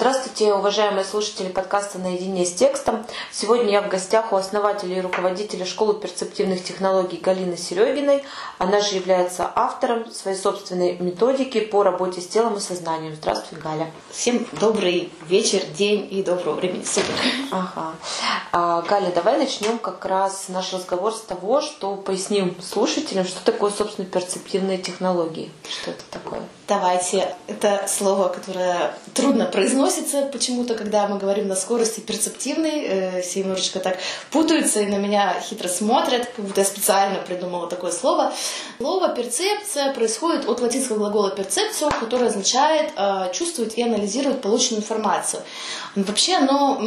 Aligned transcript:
Здравствуйте, 0.00 0.54
уважаемые 0.54 1.04
слушатели 1.04 1.48
подкаста 1.48 1.98
«Наедине 1.98 2.46
с 2.46 2.54
текстом». 2.54 3.04
Сегодня 3.30 3.70
я 3.70 3.82
в 3.82 3.90
гостях 3.90 4.32
у 4.32 4.36
основателя 4.36 4.96
и 4.96 5.00
руководителя 5.02 5.66
школы 5.66 5.92
перцептивных 5.92 6.64
технологий 6.64 7.18
Галины 7.18 7.58
Серегиной. 7.58 8.24
Она 8.56 8.80
же 8.80 8.94
является 8.94 9.52
автором 9.54 10.10
своей 10.10 10.38
собственной 10.38 10.96
методики 10.96 11.60
по 11.60 11.82
работе 11.82 12.22
с 12.22 12.28
телом 12.28 12.56
и 12.56 12.60
сознанием. 12.60 13.14
Здравствуй, 13.14 13.60
Галя. 13.60 13.90
Всем 14.10 14.46
добрый 14.58 15.12
вечер, 15.28 15.60
день 15.76 16.08
и 16.10 16.22
доброго 16.22 16.54
времени 16.54 16.84
суток. 16.84 17.14
Ага. 17.50 17.94
А, 18.52 18.80
Галя, 18.80 19.12
давай 19.14 19.36
начнем 19.36 19.78
как 19.78 20.06
раз 20.06 20.46
наш 20.48 20.72
разговор 20.72 21.12
с 21.12 21.20
того, 21.20 21.60
что 21.60 21.96
поясним 21.96 22.56
слушателям, 22.62 23.26
что 23.26 23.44
такое, 23.44 23.70
собственно, 23.70 24.08
перцептивные 24.08 24.78
технологии. 24.78 25.52
Что 25.68 25.90
это 25.90 26.04
такое? 26.10 26.40
Давайте. 26.70 27.34
Это 27.48 27.84
слово, 27.88 28.28
которое 28.28 28.94
трудно 29.12 29.46
произносится 29.46 30.22
почему-то, 30.26 30.76
когда 30.76 31.08
мы 31.08 31.18
говорим 31.18 31.48
на 31.48 31.56
скорости 31.56 31.98
перцептивной. 31.98 32.84
Э, 32.84 33.22
все 33.22 33.40
немножечко 33.40 33.80
так 33.80 33.98
путаются 34.30 34.80
и 34.80 34.86
на 34.86 34.94
меня 34.94 35.34
хитро 35.40 35.66
смотрят, 35.66 36.26
как 36.26 36.44
будто 36.44 36.60
я 36.60 36.64
специально 36.64 37.18
придумала 37.22 37.68
такое 37.68 37.90
слово. 37.90 38.32
Слово 38.78 39.08
перцепция 39.08 39.92
происходит 39.92 40.48
от 40.48 40.60
латинского 40.60 40.98
глагола 40.98 41.30
перцепцию, 41.30 41.90
который 41.98 42.28
означает 42.28 42.92
э, 42.94 43.32
чувствовать 43.32 43.76
и 43.76 43.82
анализировать 43.82 44.40
полученную 44.40 44.82
информацию. 44.82 45.42
Вообще 45.96 46.36
оно 46.36 46.80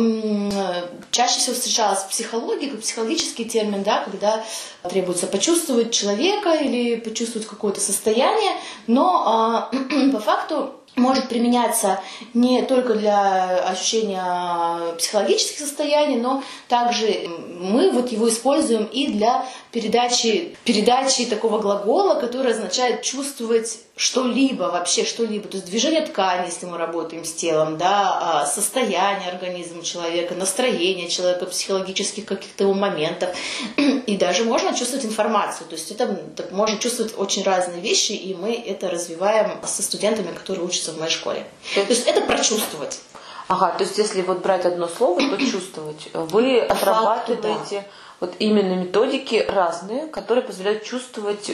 чаще 1.11 1.39
всего 1.39 1.55
встречалось 1.55 1.99
в 1.99 2.07
психологии, 2.07 2.69
как 2.69 2.79
психологический 2.79 3.43
термин, 3.43 3.83
да, 3.83 4.05
когда 4.05 4.45
требуется 4.89 5.27
почувствовать 5.27 5.91
человека 5.91 6.53
или 6.53 6.95
почувствовать 6.95 7.45
какое-то 7.45 7.81
состояние, 7.81 8.53
но 8.87 9.23
а, 9.25 9.69
по 10.11 10.19
факту 10.19 10.73
может 10.95 11.27
применяться 11.27 11.99
не 12.33 12.61
только 12.63 12.93
для 12.93 13.57
ощущения 13.67 14.93
психологических 14.95 15.59
состояний, 15.59 16.17
но 16.17 16.43
также 16.67 17.27
мы 17.59 17.91
вот 17.91 18.11
его 18.11 18.29
используем 18.29 18.85
и 18.85 19.07
для 19.07 19.45
передачи, 19.71 20.55
передачи 20.65 21.25
такого 21.25 21.59
глагола, 21.59 22.19
который 22.19 22.51
означает 22.51 23.01
чувствовать 23.01 23.79
что-либо, 23.95 24.63
вообще 24.63 25.05
что-либо. 25.05 25.47
То 25.47 25.57
есть 25.57 25.69
движение 25.69 26.01
ткани, 26.01 26.47
если 26.47 26.65
мы 26.65 26.77
работаем 26.77 27.23
с 27.23 27.33
телом, 27.33 27.77
да, 27.77 28.41
а, 28.41 28.45
состояние 28.45 29.29
организма 29.29 29.83
человека, 29.83 30.33
настроение 30.33 31.09
человека, 31.09 31.45
психологических 31.45 32.25
каких-то 32.25 32.63
его 32.63 32.73
моментов. 32.73 33.29
И 33.77 34.17
даже 34.17 34.45
можно 34.45 34.73
чувствовать 34.73 35.05
информацию. 35.05 35.67
То 35.67 35.75
есть 35.75 35.91
это 35.91 36.19
можно 36.51 36.77
чувствовать 36.77 37.13
очень 37.17 37.43
разные 37.43 37.81
вещи, 37.81 38.13
и 38.13 38.33
мы 38.33 38.53
это 38.53 38.89
развиваем 38.89 39.59
со 39.63 39.83
студентами, 39.83 40.33
которые 40.33 40.65
учатся 40.65 40.91
в 40.91 40.97
моей 40.97 41.11
школе. 41.11 41.45
То 41.75 41.81
есть 41.81 42.07
это 42.07 42.21
прочувствовать. 42.21 42.99
Ага, 43.47 43.71
то 43.77 43.83
есть 43.83 43.97
если 43.97 44.21
вот 44.21 44.39
брать 44.39 44.65
одно 44.65 44.87
слово, 44.87 45.21
то 45.29 45.37
чувствовать. 45.37 46.09
Вы 46.13 46.59
отрабатываете 46.59 47.81
да. 47.81 47.85
вот 48.19 48.33
именно 48.39 48.73
методики 48.73 49.45
разные, 49.47 50.07
которые 50.07 50.43
позволяют 50.43 50.83
чувствовать 50.83 51.51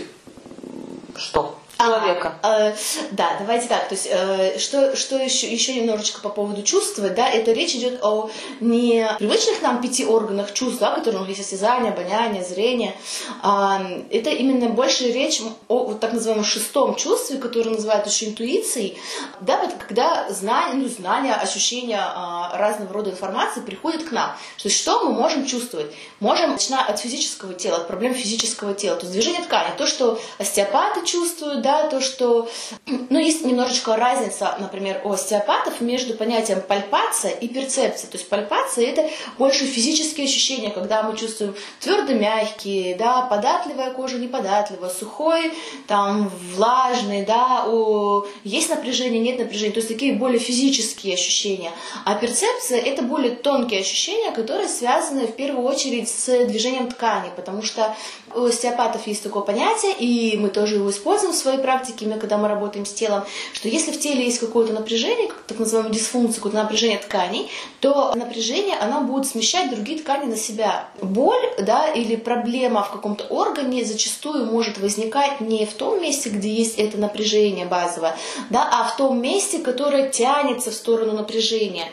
что? 1.18 1.60
Человека. 1.80 2.34
А, 2.42 2.70
э, 2.70 2.76
да, 3.12 3.36
давайте 3.40 3.68
так. 3.68 3.88
То 3.88 3.96
есть, 3.96 4.08
э, 4.10 4.60
что, 4.60 4.96
что 4.96 5.18
еще, 5.18 5.52
еще 5.52 5.74
немножечко 5.74 6.20
по 6.22 6.30
поводу 6.30 6.62
чувствовать, 6.62 7.16
да, 7.16 7.30
это 7.30 7.52
речь 7.54 7.76
идет 7.76 8.04
о 8.04 8.30
не 8.60 9.08
привычных 9.18 9.62
нам 9.62 9.82
пяти 9.82 10.06
органах 10.06 10.54
чувств, 10.54 10.80
да, 10.80 10.92
которые 10.92 11.22
у 11.22 11.26
нас 11.26 11.30
есть 11.30 11.42
осязание, 11.42 11.92
обоняние, 11.92 12.44
зрение. 12.44 12.94
А, 13.42 13.82
это 14.12 14.30
именно 14.30 14.70
больше 14.70 15.12
речь 15.12 15.42
о 15.68 15.86
вот 15.86 16.00
так 16.00 16.14
называемом 16.14 16.46
шестом 16.46 16.96
чувстве, 16.96 17.38
которое 17.38 17.72
называют 17.72 18.06
еще 18.08 18.28
интуицией, 18.28 18.98
да, 19.42 19.60
вот 19.60 19.74
когда 19.88 20.30
знание, 20.30 20.76
ну, 20.76 20.88
знания, 20.90 21.34
ощущения 21.34 22.00
а, 22.02 22.58
разного 22.58 22.94
рода 22.94 23.12
информации 23.12 23.62
приходят 23.62 24.04
к 24.04 24.12
нам. 24.12 24.32
То 24.58 24.68
есть, 24.68 24.78
что 24.78 25.04
мы 25.04 25.14
можем 25.14 25.46
чувствовать? 25.46 25.92
Можем, 26.20 26.52
начиная 26.52 26.84
от 26.84 27.00
физического 27.00 27.54
тела, 27.54 27.78
от 27.78 27.88
проблем 27.88 28.14
физического 28.14 28.74
тела, 28.74 28.98
то 28.98 29.04
есть 29.06 29.14
движение 29.14 29.44
ткани, 29.44 29.76
то, 29.78 29.88
что 29.88 30.20
остеопаты 30.38 31.06
чувствуют, 31.06 31.62
да, 31.62 31.69
то, 31.90 32.02
что... 32.02 32.50
Ну, 32.86 33.20
есть 33.20 33.46
немножечко 33.46 33.96
разница, 33.96 34.56
например, 34.60 35.02
у 35.04 35.12
остеопатов 35.12 35.82
между 35.82 36.14
понятием 36.14 36.62
пальпация 36.62 37.32
и 37.32 37.48
перцепция. 37.48 38.10
То 38.10 38.18
есть 38.18 38.30
пальпация– 38.30 38.86
это 38.88 39.10
больше 39.38 39.66
физические 39.66 40.26
ощущения, 40.26 40.72
когда 40.72 41.04
мы 41.04 41.18
чувствуем 41.18 41.56
твердо 41.80 42.14
мягкие, 42.14 42.96
да, 42.96 43.22
податливая 43.24 43.92
кожа, 43.92 44.18
неподатливая, 44.18 44.90
сухой, 44.90 45.52
там, 45.88 46.32
влажный, 46.56 47.26
да, 47.26 47.66
у... 47.68 48.26
есть 48.44 48.70
напряжение, 48.70 49.20
нет 49.20 49.40
напряжения. 49.40 49.72
То 49.72 49.80
есть 49.80 49.90
такие 49.90 50.14
более 50.14 50.40
физические 50.40 51.14
ощущения. 51.14 51.72
А 52.06 52.16
перцепция– 52.16 52.80
это 52.86 53.02
более 53.02 53.36
тонкие 53.36 53.82
ощущения, 53.82 54.32
которые 54.32 54.68
связаны 54.68 55.28
в 55.28 55.36
первую 55.36 55.66
очередь 55.68 56.10
с 56.10 56.46
движением 56.46 56.90
ткани, 56.90 57.30
потому 57.36 57.62
что 57.62 57.96
у 58.36 58.46
остеопатов 58.46 59.08
есть 59.08 59.24
такое 59.24 59.44
понятие, 59.44 59.94
и 59.94 60.38
мы 60.38 60.50
тоже 60.50 60.76
его 60.76 60.90
используем 60.90 61.34
в 61.34 61.38
своей 61.38 61.60
практике, 61.60 62.06
когда 62.20 62.38
мы 62.38 62.48
работаем 62.48 62.86
с 62.86 62.94
телом, 62.94 63.24
что 63.54 63.68
если 63.68 63.92
в 63.92 64.00
теле 64.00 64.26
есть 64.26 64.40
какое-то 64.40 64.74
напряжение, 64.74 65.32
так 65.48 65.60
называемая 65.60 65.94
дисфункция, 65.94 66.36
какое-то 66.38 66.58
напряжение 66.58 67.00
тканей, 67.00 67.50
то 67.80 68.14
напряжение, 68.16 68.78
она 68.78 69.02
будет 69.02 69.28
смещать 69.28 69.70
другие 69.70 70.00
ткани 70.00 70.26
на 70.26 70.38
себя. 70.38 70.90
Боль, 71.02 71.42
да, 71.60 71.88
или 71.88 72.16
проблема 72.16 72.84
в 72.84 72.92
каком-то 72.92 73.26
органе 73.26 73.86
зачастую 73.86 74.46
может 74.46 74.80
возникать 74.80 75.42
не 75.42 75.66
в 75.66 75.74
том 75.74 76.02
месте, 76.02 76.30
где 76.30 76.54
есть 76.54 76.78
это 76.78 76.98
напряжение 76.98 77.66
базовое, 77.66 78.16
да, 78.50 78.68
а 78.72 78.84
в 78.88 78.98
том 78.98 79.22
месте, 79.22 79.60
которое 79.60 80.10
тянется 80.10 80.72
в 80.72 80.74
сторону 80.74 81.14
напряжения. 81.14 81.92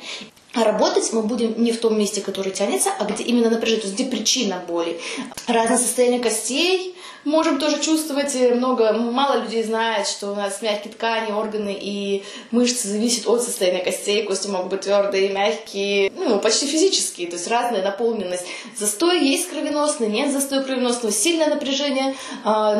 А 0.57 0.65
работать 0.65 1.13
мы 1.13 1.23
будем 1.23 1.63
не 1.63 1.71
в 1.71 1.81
том 1.81 1.99
месте, 1.99 2.23
которое 2.23 2.51
тянется, 2.51 2.91
а 2.99 3.05
где 3.05 3.23
именно 3.25 3.51
напряжение, 3.51 3.83
то 3.83 3.89
есть 3.89 4.01
где 4.01 4.11
причина 4.11 4.63
боли. 4.67 4.99
Разное 5.47 5.77
состояние 5.77 6.21
костей, 6.21 6.97
можем 7.25 7.59
тоже 7.59 7.83
чувствовать 7.83 8.35
много, 8.55 8.95
мало 8.95 9.43
людей 9.43 9.63
знает, 9.63 10.07
что 10.07 10.31
у 10.31 10.35
нас 10.35 10.63
мягкие 10.63 10.95
ткани, 10.95 11.33
органы 11.33 11.77
и 11.79 12.25
мышцы 12.53 12.89
зависят 12.89 13.27
от 13.27 13.43
состояния 13.43 13.85
костей, 13.85 14.23
кости 14.23 14.49
могут 14.49 14.71
быть 14.71 14.81
твердые, 14.83 15.29
мягкие, 15.29 16.11
ну, 16.17 16.39
почти 16.39 16.67
физические, 16.67 17.27
то 17.27 17.35
есть 17.35 17.49
разная 17.49 17.83
наполненность. 17.83 18.47
Застой 18.79 19.27
есть 19.29 19.51
кровеносный, 19.51 20.09
нет 20.09 20.33
застоя 20.33 20.63
кровеносного, 20.63 21.13
сильное 21.13 21.49
напряжение, 21.49 22.15
а, 22.45 22.77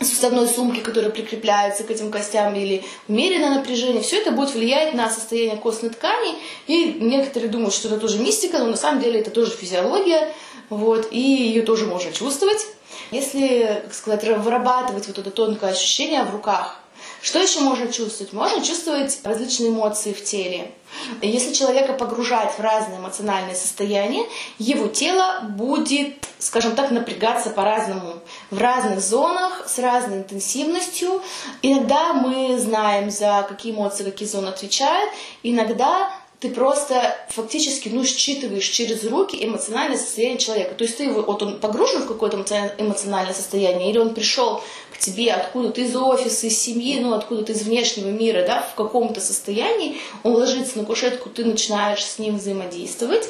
например, 0.00 0.10
суставной 0.10 0.48
сумки, 0.48 0.80
которые 0.80 1.12
прикрепляются 1.12 1.84
к 1.84 1.90
этим 1.90 2.10
костям, 2.10 2.54
или 2.54 2.82
умеренное 3.08 3.54
напряжение, 3.56 4.02
все 4.02 4.20
это 4.20 4.32
будет 4.32 4.54
влиять 4.54 4.94
на 4.94 5.10
состояние 5.10 5.56
костной 5.56 5.90
ткани. 5.90 6.34
И 6.66 6.96
некоторые 7.00 7.50
думают, 7.50 7.74
что 7.74 7.88
это 7.88 7.98
тоже 7.98 8.18
мистика, 8.18 8.58
но 8.58 8.66
на 8.66 8.76
самом 8.76 9.00
деле 9.00 9.20
это 9.20 9.30
тоже 9.30 9.52
физиология, 9.52 10.32
вот, 10.70 11.08
и 11.10 11.20
ее 11.20 11.62
тоже 11.62 11.86
можно 11.86 12.12
чувствовать. 12.12 12.66
Если, 13.10 13.82
как 13.84 13.94
сказать, 13.94 14.24
вырабатывать 14.24 15.06
вот 15.06 15.18
это 15.18 15.30
тонкое 15.30 15.72
ощущение 15.72 16.22
в 16.24 16.30
руках, 16.30 16.79
что 17.22 17.38
еще 17.38 17.60
можно 17.60 17.92
чувствовать? 17.92 18.32
Можно 18.32 18.64
чувствовать 18.64 19.20
различные 19.24 19.70
эмоции 19.70 20.12
в 20.12 20.24
теле. 20.24 20.72
Если 21.22 21.52
человека 21.52 21.92
погружать 21.92 22.52
в 22.56 22.60
разные 22.60 22.98
эмоциональные 22.98 23.54
состояния, 23.54 24.24
его 24.58 24.88
тело 24.88 25.40
будет, 25.42 26.26
скажем 26.38 26.74
так, 26.74 26.90
напрягаться 26.90 27.50
по-разному, 27.50 28.14
в 28.50 28.58
разных 28.58 29.00
зонах, 29.00 29.68
с 29.68 29.78
разной 29.78 30.18
интенсивностью. 30.18 31.22
Иногда 31.62 32.12
мы 32.12 32.58
знаем, 32.58 33.10
за 33.10 33.46
какие 33.48 33.72
эмоции 33.72 34.04
какие 34.04 34.26
зоны 34.26 34.48
отвечают, 34.48 35.10
иногда 35.42 36.10
ты 36.40 36.48
просто 36.48 37.14
фактически 37.28 37.90
ну, 37.90 38.02
считываешь 38.02 38.66
через 38.66 39.04
руки 39.04 39.38
эмоциональное 39.44 39.98
состояние 39.98 40.38
человека. 40.38 40.74
То 40.74 40.84
есть 40.84 40.96
ты 40.96 41.04
его, 41.04 41.20
вот 41.20 41.42
он 41.42 41.60
погружен 41.60 42.02
в 42.02 42.06
какое-то 42.06 42.38
эмоциональное 42.78 43.34
состояние, 43.34 43.90
или 43.90 43.98
он 43.98 44.14
пришел 44.14 44.62
к 44.90 44.98
тебе 44.98 45.32
откуда-то 45.32 45.82
из 45.82 45.94
офиса, 45.94 46.46
из 46.46 46.58
семьи, 46.58 46.98
ну 46.98 47.12
откуда-то 47.12 47.52
из 47.52 47.62
внешнего 47.62 48.08
мира, 48.08 48.44
да, 48.46 48.62
в 48.62 48.74
каком-то 48.74 49.20
состоянии, 49.20 49.98
он 50.22 50.32
ложится 50.32 50.78
на 50.78 50.84
кушетку, 50.84 51.28
ты 51.28 51.44
начинаешь 51.44 52.02
с 52.02 52.18
ним 52.18 52.38
взаимодействовать, 52.38 53.28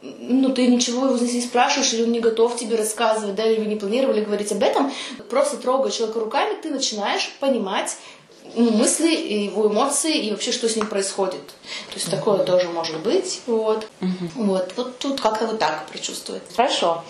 ну, 0.00 0.50
ты 0.50 0.66
ничего 0.68 1.06
его 1.06 1.18
здесь 1.18 1.34
не 1.34 1.40
спрашиваешь, 1.42 1.92
или 1.92 2.04
он 2.04 2.12
не 2.12 2.20
готов 2.20 2.56
тебе 2.56 2.76
рассказывать, 2.76 3.34
да, 3.34 3.44
или 3.44 3.60
вы 3.60 3.66
не 3.66 3.76
планировали 3.76 4.22
говорить 4.22 4.52
об 4.52 4.62
этом, 4.62 4.92
просто 5.28 5.56
трогая 5.56 5.90
человека 5.90 6.20
руками, 6.20 6.60
ты 6.62 6.70
начинаешь 6.70 7.30
понимать 7.40 7.96
ну, 8.54 8.70
мысли, 8.72 9.08
его 9.08 9.68
эмоции 9.68 10.26
и 10.26 10.30
вообще, 10.30 10.52
что 10.52 10.68
с 10.68 10.76
ним 10.76 10.86
происходит. 10.86 11.46
То 11.88 11.94
есть 11.94 12.10
такое 12.10 12.38
тоже 12.44 12.68
может 12.68 13.00
быть. 13.00 13.40
Вот. 13.46 13.86
Вот. 14.34 14.72
вот 14.76 14.98
тут 14.98 15.20
как-то 15.20 15.46
вот 15.46 15.58
так 15.58 15.86
прочувствовать. 15.86 16.42
Хорошо. 16.56 17.04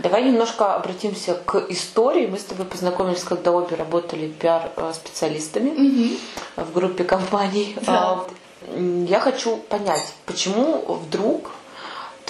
Давай 0.00 0.24
немножко 0.24 0.74
обратимся 0.74 1.34
к 1.34 1.66
истории. 1.68 2.26
Мы 2.26 2.38
с 2.38 2.44
тобой 2.44 2.66
познакомились, 2.66 3.22
когда 3.22 3.52
обе 3.52 3.76
работали 3.76 4.28
пиар-специалистами 4.28 6.18
в 6.56 6.72
группе 6.72 7.04
компаний. 7.04 7.76
Да. 7.86 8.24
Я 9.08 9.20
хочу 9.20 9.56
понять, 9.56 10.12
почему 10.26 10.84
вдруг 10.86 11.50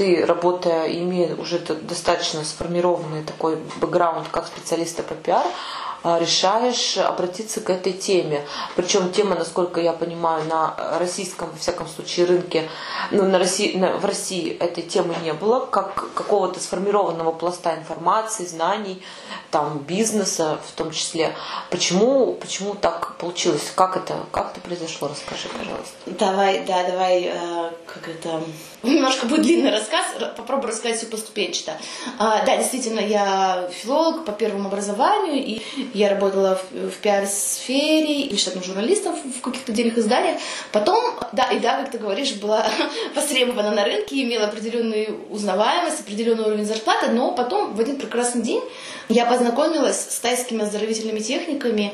ты, 0.01 0.25
работая, 0.25 0.87
имея 0.87 1.35
уже 1.37 1.59
достаточно 1.59 2.43
сформированный 2.45 3.23
такой 3.23 3.57
бэкграунд 3.81 4.29
как 4.29 4.47
специалиста 4.47 5.03
по 5.03 5.15
пиар, 5.15 5.45
а, 5.45 5.89
решаешь 6.05 6.97
обратиться 6.97 7.61
к 7.61 7.70
этой 7.70 7.93
теме. 7.93 8.44
Причем 8.76 9.12
тема, 9.12 9.35
насколько 9.37 9.81
я 9.81 9.93
понимаю, 9.93 10.44
на 10.44 10.75
российском, 10.99 11.50
во 11.50 11.58
всяком 11.58 11.88
случае, 11.88 12.26
рынке, 12.26 12.69
ну, 13.11 13.25
на 13.25 13.38
России, 13.38 13.76
на, 13.76 13.97
в 13.97 14.05
России 14.05 14.56
этой 14.56 14.82
темы 14.82 15.14
не 15.23 15.32
было, 15.32 15.67
как 15.67 16.12
какого-то 16.14 16.61
сформированного 16.61 17.32
пласта 17.32 17.75
информации, 17.76 18.47
знаний, 18.47 19.02
там, 19.50 19.79
бизнеса 19.79 20.58
в 20.67 20.73
том 20.73 20.91
числе. 20.91 21.35
Почему, 21.70 22.35
почему 22.35 22.75
так 22.75 23.17
получилось? 23.17 23.73
Как 23.75 23.97
это, 23.97 24.17
как 24.32 24.52
это 24.52 24.61
произошло? 24.61 25.08
Расскажи, 25.08 25.49
пожалуйста. 25.49 25.94
Давай, 26.06 26.64
да, 26.64 26.85
давай, 26.85 27.25
э, 27.25 27.70
как 27.87 28.08
это... 28.08 28.43
Немножко 28.82 29.27
будет 29.27 29.43
длинный 29.43 29.71
рассказ, 29.71 30.06
попробую 30.37 30.71
рассказать 30.71 30.97
все 30.97 31.06
поступенчато. 31.06 31.77
А, 32.19 32.44
да, 32.47 32.56
действительно, 32.56 33.00
я 33.00 33.69
филолог 33.71 34.25
по 34.25 34.32
первому 34.32 34.69
образованию, 34.69 35.44
и 35.44 35.61
я 35.93 36.09
работала 36.09 36.59
в, 36.71 36.91
в 36.91 36.97
пиар-сфере 36.99 38.23
и 38.23 38.37
штатным 38.38 38.65
журналистом 38.65 39.15
в 39.15 39.41
каких-то 39.43 39.73
отдельных 39.73 39.99
изданиях. 39.99 40.38
Потом, 40.73 40.99
да, 41.32 41.44
и 41.53 41.59
да, 41.59 41.81
как 41.81 41.91
ты 41.91 41.99
говоришь, 41.99 42.32
была 42.35 42.67
востребована 43.15 43.71
на 43.73 43.85
рынке, 43.85 44.23
имела 44.23 44.47
определенную 44.47 45.26
узнаваемость, 45.29 46.00
определенный 46.00 46.44
уровень 46.44 46.65
зарплаты, 46.65 47.11
но 47.11 47.33
потом 47.33 47.75
в 47.75 47.81
один 47.81 47.99
прекрасный 47.99 48.43
день 48.43 48.62
я 49.11 49.26
познакомилась 49.26 50.00
с 50.00 50.21
тайскими 50.21 50.62
оздоровительными 50.62 51.21
техниками, 51.21 51.93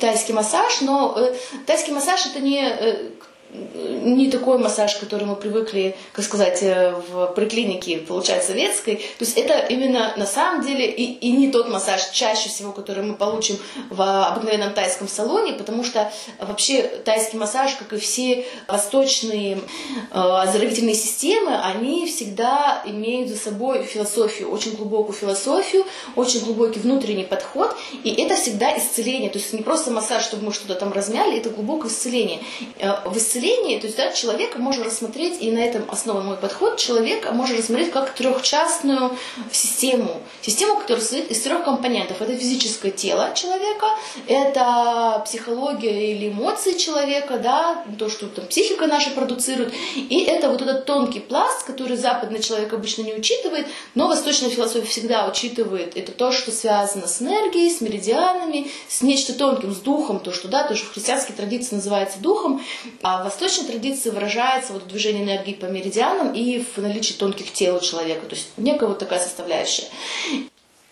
тайский 0.00 0.32
массаж, 0.32 0.80
но 0.80 1.14
э, 1.18 1.34
тайский 1.66 1.92
массаж 1.92 2.26
это 2.26 2.40
не 2.40 2.62
э, 2.62 3.10
не 3.50 4.30
такой 4.30 4.58
массаж, 4.58 4.96
который 4.96 5.24
мы 5.24 5.34
привыкли, 5.34 5.96
как 6.12 6.24
сказать, 6.24 6.62
э, 6.62 6.92
в 7.08 7.28
поликлинике 7.28 7.98
получать 7.98 8.44
советской. 8.44 8.96
То 8.96 9.24
есть 9.24 9.38
это 9.38 9.58
именно 9.58 10.12
на 10.16 10.26
самом 10.26 10.64
деле 10.64 10.86
и, 10.86 11.04
и 11.04 11.32
не 11.32 11.50
тот 11.50 11.68
массаж 11.68 12.10
чаще 12.10 12.48
всего, 12.48 12.72
который 12.72 13.02
мы 13.02 13.14
получим 13.14 13.58
в 13.90 14.02
обыкновенном 14.02 14.74
тайском 14.74 15.08
салоне, 15.08 15.54
потому 15.54 15.82
что 15.82 16.12
вообще 16.38 16.82
тайский 16.82 17.38
массаж, 17.38 17.74
как 17.76 17.92
и 17.94 17.98
все 17.98 18.44
восточные 18.66 19.56
э, 19.56 19.60
оздоровительные 20.12 20.94
системы, 20.94 21.58
они 21.58 22.06
всегда 22.06 22.82
имеют 22.84 23.30
за 23.30 23.36
собой 23.36 23.84
философию, 23.84 24.50
очень 24.50 24.76
глубокую 24.76 25.16
философию, 25.16 25.84
очень 26.16 26.44
глубокий 26.44 26.80
внутренний 26.80 27.24
подход, 27.24 27.74
и 28.04 28.10
это 28.22 28.36
всегда 28.36 28.76
исцеление. 28.76 29.30
То 29.30 29.38
есть 29.38 29.52
не 29.54 29.62
просто 29.62 29.90
массаж, 29.90 30.22
чтобы 30.22 30.44
мы 30.44 30.52
что-то 30.52 30.74
там 30.74 30.92
размяли, 30.92 31.38
это 31.38 31.48
глубокое 31.48 31.90
исцеление. 31.90 32.40
Э, 32.78 33.08
в 33.08 33.16
исцелении 33.16 33.37
исцелении, 33.38 33.78
то 33.78 33.86
есть 33.86 33.96
да, 33.96 34.12
человека 34.12 34.58
можно 34.58 34.84
рассмотреть, 34.84 35.40
и 35.40 35.50
на 35.50 35.58
этом 35.58 35.84
основан 35.90 36.26
мой 36.26 36.36
подход, 36.36 36.76
человека 36.76 37.32
можно 37.32 37.56
рассмотреть 37.56 37.90
как 37.90 38.10
трехчастную 38.14 39.16
систему. 39.52 40.20
Систему, 40.42 40.78
которая 40.78 41.00
состоит 41.00 41.30
из 41.30 41.40
трех 41.40 41.64
компонентов. 41.64 42.20
Это 42.20 42.36
физическое 42.36 42.90
тело 42.90 43.32
человека, 43.34 43.86
это 44.26 45.22
психология 45.24 46.12
или 46.12 46.28
эмоции 46.28 46.72
человека, 46.72 47.38
да, 47.38 47.84
то, 47.98 48.08
что 48.08 48.26
там 48.26 48.46
психика 48.46 48.86
наша 48.86 49.10
продуцирует, 49.10 49.72
и 49.96 50.22
это 50.24 50.48
вот 50.48 50.62
этот 50.62 50.84
тонкий 50.84 51.20
пласт, 51.20 51.64
который 51.64 51.96
западный 51.96 52.42
человек 52.42 52.72
обычно 52.72 53.02
не 53.02 53.14
учитывает, 53.14 53.66
но 53.94 54.08
восточная 54.08 54.50
философия 54.50 54.86
всегда 54.86 55.28
учитывает. 55.28 55.96
Это 55.96 56.12
то, 56.12 56.32
что 56.32 56.50
связано 56.50 57.06
с 57.06 57.22
энергией, 57.22 57.70
с 57.70 57.80
меридианами, 57.80 58.70
с 58.88 59.02
нечто 59.02 59.34
тонким, 59.34 59.74
с 59.74 59.78
духом, 59.78 60.20
то, 60.20 60.32
что, 60.32 60.48
да, 60.48 60.66
то, 60.66 60.74
что 60.74 60.86
в 60.86 60.92
христианской 60.92 61.34
традиции 61.34 61.74
называется 61.74 62.18
духом, 62.20 62.62
а 63.02 63.27
восточной 63.28 63.66
традиции 63.66 64.10
выражается 64.10 64.72
вот 64.72 64.88
движение 64.88 65.24
энергии 65.24 65.52
по 65.52 65.66
меридианам 65.66 66.32
и 66.32 66.62
в 66.62 66.78
наличии 66.78 67.12
тонких 67.12 67.52
тел 67.52 67.76
у 67.76 67.80
человека. 67.80 68.26
То 68.26 68.34
есть 68.34 68.48
некая 68.56 68.86
вот 68.86 68.98
такая 68.98 69.20
составляющая. 69.20 69.84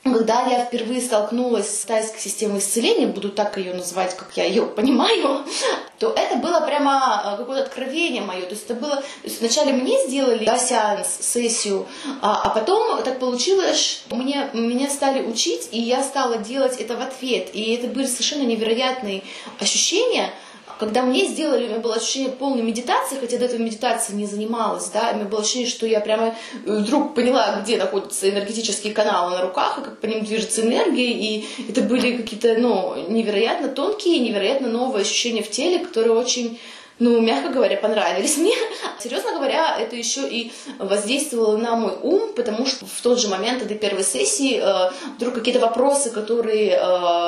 Когда 0.04 0.46
я 0.46 0.64
впервые 0.64 1.00
столкнулась 1.00 1.68
с 1.68 1.84
тайской 1.84 2.20
системой 2.20 2.60
исцеления, 2.60 3.08
буду 3.08 3.28
так 3.28 3.56
ее 3.58 3.74
называть, 3.74 4.16
как 4.16 4.36
я 4.36 4.44
ее 4.44 4.64
понимаю, 4.64 5.44
то 5.98 6.12
это 6.12 6.36
было 6.36 6.60
прямо 6.60 7.22
э, 7.24 7.36
какое-то 7.38 7.64
откровение 7.64 8.22
мое. 8.22 8.42
То 8.42 8.50
есть 8.50 8.66
это 8.66 8.74
было... 8.74 8.96
То 8.96 9.02
есть 9.24 9.40
вначале 9.40 9.72
мне 9.72 9.98
сделали 10.06 10.44
да, 10.44 10.58
сеанс, 10.58 11.08
сессию, 11.20 11.86
а, 12.22 12.42
а 12.44 12.50
потом 12.50 13.02
так 13.02 13.18
получилось, 13.18 13.80
что 13.80 14.14
мне, 14.14 14.48
меня 14.52 14.88
стали 14.88 15.26
учить, 15.26 15.70
и 15.72 15.80
я 15.80 16.04
стала 16.04 16.38
делать 16.38 16.76
это 16.78 16.96
в 16.96 17.00
ответ. 17.00 17.48
И 17.52 17.74
это 17.74 17.88
были 17.88 18.06
совершенно 18.06 18.42
невероятные 18.42 19.24
ощущения– 19.58 20.30
когда 20.78 21.02
мне 21.02 21.26
сделали, 21.26 21.64
у 21.64 21.68
меня 21.68 21.78
было 21.78 21.94
ощущение 21.96 22.30
полной 22.30 22.62
медитации, 22.62 23.16
хотя 23.18 23.38
до 23.38 23.46
этого 23.46 23.60
медитации 23.60 24.14
не 24.14 24.26
занималась, 24.26 24.88
да, 24.90 25.10
у 25.12 25.16
меня 25.16 25.24
было 25.24 25.40
ощущение, 25.40 25.68
что 25.68 25.86
я 25.86 26.00
прямо 26.00 26.28
э, 26.28 26.76
вдруг 26.78 27.14
поняла, 27.14 27.60
где 27.62 27.76
находятся 27.76 28.28
энергетические 28.28 28.92
каналы 28.92 29.36
на 29.36 29.42
руках, 29.42 29.78
и 29.78 29.82
как 29.82 29.98
по 29.98 30.06
ним 30.06 30.24
движется 30.24 30.62
энергия, 30.62 31.12
и 31.12 31.46
это 31.68 31.82
были 31.82 32.16
какие-то, 32.16 32.56
ну, 32.58 32.94
невероятно 33.08 33.68
тонкие, 33.68 34.18
невероятно 34.18 34.68
новые 34.68 35.02
ощущения 35.02 35.42
в 35.42 35.50
теле, 35.50 35.84
которые 35.84 36.14
очень 36.14 36.58
ну, 36.98 37.20
мягко 37.20 37.50
говоря, 37.50 37.76
понравились 37.76 38.36
мне. 38.38 38.54
Серьезно 38.98 39.32
говоря, 39.32 39.76
это 39.78 39.96
еще 39.96 40.26
и 40.28 40.52
воздействовало 40.78 41.56
на 41.56 41.76
мой 41.76 41.94
ум, 42.02 42.32
потому 42.34 42.66
что 42.66 42.86
в 42.86 43.00
тот 43.02 43.20
же 43.20 43.28
момент 43.28 43.62
этой 43.62 43.76
первой 43.76 44.04
сессии 44.04 44.58
э, 44.62 44.90
вдруг 45.16 45.34
какие-то 45.34 45.60
вопросы, 45.60 46.10
которые 46.10 46.70
э, 46.70 46.78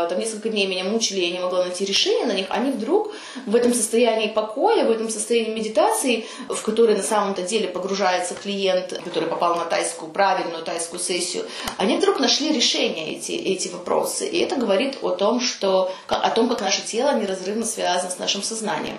там 0.09 0.19
несколько 0.19 0.49
дней 0.49 0.67
меня 0.67 0.85
мучили, 0.85 1.21
я 1.21 1.31
не 1.31 1.39
могла 1.39 1.65
найти 1.65 1.85
решение 1.85 2.27
на 2.27 2.33
них, 2.33 2.47
они 2.49 2.71
вдруг 2.71 3.15
в 3.47 3.55
этом 3.55 3.75
состоянии 3.75 4.29
покоя, 4.29 4.85
в 4.85 4.91
этом 4.91 5.11
состоянии 5.11 5.55
медитации, 5.55 6.27
в 6.49 6.61
которой 6.63 6.97
на 6.97 7.03
самом-то 7.03 7.43
деле 7.43 7.69
погружается 7.69 8.35
клиент, 8.35 8.99
который 9.05 9.29
попал 9.29 9.57
на 9.57 9.65
тайскую, 9.67 10.11
правильную 10.11 10.65
тайскую 10.65 11.01
сессию, 11.01 11.45
они 11.77 11.99
вдруг 11.99 12.21
нашли 12.21 12.53
решение 12.53 13.17
эти, 13.17 13.33
эти 13.33 13.69
вопросы. 13.69 14.27
И 14.27 14.39
это 14.39 14.57
говорит 14.57 14.99
о 15.03 15.11
том, 15.11 15.41
что, 15.41 15.93
о 16.09 16.31
том, 16.31 16.49
как 16.49 16.63
наше 16.63 16.83
тело 16.83 17.15
неразрывно 17.19 17.67
связано 17.67 18.11
с 18.11 18.19
нашим 18.19 18.43
сознанием. 18.43 18.97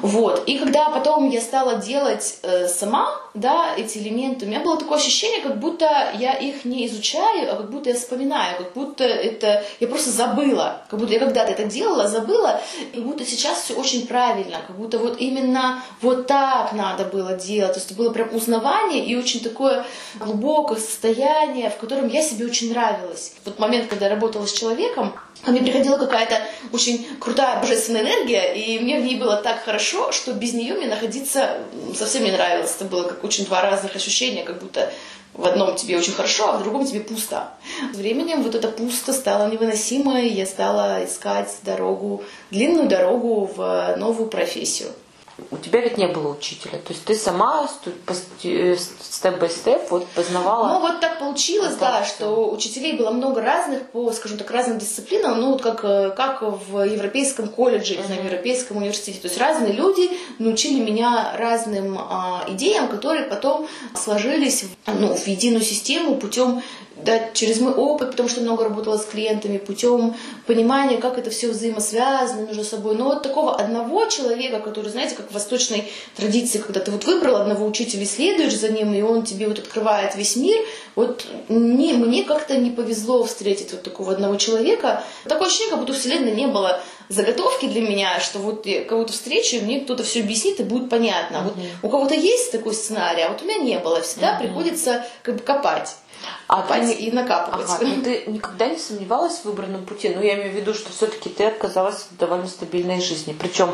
Вот. 0.00 0.44
И 0.46 0.58
когда 0.58 0.88
потом 0.88 1.28
я 1.28 1.40
стала 1.40 1.76
делать 1.76 2.38
э, 2.42 2.68
сама, 2.68 3.08
да, 3.34 3.74
эти 3.76 3.98
элементы, 3.98 4.46
у 4.46 4.48
меня 4.48 4.60
было 4.60 4.76
такое 4.76 4.98
ощущение, 4.98 5.40
как 5.40 5.58
будто 5.58 5.86
я 6.18 6.34
их 6.34 6.64
не 6.64 6.86
изучаю, 6.86 7.52
а 7.52 7.56
как 7.56 7.70
будто 7.70 7.90
я 7.90 7.96
вспоминаю, 7.96 8.58
как 8.58 8.72
будто 8.72 9.04
это 9.04 9.64
я 9.80 9.88
просто 9.88 10.10
забыла, 10.10 10.82
как 10.90 10.98
будто 10.98 11.12
я 11.12 11.18
когда-то 11.18 11.52
это 11.52 11.64
делала, 11.64 12.08
забыла, 12.08 12.60
и 12.92 12.96
как 12.96 13.04
будто 13.04 13.24
сейчас 13.24 13.62
все 13.62 13.74
очень 13.74 14.06
правильно, 14.06 14.58
как 14.66 14.76
будто 14.76 14.98
вот 14.98 15.20
именно 15.20 15.82
вот 16.00 16.26
так 16.26 16.72
надо 16.72 17.04
было 17.04 17.34
делать. 17.34 17.72
То 17.72 17.78
есть 17.78 17.90
это 17.90 17.98
было 17.98 18.12
прям 18.12 18.34
узнавание 18.34 19.04
и 19.04 19.16
очень 19.16 19.40
такое 19.40 19.84
глубокое 20.16 20.78
состояние, 20.78 21.70
в 21.70 21.76
котором 21.76 22.08
я 22.08 22.22
себе 22.22 22.46
очень 22.46 22.70
нравилась. 22.70 23.32
В 23.42 23.44
тот 23.44 23.58
момент, 23.58 23.88
когда 23.88 24.06
я 24.06 24.14
работала 24.14 24.46
с 24.46 24.52
человеком, 24.52 25.14
ко 25.42 25.50
мне 25.50 25.60
приходила 25.60 25.98
какая-то 25.98 26.36
очень 26.72 27.06
крутая 27.18 27.60
божественная 27.60 28.02
энергия, 28.02 28.54
и 28.54 28.78
мне 28.78 29.00
в 29.00 29.04
ней 29.04 29.16
было 29.16 29.36
так 29.36 29.64
хорошо, 29.64 29.81
что 29.82 30.32
без 30.32 30.54
нее 30.54 30.74
мне 30.74 30.86
находиться 30.86 31.58
совсем 31.94 32.24
не 32.24 32.32
нравилось. 32.32 32.74
Это 32.76 32.84
было 32.84 33.02
как 33.04 33.24
очень 33.24 33.44
два 33.44 33.62
разных 33.62 33.96
ощущения, 33.96 34.44
как 34.44 34.58
будто 34.60 34.92
в 35.34 35.46
одном 35.46 35.76
тебе 35.76 35.98
очень 35.98 36.12
хорошо, 36.12 36.50
а 36.52 36.58
в 36.58 36.62
другом 36.62 36.86
тебе 36.86 37.00
пусто. 37.00 37.50
С 37.92 37.96
временем 37.96 38.42
вот 38.42 38.54
это 38.54 38.68
пусто 38.68 39.12
стало 39.12 39.50
невыносимо, 39.50 40.20
я 40.20 40.46
стала 40.46 41.04
искать 41.04 41.54
дорогу, 41.62 42.22
длинную 42.50 42.88
дорогу 42.88 43.50
в 43.54 43.94
новую 43.96 44.28
профессию 44.28 44.88
у 45.50 45.56
тебя 45.56 45.80
ведь 45.80 45.98
не 45.98 46.06
было 46.06 46.28
учителя. 46.28 46.78
То 46.78 46.92
есть 46.92 47.04
ты 47.04 47.14
сама 47.14 47.68
степ-бай-степ 48.08 49.90
вот 49.90 50.06
познавала. 50.08 50.68
Ну 50.68 50.80
вот 50.80 51.00
так 51.00 51.18
получилось, 51.18 51.74
да, 51.78 52.04
что 52.04 52.50
учителей 52.50 52.94
было 52.94 53.10
много 53.10 53.40
разных 53.40 53.82
по, 53.90 54.10
скажем 54.12 54.38
так, 54.38 54.50
разным 54.50 54.78
дисциплинам, 54.78 55.40
ну 55.40 55.52
вот 55.52 55.62
как, 55.62 55.84
э, 55.84 56.10
как 56.16 56.42
в 56.42 56.84
европейском 56.84 57.48
колледже, 57.48 57.94
uh-huh. 57.94 58.22
в 58.22 58.24
европейском 58.24 58.76
университете. 58.78 59.20
То 59.20 59.28
есть 59.28 59.38
разные 59.38 59.72
люди 59.72 60.10
научили 60.38 60.80
меня 60.80 61.34
разным 61.36 61.98
а, 61.98 62.44
идеям, 62.48 62.88
которые 62.88 63.24
потом 63.24 63.68
сложились 63.94 64.64
ну, 64.86 65.14
в 65.14 65.26
единую 65.26 65.62
систему 65.62 66.16
путем 66.16 66.62
да, 66.96 67.30
через 67.32 67.60
мой 67.60 67.72
опыт, 67.72 68.10
потому 68.10 68.28
что 68.28 68.40
много 68.40 68.64
работала 68.64 68.96
с 68.96 69.04
клиентами, 69.04 69.58
путем 69.58 70.14
понимания, 70.46 70.98
как 70.98 71.18
это 71.18 71.30
все 71.30 71.48
взаимосвязано 71.48 72.46
между 72.46 72.64
собой. 72.64 72.96
Но 72.96 73.04
вот 73.04 73.22
такого 73.22 73.56
одного 73.56 74.06
человека, 74.06 74.60
который, 74.60 74.88
знаете, 74.88 75.14
как 75.14 75.31
в 75.32 75.34
восточной 75.34 75.84
традиции, 76.14 76.58
когда 76.58 76.80
ты 76.80 76.90
вот 76.90 77.04
выбрал 77.04 77.36
одного 77.36 77.66
учителя 77.66 78.02
и 78.02 78.06
следуешь 78.06 78.56
за 78.56 78.68
ним, 78.68 78.94
и 78.94 79.02
он 79.02 79.24
тебе 79.24 79.48
вот 79.48 79.58
открывает 79.58 80.14
весь 80.14 80.36
мир, 80.36 80.60
вот 80.94 81.26
не, 81.48 81.94
мне 81.94 82.22
как-то 82.22 82.56
не 82.56 82.70
повезло 82.70 83.24
встретить 83.24 83.72
вот 83.72 83.82
такого 83.82 84.12
одного 84.12 84.36
человека. 84.36 85.02
Такое 85.24 85.48
ощущение, 85.48 85.70
как 85.70 85.80
будто 85.80 85.92
у 85.92 85.96
Вселенной 85.96 86.32
не 86.32 86.46
было 86.46 86.80
заготовки 87.08 87.66
для 87.66 87.80
меня, 87.80 88.20
что 88.20 88.38
вот 88.38 88.66
я 88.66 88.84
кого-то 88.84 89.12
встречу, 89.12 89.56
и 89.56 89.60
мне 89.60 89.80
кто-то 89.80 90.02
все 90.02 90.20
объяснит, 90.20 90.60
и 90.60 90.64
будет 90.64 90.90
понятно. 90.90 91.36
Mm-hmm. 91.36 91.44
Вот 91.44 91.54
у 91.82 91.88
кого-то 91.88 92.14
есть 92.14 92.52
такой 92.52 92.74
сценарий, 92.74 93.22
а 93.22 93.30
вот 93.30 93.42
у 93.42 93.44
меня 93.44 93.58
не 93.58 93.78
было. 93.78 94.00
Всегда 94.00 94.34
mm-hmm. 94.34 94.38
приходится 94.38 95.06
как 95.22 95.36
бы 95.36 95.42
копать. 95.42 95.96
А 96.48 96.62
ты... 96.62 96.92
и 96.92 97.10
накапывать. 97.10 97.66
Ага, 97.68 97.86
но 97.86 98.02
ты 98.02 98.24
никогда 98.26 98.66
не 98.66 98.78
сомневалась 98.78 99.38
в 99.38 99.44
выбранном 99.46 99.84
пути? 99.84 100.10
Ну, 100.14 100.22
я 100.22 100.34
имею 100.34 100.52
в 100.52 100.54
виду, 100.54 100.74
что 100.74 100.90
все-таки 100.90 101.28
ты 101.28 101.46
отказалась 101.46 102.06
от 102.10 102.18
довольно 102.18 102.46
стабильной 102.46 103.00
жизни. 103.00 103.34
Причем 103.38 103.70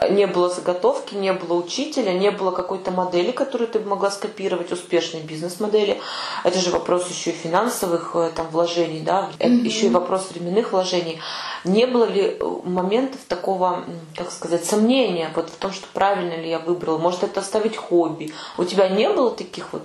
э, 0.00 0.12
не 0.12 0.26
было 0.26 0.48
заготовки, 0.48 1.14
не 1.14 1.32
было 1.32 1.54
учителя, 1.58 2.12
не 2.12 2.30
было 2.30 2.50
какой-то 2.50 2.90
модели, 2.90 3.32
которую 3.32 3.68
ты 3.68 3.80
могла 3.80 4.10
скопировать, 4.10 4.72
успешной 4.72 5.22
бизнес-модели. 5.22 6.00
Это 6.44 6.58
же 6.58 6.70
вопрос 6.70 7.08
еще 7.10 7.30
и 7.30 7.34
финансовых 7.34 8.12
э, 8.14 8.30
там, 8.34 8.48
вложений, 8.48 9.02
да, 9.04 9.30
mm-hmm. 9.38 9.64
еще 9.64 9.86
и 9.86 9.90
вопрос 9.90 10.30
временных 10.30 10.72
вложений. 10.72 11.20
Не 11.64 11.86
было 11.86 12.04
ли 12.04 12.38
э, 12.38 12.44
моментов 12.64 13.20
такого, 13.28 13.84
как 14.16 14.32
сказать, 14.32 14.64
сомнения 14.64 15.30
вот 15.34 15.50
в 15.50 15.56
том, 15.56 15.72
что 15.72 15.86
правильно 15.92 16.34
ли 16.34 16.48
я 16.48 16.58
выбрала? 16.58 16.96
Может, 16.96 17.24
это 17.24 17.40
оставить 17.40 17.76
хобби? 17.76 18.32
У 18.56 18.64
тебя 18.64 18.88
не 18.88 19.08
было 19.10 19.30
таких 19.30 19.72
вот 19.72 19.82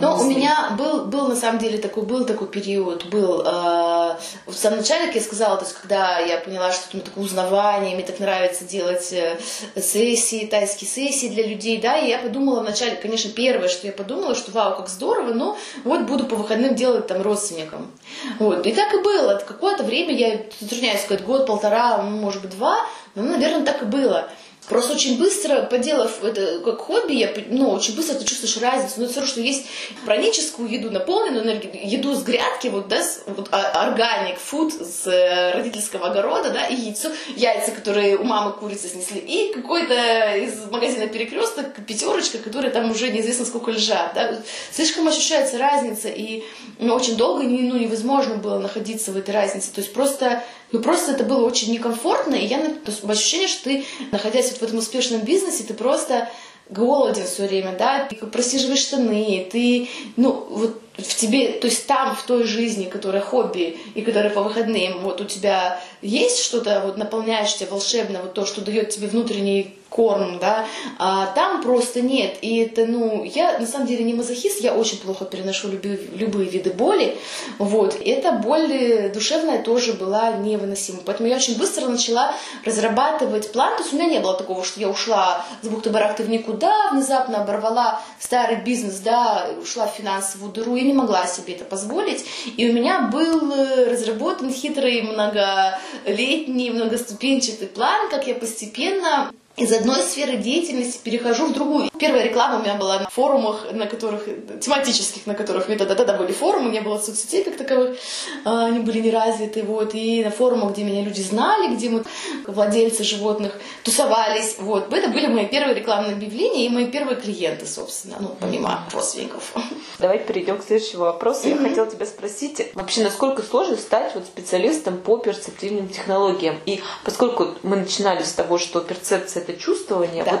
Ну, 0.00 0.16
у 0.18 0.24
меня 0.24 0.74
был, 0.76 1.04
был 1.04 1.28
на 1.28 1.36
самом 1.36 1.45
деле 1.58 1.78
такой, 1.78 2.02
был 2.04 2.24
такой 2.24 2.48
период, 2.48 3.06
был 3.06 3.42
э, 3.42 4.16
в 4.46 4.54
самом 4.54 4.78
начале, 4.78 5.06
как 5.06 5.14
я 5.14 5.20
сказала, 5.20 5.56
то 5.56 5.64
есть 5.64 5.76
когда 5.76 6.18
я 6.18 6.38
поняла, 6.38 6.72
что 6.72 6.96
это 6.96 7.06
такое 7.06 7.24
узнавание, 7.24 7.94
мне 7.94 8.04
так 8.04 8.18
нравится 8.18 8.64
делать 8.64 9.12
э, 9.12 9.38
сессии, 9.80 10.46
тайские 10.46 10.88
сессии 10.88 11.28
для 11.28 11.46
людей, 11.46 11.80
да, 11.80 11.98
и 11.98 12.08
я 12.08 12.18
подумала 12.18 12.60
вначале, 12.60 12.96
конечно, 12.96 13.30
первое, 13.30 13.68
что 13.68 13.86
я 13.86 13.92
подумала, 13.92 14.34
что 14.34 14.50
вау, 14.50 14.76
как 14.76 14.88
здорово, 14.88 15.32
но 15.32 15.56
вот 15.84 16.02
буду 16.02 16.24
по 16.24 16.36
выходным 16.36 16.74
делать 16.74 17.06
там 17.06 17.22
родственникам. 17.22 17.90
Вот, 18.38 18.66
и 18.66 18.72
так 18.72 18.92
и 18.92 19.02
было. 19.02 19.42
Какое-то 19.46 19.84
время 19.84 20.14
я 20.14 20.40
затрудняюсь 20.60 21.02
сказать, 21.02 21.24
год-полтора, 21.24 22.02
ну, 22.02 22.16
может 22.16 22.42
быть, 22.42 22.50
два, 22.50 22.78
но, 23.14 23.22
наверное, 23.22 23.64
так 23.64 23.82
и 23.82 23.86
было. 23.86 24.28
Просто 24.68 24.94
очень 24.94 25.18
быстро, 25.18 25.62
поделав 25.62 26.24
это 26.24 26.60
как 26.64 26.80
хобби, 26.80 27.12
я, 27.12 27.32
ну, 27.50 27.70
очень 27.70 27.94
быстро 27.94 28.14
ты 28.16 28.24
чувствуешь 28.24 28.56
разницу. 28.56 28.94
Но 28.96 29.04
это 29.04 29.12
все 29.12 29.20
равно, 29.20 29.32
что 29.32 29.40
есть 29.40 29.66
праническую 30.04 30.68
еду, 30.68 30.90
наполненную 30.90 31.44
энергию, 31.44 31.72
еду 31.88 32.14
с 32.14 32.22
грядки, 32.22 32.68
вот, 32.68 32.88
да, 32.88 33.02
с, 33.02 33.22
вот, 33.26 33.48
а, 33.52 33.86
органик, 33.86 34.38
фуд 34.38 34.72
с 34.72 35.06
э, 35.06 35.52
родительского 35.52 36.08
огорода, 36.08 36.50
да, 36.50 36.66
и 36.66 36.74
яйцо, 36.74 37.10
яйца, 37.36 37.70
которые 37.70 38.16
у 38.16 38.24
мамы 38.24 38.52
курицы 38.52 38.88
снесли, 38.88 39.20
и 39.20 39.52
какой-то 39.52 40.36
из 40.36 40.68
магазина 40.70 41.06
перекресток, 41.06 41.74
пятерочка, 41.86 42.38
которые 42.38 42.72
там 42.72 42.90
уже 42.90 43.10
неизвестно 43.10 43.44
сколько 43.44 43.70
лежат, 43.70 44.12
да. 44.14 44.42
Слишком 44.72 45.06
ощущается 45.06 45.58
разница, 45.58 46.08
и 46.08 46.42
ну, 46.78 46.94
очень 46.94 47.16
долго 47.16 47.44
ну, 47.44 47.76
невозможно 47.76 48.36
было 48.36 48.58
находиться 48.58 49.12
в 49.12 49.16
этой 49.16 49.34
разнице. 49.34 49.72
То 49.72 49.80
есть 49.80 49.92
просто 49.92 50.42
ну, 50.72 50.80
просто 50.80 51.12
это 51.12 51.24
было 51.24 51.44
очень 51.44 51.72
некомфортно, 51.72 52.34
и 52.34 52.46
я, 52.46 52.58
то 52.58 52.90
есть, 52.90 53.04
ощущение, 53.04 53.48
что 53.48 53.64
ты, 53.64 53.84
находясь 54.10 54.50
вот 54.50 54.60
в 54.60 54.62
этом 54.62 54.78
успешном 54.78 55.22
бизнесе, 55.22 55.64
ты 55.64 55.74
просто 55.74 56.28
голоден 56.68 57.24
все 57.24 57.46
время, 57.46 57.76
да, 57.78 58.04
ты 58.06 58.16
просиживаешь 58.16 58.80
штаны, 58.80 59.48
ты, 59.50 59.88
ну, 60.16 60.46
вот 60.50 60.80
в 60.98 61.14
тебе, 61.14 61.52
то 61.52 61.66
есть 61.66 61.86
там, 61.86 62.14
в 62.16 62.22
той 62.22 62.44
жизни, 62.44 62.84
которая 62.84 63.22
хобби 63.22 63.78
и 63.94 64.02
которая 64.02 64.30
по 64.30 64.42
выходным, 64.42 65.00
вот 65.00 65.20
у 65.20 65.24
тебя 65.24 65.80
есть 66.02 66.42
что-то, 66.42 66.80
вот 66.84 66.96
наполняешь 66.96 67.54
тебя 67.54 67.68
волшебно, 67.70 68.20
вот 68.22 68.34
то, 68.34 68.46
что 68.46 68.60
дает 68.60 68.90
тебе 68.90 69.08
внутренний 69.08 69.76
корм, 69.88 70.38
да, 70.38 70.66
а 70.98 71.26
там 71.26 71.62
просто 71.62 72.00
нет. 72.02 72.38
И 72.42 72.58
это, 72.58 72.86
ну, 72.86 73.24
я 73.24 73.58
на 73.58 73.66
самом 73.66 73.86
деле 73.86 74.04
не 74.04 74.14
мазохист, 74.14 74.60
я 74.60 74.74
очень 74.74 74.98
плохо 74.98 75.24
переношу 75.24 75.68
любые, 75.68 75.98
любые 76.14 76.48
виды 76.48 76.70
боли, 76.70 77.16
вот. 77.58 77.98
И 78.00 78.10
эта 78.10 78.32
боль 78.32 79.10
душевная 79.14 79.62
тоже 79.62 79.94
была 79.94 80.32
невыносима. 80.32 81.00
Поэтому 81.04 81.28
я 81.28 81.36
очень 81.36 81.56
быстро 81.56 81.86
начала 81.86 82.34
разрабатывать 82.64 83.52
план. 83.52 83.76
То 83.76 83.82
есть 83.82 83.92
у 83.94 83.96
меня 83.96 84.08
не 84.10 84.20
было 84.20 84.36
такого, 84.36 84.64
что 84.64 84.80
я 84.80 84.88
ушла 84.88 85.44
с 85.62 85.66
бухты-барахты 85.66 86.24
в 86.24 86.28
никуда, 86.28 86.90
внезапно 86.92 87.42
оборвала 87.42 88.02
старый 88.18 88.56
бизнес, 88.56 88.96
да, 88.98 89.48
ушла 89.62 89.86
в 89.86 89.94
финансовую 89.94 90.52
дыру. 90.52 90.76
Я 90.76 90.82
не 90.86 90.94
могла 90.94 91.26
себе 91.26 91.54
это 91.54 91.64
позволить. 91.64 92.24
И 92.56 92.68
у 92.68 92.72
меня 92.72 93.08
был 93.12 93.52
э, 93.52 93.90
разработан 93.90 94.52
хитрый 94.52 95.02
многолетний, 95.02 96.70
многоступенчатый 96.70 97.68
план, 97.68 98.08
как 98.10 98.26
я 98.26 98.34
постепенно 98.34 99.32
из 99.56 99.72
одной 99.72 100.02
сферы 100.02 100.36
деятельности 100.36 101.00
перехожу 101.02 101.46
в 101.46 101.52
другую. 101.52 101.90
Первая 101.98 102.24
реклама 102.24 102.58
у 102.58 102.62
меня 102.62 102.74
была 102.74 103.00
на 103.00 103.08
форумах, 103.08 103.72
на 103.72 103.86
которых, 103.86 104.28
тематических, 104.60 105.26
на 105.26 105.34
которых 105.34 105.68
мне 105.68 105.78
тогда, 105.78 106.16
были 106.16 106.32
форумы, 106.32 106.70
не 106.70 106.80
было 106.80 106.98
соцсетей 106.98 107.42
как 107.42 107.56
таковых, 107.56 107.96
а, 108.44 108.66
они 108.66 108.80
были 108.80 109.00
не 109.00 109.10
развиты, 109.10 109.62
вот, 109.62 109.94
и 109.94 110.22
на 110.22 110.30
форумах, 110.30 110.72
где 110.72 110.84
меня 110.84 111.02
люди 111.02 111.22
знали, 111.22 111.74
где 111.74 111.88
мы, 111.88 112.04
владельцы 112.46 113.02
животных, 113.02 113.58
тусовались, 113.82 114.56
вот. 114.58 114.92
Это 114.92 115.08
были 115.08 115.26
мои 115.26 115.46
первые 115.46 115.74
рекламные 115.74 116.12
объявления 116.12 116.66
и 116.66 116.68
мои 116.68 116.86
первые 116.86 117.16
клиенты, 117.16 117.66
собственно, 117.66 118.16
ну, 118.20 118.36
помимо 118.38 118.84
родственников. 118.92 119.54
Давай 119.98 120.18
перейдем 120.18 120.58
к 120.58 120.64
следующему 120.64 121.04
вопросу. 121.04 121.48
Я 121.48 121.56
хотела 121.56 121.86
тебя 121.86 122.04
спросить, 122.04 122.70
вообще, 122.74 123.02
насколько 123.02 123.42
сложно 123.42 123.76
стать 123.76 124.14
вот 124.14 124.26
специалистом 124.26 124.98
по 124.98 125.16
перцептивным 125.16 125.88
технологиям? 125.88 126.60
И 126.66 126.82
поскольку 127.04 127.54
мы 127.62 127.76
начинали 127.76 128.22
с 128.22 128.32
того, 128.32 128.58
что 128.58 128.80
перцепция 128.80 129.45
это 129.46 129.60
чувствование. 129.60 130.24
Да. 130.24 130.32
Вот 130.32 130.40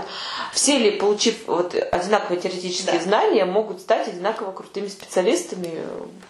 все 0.52 0.78
ли, 0.78 0.92
получив 0.92 1.46
вот 1.46 1.74
одинаковые 1.74 2.40
теоретические 2.40 2.98
да. 2.98 3.04
знания, 3.04 3.44
могут 3.44 3.80
стать 3.80 4.08
одинаково 4.08 4.52
крутыми 4.52 4.88
специалистами 4.88 5.70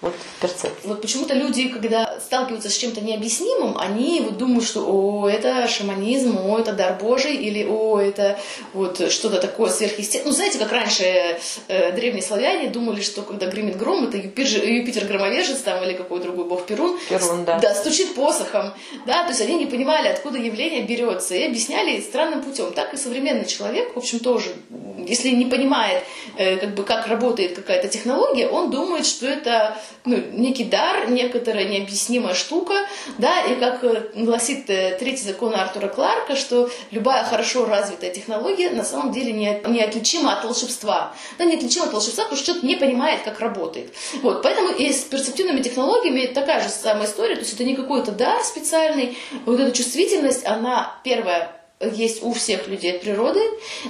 вот, 0.00 0.14
в 0.14 0.40
перцепции? 0.40 0.70
Вот 0.84 1.00
почему-то 1.00 1.34
люди, 1.34 1.68
когда 1.68 2.18
сталкиваются 2.20 2.70
с 2.70 2.76
чем-то 2.76 3.00
необъяснимым, 3.00 3.76
они 3.78 4.20
вот 4.20 4.38
думают, 4.38 4.64
что 4.64 4.86
о, 4.86 5.28
это 5.28 5.68
шаманизм, 5.68 6.38
о, 6.38 6.58
это 6.58 6.72
дар 6.72 6.98
Божий, 7.00 7.34
или 7.36 7.64
о, 7.64 7.98
это 8.00 8.38
вот 8.72 9.10
что-то 9.10 9.40
такое 9.40 9.70
сверхъестественное. 9.70 10.26
Ну, 10.26 10.32
знаете, 10.32 10.58
как 10.58 10.72
раньше 10.72 11.38
э, 11.68 11.92
древние 11.92 12.22
славяне 12.22 12.68
думали, 12.68 13.00
что 13.00 13.22
когда 13.22 13.46
гремит 13.46 13.76
гром, 13.76 14.08
это 14.08 14.16
Юпитер, 14.16 14.64
Юпитер 14.64 15.04
громовержец 15.06 15.60
там 15.60 15.82
или 15.84 15.94
какой 15.94 16.20
другой 16.20 16.46
бог 16.46 16.66
Перун. 16.66 16.98
Перун, 17.08 17.44
да. 17.44 17.58
Да, 17.58 17.74
стучит 17.74 18.14
посохом. 18.14 18.72
Да, 19.06 19.22
то 19.24 19.30
есть 19.30 19.40
они 19.40 19.54
не 19.54 19.66
понимали, 19.66 20.08
откуда 20.08 20.38
явление 20.38 20.82
берется, 20.82 21.34
и 21.34 21.44
объясняли 21.44 22.00
странным 22.00 22.42
путем 22.42 22.65
всем. 22.66 22.74
Так 22.74 22.94
и 22.94 22.96
современный 22.96 23.46
человек, 23.46 23.94
в 23.94 23.98
общем, 23.98 24.20
тоже, 24.20 24.54
если 25.06 25.30
не 25.30 25.46
понимает, 25.46 26.02
э, 26.36 26.56
как 26.56 26.74
бы, 26.74 26.82
как 26.84 27.06
работает 27.06 27.54
какая-то 27.54 27.88
технология, 27.88 28.48
он 28.48 28.70
думает, 28.70 29.06
что 29.06 29.26
это 29.26 29.76
ну, 30.04 30.16
некий 30.32 30.64
дар, 30.64 31.10
некоторая 31.10 31.64
необъяснимая 31.64 32.34
штука, 32.34 32.74
да, 33.18 33.42
и 33.42 33.56
как 33.56 33.84
э, 33.84 34.10
гласит 34.14 34.68
э, 34.70 34.96
третий 34.98 35.24
закон 35.24 35.54
Артура 35.54 35.88
Кларка, 35.88 36.36
что 36.36 36.70
любая 36.90 37.24
хорошо 37.24 37.66
развитая 37.66 38.10
технология 38.10 38.70
на 38.70 38.84
самом 38.84 39.12
деле 39.12 39.32
не, 39.32 39.60
неотличима 39.66 40.38
от 40.38 40.44
волшебства. 40.44 41.14
Да, 41.38 41.44
неотличима 41.44 41.86
от 41.86 41.92
волшебства, 41.92 42.24
потому 42.24 42.40
что 42.40 42.52
что-то 42.52 42.66
не 42.66 42.76
понимает, 42.76 43.22
как 43.22 43.40
работает. 43.40 43.92
Вот, 44.22 44.42
поэтому 44.42 44.70
и 44.70 44.92
с 44.92 45.04
перцептивными 45.04 45.62
технологиями 45.62 46.26
такая 46.26 46.62
же 46.62 46.68
самая 46.68 47.06
история, 47.06 47.34
то 47.34 47.42
есть 47.42 47.54
это 47.54 47.64
не 47.64 47.76
какой-то 47.76 48.12
дар 48.12 48.42
специальный, 48.44 49.16
вот 49.44 49.60
эта 49.60 49.72
чувствительность, 49.72 50.44
она, 50.46 50.98
первая, 51.04 51.56
есть 51.80 52.22
у 52.22 52.32
всех 52.32 52.68
людей 52.68 52.94
от 52.94 53.02
природы, 53.02 53.40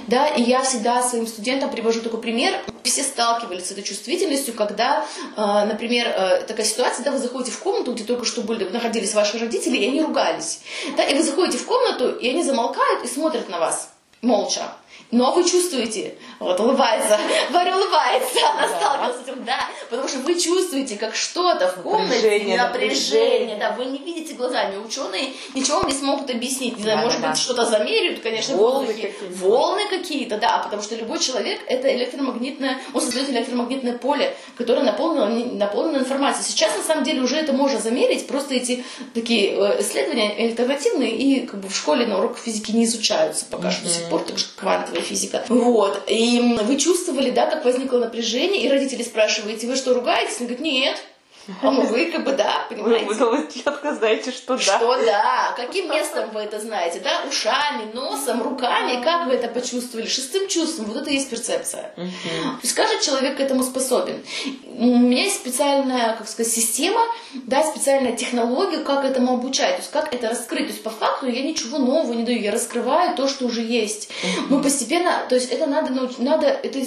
да, 0.07 0.27
и 0.27 0.41
я 0.41 0.61
всегда 0.61 1.01
своим 1.01 1.25
студентам 1.25 1.69
привожу 1.69 2.01
такой 2.01 2.19
пример. 2.19 2.53
Все 2.83 3.03
сталкивались 3.03 3.67
с 3.67 3.71
этой 3.71 3.83
чувствительностью, 3.83 4.53
когда, 4.53 5.05
э, 5.35 5.41
например, 5.65 6.07
э, 6.07 6.43
такая 6.47 6.65
ситуация, 6.65 7.05
да, 7.05 7.11
вы 7.11 7.17
заходите 7.17 7.51
в 7.51 7.59
комнату, 7.59 7.93
где 7.93 8.03
только 8.03 8.25
что 8.25 8.41
были, 8.41 8.65
находились 8.65 9.13
ваши 9.13 9.37
родители, 9.37 9.77
и 9.77 9.87
они 9.87 10.01
ругались, 10.01 10.59
да, 10.97 11.03
и 11.03 11.15
вы 11.15 11.23
заходите 11.23 11.57
в 11.57 11.65
комнату, 11.65 12.11
и 12.11 12.29
они 12.29 12.43
замолкают 12.43 13.05
и 13.05 13.07
смотрят 13.07 13.47
на 13.49 13.59
вас 13.59 13.89
молча. 14.21 14.73
Но 15.11 15.33
вы 15.33 15.43
чувствуете, 15.45 16.15
вот 16.39 16.59
улыбается, 16.59 17.17
Варя 17.51 17.77
улыбается, 17.77 18.39
она 18.51 18.67
да. 18.67 18.77
сталкивалась 18.77 19.17
с 19.17 19.21
этим, 19.21 19.45
да, 19.45 19.59
потому 19.89 20.07
что 20.07 20.19
вы 20.19 20.37
чувствуете, 20.37 20.97
как 20.97 21.15
что-то 21.15 21.69
в 21.69 21.81
комнате, 21.81 22.15
напряжение, 22.15 22.57
напряжение, 22.57 23.57
да, 23.57 23.71
вы 23.71 23.85
не 23.85 23.99
видите 23.99 24.33
глазами, 24.33 24.75
ученые 24.77 25.29
ничего 25.53 25.77
вам 25.79 25.87
не 25.87 25.93
смогут 25.93 26.29
объяснить, 26.29 26.75
не 26.77 26.83
знаю, 26.83 26.97
да, 26.97 27.03
может 27.05 27.21
да, 27.21 27.29
быть, 27.29 27.37
что-то 27.37 27.65
замеряют, 27.65 28.19
конечно, 28.19 28.57
волны 28.57 28.87
какие-то, 28.87 29.25
волны 29.35 29.87
какие-то, 29.89 30.37
да, 30.37 30.57
потому 30.57 30.81
что 30.81 30.95
любой 30.95 31.19
человек 31.19 31.61
это 31.67 31.95
электромагнитное, 31.95 32.77
он 32.93 32.99
создает 33.01 33.29
электромагнитное 33.29 33.97
поле, 33.97 34.35
которое 34.57 34.83
наполнено, 34.83 35.27
наполнено 35.55 35.99
информацией. 35.99 36.45
Сейчас 36.45 36.75
на 36.75 36.83
самом 36.83 37.05
деле 37.05 37.21
уже 37.21 37.37
это 37.37 37.53
можно 37.53 37.79
замерить, 37.79 38.27
просто 38.27 38.55
эти 38.55 38.83
такие 39.13 39.51
э, 39.51 39.81
исследования 39.81 40.35
альтернативные 40.37 41.15
и 41.15 41.45
как 41.45 41.61
бы 41.61 41.69
в 41.69 41.75
школе 41.75 42.05
на 42.05 42.17
уроках 42.19 42.39
физики 42.39 42.71
не 42.71 42.83
изучаются 42.83 43.45
пока 43.45 43.69
mm-hmm. 43.69 43.71
что 43.71 43.83
до 43.83 43.89
сих 43.89 44.09
пор, 44.09 44.23
так 44.23 44.37
же 44.37 44.45
квантовые 44.55 44.96
квантовая 44.97 45.01
физика. 45.01 45.43
Вот. 45.49 46.03
И 46.07 46.57
вы 46.61 46.77
чувствовали, 46.77 47.31
да, 47.31 47.45
как 47.45 47.65
возникло 47.65 47.99
напряжение, 47.99 48.63
и 48.63 48.69
родители 48.69 49.03
спрашиваете, 49.03 49.67
вы 49.67 49.75
что, 49.75 49.93
ругаетесь? 49.93 50.39
Он 50.39 50.47
говорит, 50.47 50.61
нет. 50.61 50.97
А 51.61 51.69
вы 51.69 52.11
как 52.11 52.23
бы, 52.23 52.33
да, 52.33 52.65
понимаете? 52.69 53.05
Вы, 53.05 53.15
вы 53.15 53.47
четко 53.53 53.93
знаете, 53.95 54.31
что 54.31 54.55
да. 54.55 54.61
Что 54.61 55.05
да. 55.05 55.53
Каким 55.55 55.89
местом 55.89 56.29
вы 56.31 56.41
это 56.41 56.59
знаете, 56.59 56.99
да? 56.99 57.23
Ушами, 57.27 57.91
носом, 57.93 58.43
руками. 58.43 59.01
Как 59.03 59.27
вы 59.27 59.33
это 59.33 59.47
почувствовали? 59.47 60.07
Шестым 60.07 60.47
чувством. 60.47 60.85
Вот 60.85 60.97
это 60.97 61.09
и 61.09 61.13
есть 61.13 61.29
перцепция. 61.29 61.93
То 61.95 62.59
есть 62.63 62.73
каждый 62.73 63.01
человек 63.01 63.37
к 63.37 63.39
этому 63.39 63.63
способен. 63.63 64.23
У 64.77 64.85
меня 64.85 65.23
есть 65.23 65.37
специальная, 65.37 66.15
как 66.15 66.27
сказать, 66.27 66.51
система, 66.51 67.01
да, 67.33 67.63
специальная 67.63 68.15
технология, 68.15 68.79
как 68.79 69.05
этому 69.05 69.33
обучать, 69.33 69.75
то 69.75 69.81
есть 69.81 69.91
как 69.91 70.13
это 70.13 70.29
раскрыть. 70.29 70.67
То 70.67 70.71
есть 70.73 70.83
по 70.83 70.89
факту 70.89 71.27
я 71.27 71.41
ничего 71.41 71.77
нового 71.77 72.13
не 72.13 72.23
даю, 72.23 72.39
я 72.39 72.51
раскрываю 72.51 73.15
то, 73.15 73.27
что 73.27 73.45
уже 73.45 73.61
есть. 73.61 74.09
Мы 74.49 74.61
постепенно, 74.61 75.25
то 75.29 75.35
есть 75.35 75.51
это 75.51 75.65
надо, 75.65 76.09
надо 76.17 76.47
это 76.47 76.79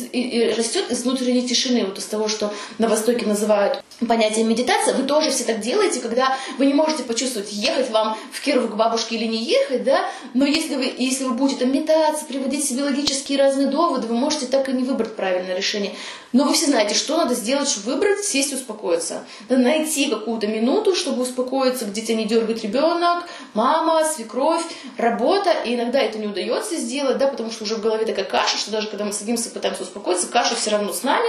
растет 0.56 0.90
из 0.90 1.02
внутренней 1.02 1.46
тишины, 1.46 1.84
вот 1.84 1.98
из 1.98 2.04
того, 2.04 2.28
что 2.28 2.52
на 2.78 2.88
Востоке 2.88 3.26
называют 3.26 3.82
понятие 4.06 4.44
медитация, 4.50 4.94
вы 4.94 5.04
тоже 5.04 5.30
все 5.30 5.44
так 5.44 5.60
делаете, 5.60 6.00
когда 6.00 6.36
вы 6.58 6.66
не 6.66 6.74
можете 6.74 7.04
почувствовать, 7.04 7.52
ехать 7.52 7.90
вам 7.90 8.16
в 8.32 8.40
Киров 8.40 8.70
к 8.70 8.74
бабушке 8.74 9.16
или 9.16 9.26
не 9.26 9.44
ехать, 9.44 9.84
да, 9.84 10.08
но 10.34 10.44
если 10.44 10.74
вы, 10.74 10.92
если 10.98 11.24
вы 11.24 11.34
будете 11.34 11.60
там 11.60 11.72
метаться, 11.72 12.24
приводить 12.24 12.64
себе 12.64 12.82
логические 12.82 13.38
разные 13.38 13.68
доводы, 13.68 14.06
вы 14.06 14.14
можете 14.14 14.46
так 14.46 14.68
и 14.68 14.72
не 14.72 14.82
выбрать 14.82 15.14
правильное 15.16 15.56
решение. 15.56 15.92
Но 16.32 16.44
вы 16.44 16.52
все 16.54 16.66
знаете, 16.66 16.94
что 16.94 17.16
надо 17.16 17.34
сделать, 17.34 17.68
чтобы 17.68 17.94
выбрать, 17.94 18.24
сесть 18.24 18.52
и 18.52 18.54
успокоиться. 18.54 19.24
Надо 19.48 19.62
найти 19.62 20.06
какую-то 20.06 20.46
минуту, 20.46 20.94
чтобы 20.94 21.22
успокоиться, 21.22 21.86
где 21.86 22.02
тебя 22.02 22.16
не 22.16 22.24
дергает 22.24 22.62
ребенок, 22.62 23.24
мама, 23.54 24.04
свекровь, 24.04 24.62
работа. 24.96 25.50
И 25.64 25.74
иногда 25.74 26.00
это 26.00 26.18
не 26.18 26.28
удается 26.28 26.76
сделать, 26.76 27.18
да, 27.18 27.26
потому 27.26 27.50
что 27.50 27.64
уже 27.64 27.76
в 27.76 27.82
голове 27.82 28.06
такая 28.06 28.24
каша, 28.24 28.58
что 28.58 28.70
даже 28.70 28.88
когда 28.88 29.04
мы 29.04 29.12
садимся, 29.12 29.50
пытаемся 29.50 29.82
успокоиться, 29.82 30.28
каша 30.28 30.54
все 30.54 30.70
равно 30.70 30.92
с 30.92 31.02
нами, 31.02 31.28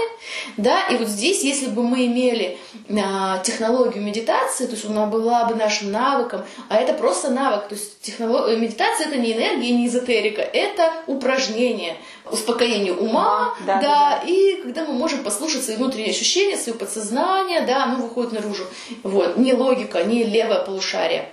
да. 0.58 0.88
И 0.90 0.98
вот 0.98 1.08
здесь, 1.08 1.44
если 1.44 1.68
бы 1.68 1.84
мы 1.84 2.06
имели 2.06 2.60
а, 2.90 3.11
технологию 3.44 4.04
медитации, 4.04 4.66
то 4.66 4.74
есть 4.74 4.86
она 4.86 5.06
была 5.06 5.46
бы 5.46 5.56
нашим 5.56 5.92
навыком, 5.92 6.44
а 6.70 6.78
это 6.78 6.94
просто 6.94 7.30
навык, 7.30 7.68
то 7.68 7.76
есть 7.76 8.02
технолог... 8.02 8.48
медитация 8.58 9.08
это 9.08 9.18
не 9.18 9.34
энергия, 9.34 9.72
не 9.72 9.88
эзотерика, 9.88 10.42
это 10.42 10.94
упражнение, 11.08 11.98
успокоение 12.30 12.94
ума, 12.94 13.54
да, 13.66 13.80
да, 13.80 13.82
да, 13.82 14.24
и 14.26 14.62
когда 14.62 14.86
мы 14.86 14.94
можем 14.94 15.24
послушать 15.24 15.64
свои 15.64 15.78
внутренние 15.78 16.12
ощущения, 16.12 16.58
свое 16.58 16.78
подсознание, 16.78 17.62
да, 17.62 17.84
оно 17.84 17.96
выходит 18.04 18.32
наружу. 18.32 18.66
Вот, 19.04 19.38
не 19.38 19.54
логика, 19.54 20.04
не 20.04 20.24
левое 20.24 20.64
полушарие. 20.64 21.30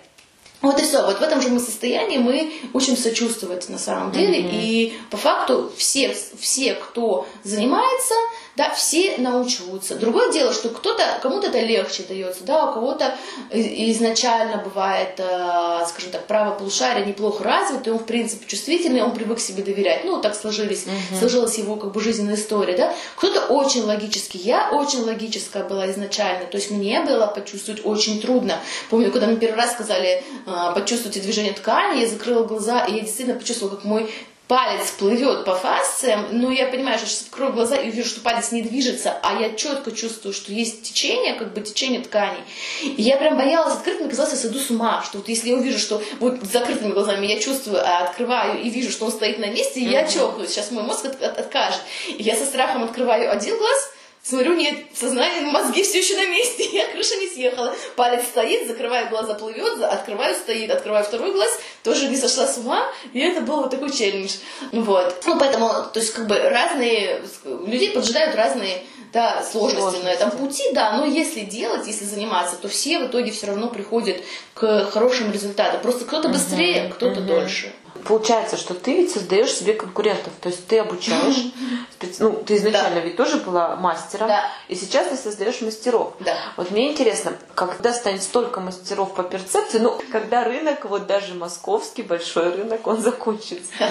Вот 0.60 0.80
и 0.80 0.82
все. 0.82 1.06
Вот 1.06 1.18
в 1.18 1.22
этом 1.22 1.40
же 1.40 1.50
мы 1.50 1.60
состоянии 1.60 2.18
мы 2.18 2.52
учимся 2.72 3.14
чувствовать 3.14 3.68
на 3.68 3.78
самом 3.78 4.10
деле. 4.10 4.40
Mm-hmm. 4.40 4.50
И 4.52 4.98
по 5.10 5.16
факту 5.16 5.70
все, 5.76 6.16
все, 6.40 6.74
кто 6.74 7.28
занимается, 7.44 8.14
да, 8.58 8.74
все 8.74 9.16
научиваются. 9.18 9.94
Другое 9.94 10.32
дело, 10.32 10.52
что 10.52 10.68
кто-то, 10.70 11.04
кому-то 11.22 11.46
это 11.46 11.60
легче 11.60 12.02
дается, 12.02 12.42
да, 12.42 12.68
у 12.68 12.74
кого-то 12.74 13.16
изначально 13.52 14.56
бывает, 14.56 15.14
э, 15.18 15.86
скажем 15.88 16.10
так, 16.10 16.26
право 16.26 16.56
полушария 16.56 17.04
неплохо 17.04 17.44
развито, 17.44 17.90
и 17.90 17.92
он, 17.92 18.00
в 18.00 18.04
принципе, 18.04 18.46
чувствительный, 18.46 19.02
он 19.02 19.12
привык 19.12 19.38
себе 19.38 19.62
доверять. 19.62 20.04
Ну, 20.04 20.20
так 20.20 20.34
сложились, 20.34 20.86
угу. 20.86 21.18
сложилась 21.20 21.56
его, 21.56 21.76
как 21.76 21.92
бы, 21.92 22.00
жизненная 22.00 22.34
история, 22.34 22.76
да. 22.76 22.94
Кто-то 23.14 23.42
очень 23.46 23.84
логический. 23.84 24.38
Я 24.38 24.70
очень 24.72 25.04
логическая 25.04 25.62
была 25.62 25.88
изначально, 25.92 26.46
то 26.46 26.56
есть 26.56 26.72
мне 26.72 27.00
было 27.02 27.28
почувствовать 27.28 27.86
очень 27.86 28.20
трудно. 28.20 28.58
Помню, 28.90 29.12
когда 29.12 29.28
мне 29.28 29.36
первый 29.36 29.56
раз 29.56 29.74
сказали, 29.74 30.24
э, 30.46 30.74
почувствуйте 30.74 31.20
движение 31.20 31.52
ткани, 31.52 32.00
я 32.00 32.08
закрыла 32.08 32.42
глаза, 32.42 32.84
и 32.86 32.94
я 32.94 33.00
действительно 33.02 33.38
почувствовала, 33.38 33.76
как 33.76 33.84
мой 33.84 34.10
палец 34.48 34.90
плывет 34.92 35.44
по 35.44 35.54
фасциям, 35.54 36.26
но 36.32 36.50
я 36.50 36.66
понимаю, 36.66 36.98
что 36.98 37.06
сейчас 37.06 37.22
открою 37.22 37.52
глаза 37.52 37.76
и 37.76 37.90
вижу, 37.90 38.08
что 38.08 38.20
палец 38.22 38.50
не 38.50 38.62
движется, 38.62 39.16
а 39.22 39.40
я 39.40 39.54
четко 39.54 39.92
чувствую, 39.92 40.32
что 40.32 40.52
есть 40.52 40.82
течение, 40.82 41.34
как 41.34 41.52
бы 41.52 41.60
течение 41.60 42.00
тканей. 42.00 42.40
И 42.82 43.02
я 43.02 43.18
прям 43.18 43.36
боялась 43.36 43.74
открыть, 43.74 44.00
мне 44.00 44.08
казалось, 44.08 44.32
я 44.32 44.38
сойду 44.38 44.58
с 44.58 44.70
ума, 44.70 45.02
что 45.04 45.18
вот 45.18 45.28
если 45.28 45.50
я 45.50 45.56
увижу, 45.56 45.78
что 45.78 46.02
вот 46.18 46.42
с 46.42 46.50
закрытыми 46.50 46.92
глазами 46.92 47.26
я 47.26 47.38
чувствую, 47.38 47.86
а 47.86 48.04
открываю 48.04 48.60
и 48.62 48.70
вижу, 48.70 48.90
что 48.90 49.04
он 49.04 49.12
стоит 49.12 49.38
на 49.38 49.50
месте, 49.50 49.80
mm-hmm. 49.80 49.90
я 49.90 50.06
чокаюсь, 50.06 50.50
сейчас 50.50 50.70
мой 50.70 50.82
мозг 50.82 51.04
от- 51.04 51.22
от- 51.22 51.38
откажет. 51.38 51.80
И 52.08 52.22
я 52.22 52.34
со 52.34 52.46
страхом 52.46 52.84
открываю 52.84 53.30
один 53.30 53.58
глаз, 53.58 53.90
Смотрю, 54.28 54.56
нет, 54.56 54.76
сознание, 54.92 55.40
мозги 55.40 55.82
все 55.82 56.00
еще 56.00 56.14
на 56.14 56.26
месте, 56.26 56.64
я 56.72 56.86
крыша 56.88 57.16
не 57.16 57.28
съехала. 57.28 57.74
Палец 57.96 58.26
стоит, 58.26 58.68
закрываю 58.68 59.08
глаза, 59.08 59.32
плывет, 59.32 59.80
открываю, 59.80 60.34
стоит, 60.34 60.70
открываю 60.70 61.02
второй 61.02 61.32
глаз, 61.32 61.48
тоже 61.82 62.08
не 62.08 62.16
сошла 62.16 62.46
с 62.46 62.58
ума, 62.58 62.86
и 63.14 63.20
это 63.20 63.40
был 63.40 63.62
вот 63.62 63.70
такой 63.70 63.90
челлендж. 63.90 64.34
Вот. 64.72 65.22
Ну, 65.24 65.38
поэтому, 65.38 65.68
то 65.68 65.98
есть, 65.98 66.12
как 66.12 66.26
бы 66.26 66.38
разные, 66.38 67.22
людей 67.44 67.90
поджидают 67.90 68.36
разные 68.36 68.82
да, 69.14 69.42
сложности, 69.42 69.80
сложности 69.80 70.04
на 70.04 70.10
этом 70.10 70.30
пути, 70.32 70.64
да, 70.74 70.98
но 70.98 71.06
если 71.06 71.40
делать, 71.40 71.86
если 71.86 72.04
заниматься, 72.04 72.56
то 72.56 72.68
все 72.68 72.98
в 72.98 73.06
итоге 73.06 73.32
все 73.32 73.46
равно 73.46 73.68
приходят 73.68 74.18
к 74.52 74.90
хорошим 74.90 75.32
результатам. 75.32 75.80
Просто 75.80 76.04
кто-то 76.04 76.28
быстрее, 76.28 76.88
угу, 76.88 76.94
кто-то 76.94 77.20
угу. 77.20 77.28
дольше. 77.28 77.72
Получается, 78.04 78.56
что 78.56 78.74
ты 78.74 78.96
ведь 78.96 79.12
создаешь 79.12 79.52
себе 79.52 79.74
конкурентов, 79.74 80.32
то 80.40 80.48
есть 80.48 80.66
ты 80.66 80.78
обучаешь, 80.78 81.36
специ... 81.92 82.22
ну 82.22 82.32
ты 82.32 82.56
изначально 82.56 82.96
да. 82.96 83.00
ведь 83.00 83.16
тоже 83.16 83.38
была 83.38 83.76
мастером, 83.76 84.28
да. 84.28 84.50
и 84.68 84.74
сейчас 84.74 85.08
ты 85.08 85.16
создаешь 85.16 85.60
мастеров. 85.60 86.14
Да. 86.20 86.36
Вот 86.56 86.70
мне 86.70 86.92
интересно, 86.92 87.32
когда 87.54 87.92
станет 87.92 88.22
столько 88.22 88.60
мастеров 88.60 89.14
по 89.14 89.22
перцепции, 89.22 89.78
ну 89.78 90.00
когда 90.12 90.44
рынок, 90.44 90.84
вот 90.84 91.06
даже 91.06 91.34
московский 91.34 92.02
большой 92.02 92.54
рынок, 92.54 92.86
он 92.86 93.00
закончится. 93.00 93.72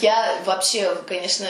Я 0.00 0.38
вообще, 0.44 0.96
конечно, 1.06 1.46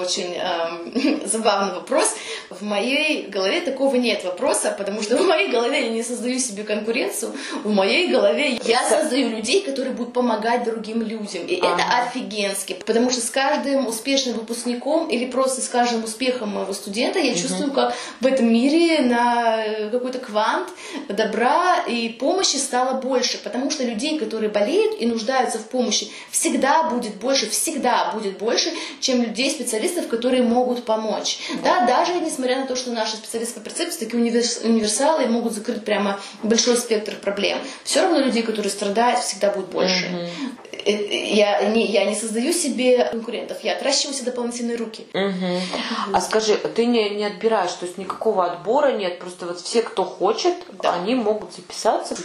очень 0.00 0.36
э, 0.36 1.26
забавный 1.26 1.74
вопрос. 1.74 2.14
В 2.50 2.62
моей 2.62 3.26
голове 3.26 3.60
такого 3.60 3.96
нет 3.96 4.24
вопроса, 4.24 4.74
потому 4.76 5.02
что 5.02 5.16
в 5.16 5.26
моей 5.26 5.50
голове 5.50 5.86
я 5.86 5.90
не 5.90 6.02
создаю 6.02 6.38
себе 6.38 6.62
конкуренцию, 6.64 7.32
в 7.62 7.70
моей 7.70 8.10
голове 8.10 8.58
я 8.64 8.82
создаю 8.88 9.30
людей, 9.30 9.62
которые 9.62 9.94
будут 9.94 10.12
помогать 10.12 10.64
другим 10.64 10.83
другим 10.84 11.02
людям. 11.02 11.46
И 11.46 11.58
ага. 11.60 11.74
это 11.74 11.98
офигенски, 11.98 12.76
потому 12.86 13.10
что 13.10 13.20
с 13.20 13.30
каждым 13.30 13.86
успешным 13.86 14.36
выпускником 14.36 15.08
или 15.08 15.26
просто 15.26 15.60
с 15.60 15.68
каждым 15.68 16.04
успехом 16.04 16.50
моего 16.50 16.72
студента 16.72 17.18
я 17.18 17.32
угу. 17.32 17.40
чувствую, 17.40 17.72
как 17.72 17.94
в 18.20 18.26
этом 18.26 18.52
мире 18.52 19.00
на 19.00 19.90
какой-то 19.90 20.18
квант 20.18 20.68
добра 21.08 21.78
и 21.86 22.08
помощи 22.10 22.56
стало 22.56 23.00
больше, 23.00 23.38
потому 23.42 23.70
что 23.70 23.84
людей, 23.84 24.18
которые 24.18 24.50
болеют 24.50 25.00
и 25.00 25.06
нуждаются 25.06 25.58
в 25.58 25.66
помощи, 25.68 26.10
всегда 26.30 26.84
будет 26.84 27.16
больше, 27.16 27.48
всегда 27.48 28.10
будет 28.12 28.38
больше, 28.38 28.70
чем 29.00 29.22
людей, 29.22 29.50
специалистов, 29.50 30.08
которые 30.08 30.42
могут 30.42 30.84
помочь. 30.84 31.38
Да, 31.62 31.80
да 31.80 31.86
даже 31.86 32.14
несмотря 32.14 32.60
на 32.60 32.66
то, 32.66 32.76
что 32.76 32.90
наши 32.90 33.16
специалисты 33.16 33.60
по 33.60 33.64
перцепции 33.64 34.04
такие 34.04 34.22
универсалы 34.22 35.24
и 35.24 35.26
могут 35.26 35.52
закрыть 35.52 35.84
прямо 35.84 36.20
большой 36.42 36.76
спектр 36.76 37.14
проблем, 37.14 37.58
все 37.84 38.02
равно 38.02 38.18
людей, 38.18 38.42
которые 38.42 38.70
страдают, 38.70 39.20
всегда 39.20 39.50
будет 39.50 39.66
больше. 39.66 40.06
Угу. 40.06 40.73
Э, 40.84 41.34
я 41.34 41.62
не, 41.68 41.86
я 41.86 42.04
не 42.04 42.14
создаю 42.14 42.52
себе 42.52 43.08
конкурентов, 43.10 43.62
я 43.62 43.76
отращиваю 43.76 44.14
себе 44.14 44.26
дополнительные 44.26 44.76
руки. 44.76 45.06
Угу. 45.12 46.12
А 46.12 46.20
скажи, 46.20 46.56
ты 46.56 46.86
не, 46.86 47.10
не 47.10 47.24
отбираешь, 47.24 47.72
то 47.72 47.86
есть 47.86 47.98
никакого 47.98 48.44
отбора 48.46 48.92
нет, 48.92 49.18
просто 49.18 49.46
вот 49.46 49.60
все, 49.60 49.82
кто 49.82 50.04
хочет, 50.04 50.54
да. 50.82 50.94
они 50.94 51.14
могут 51.14 51.54
записаться, 51.54 52.16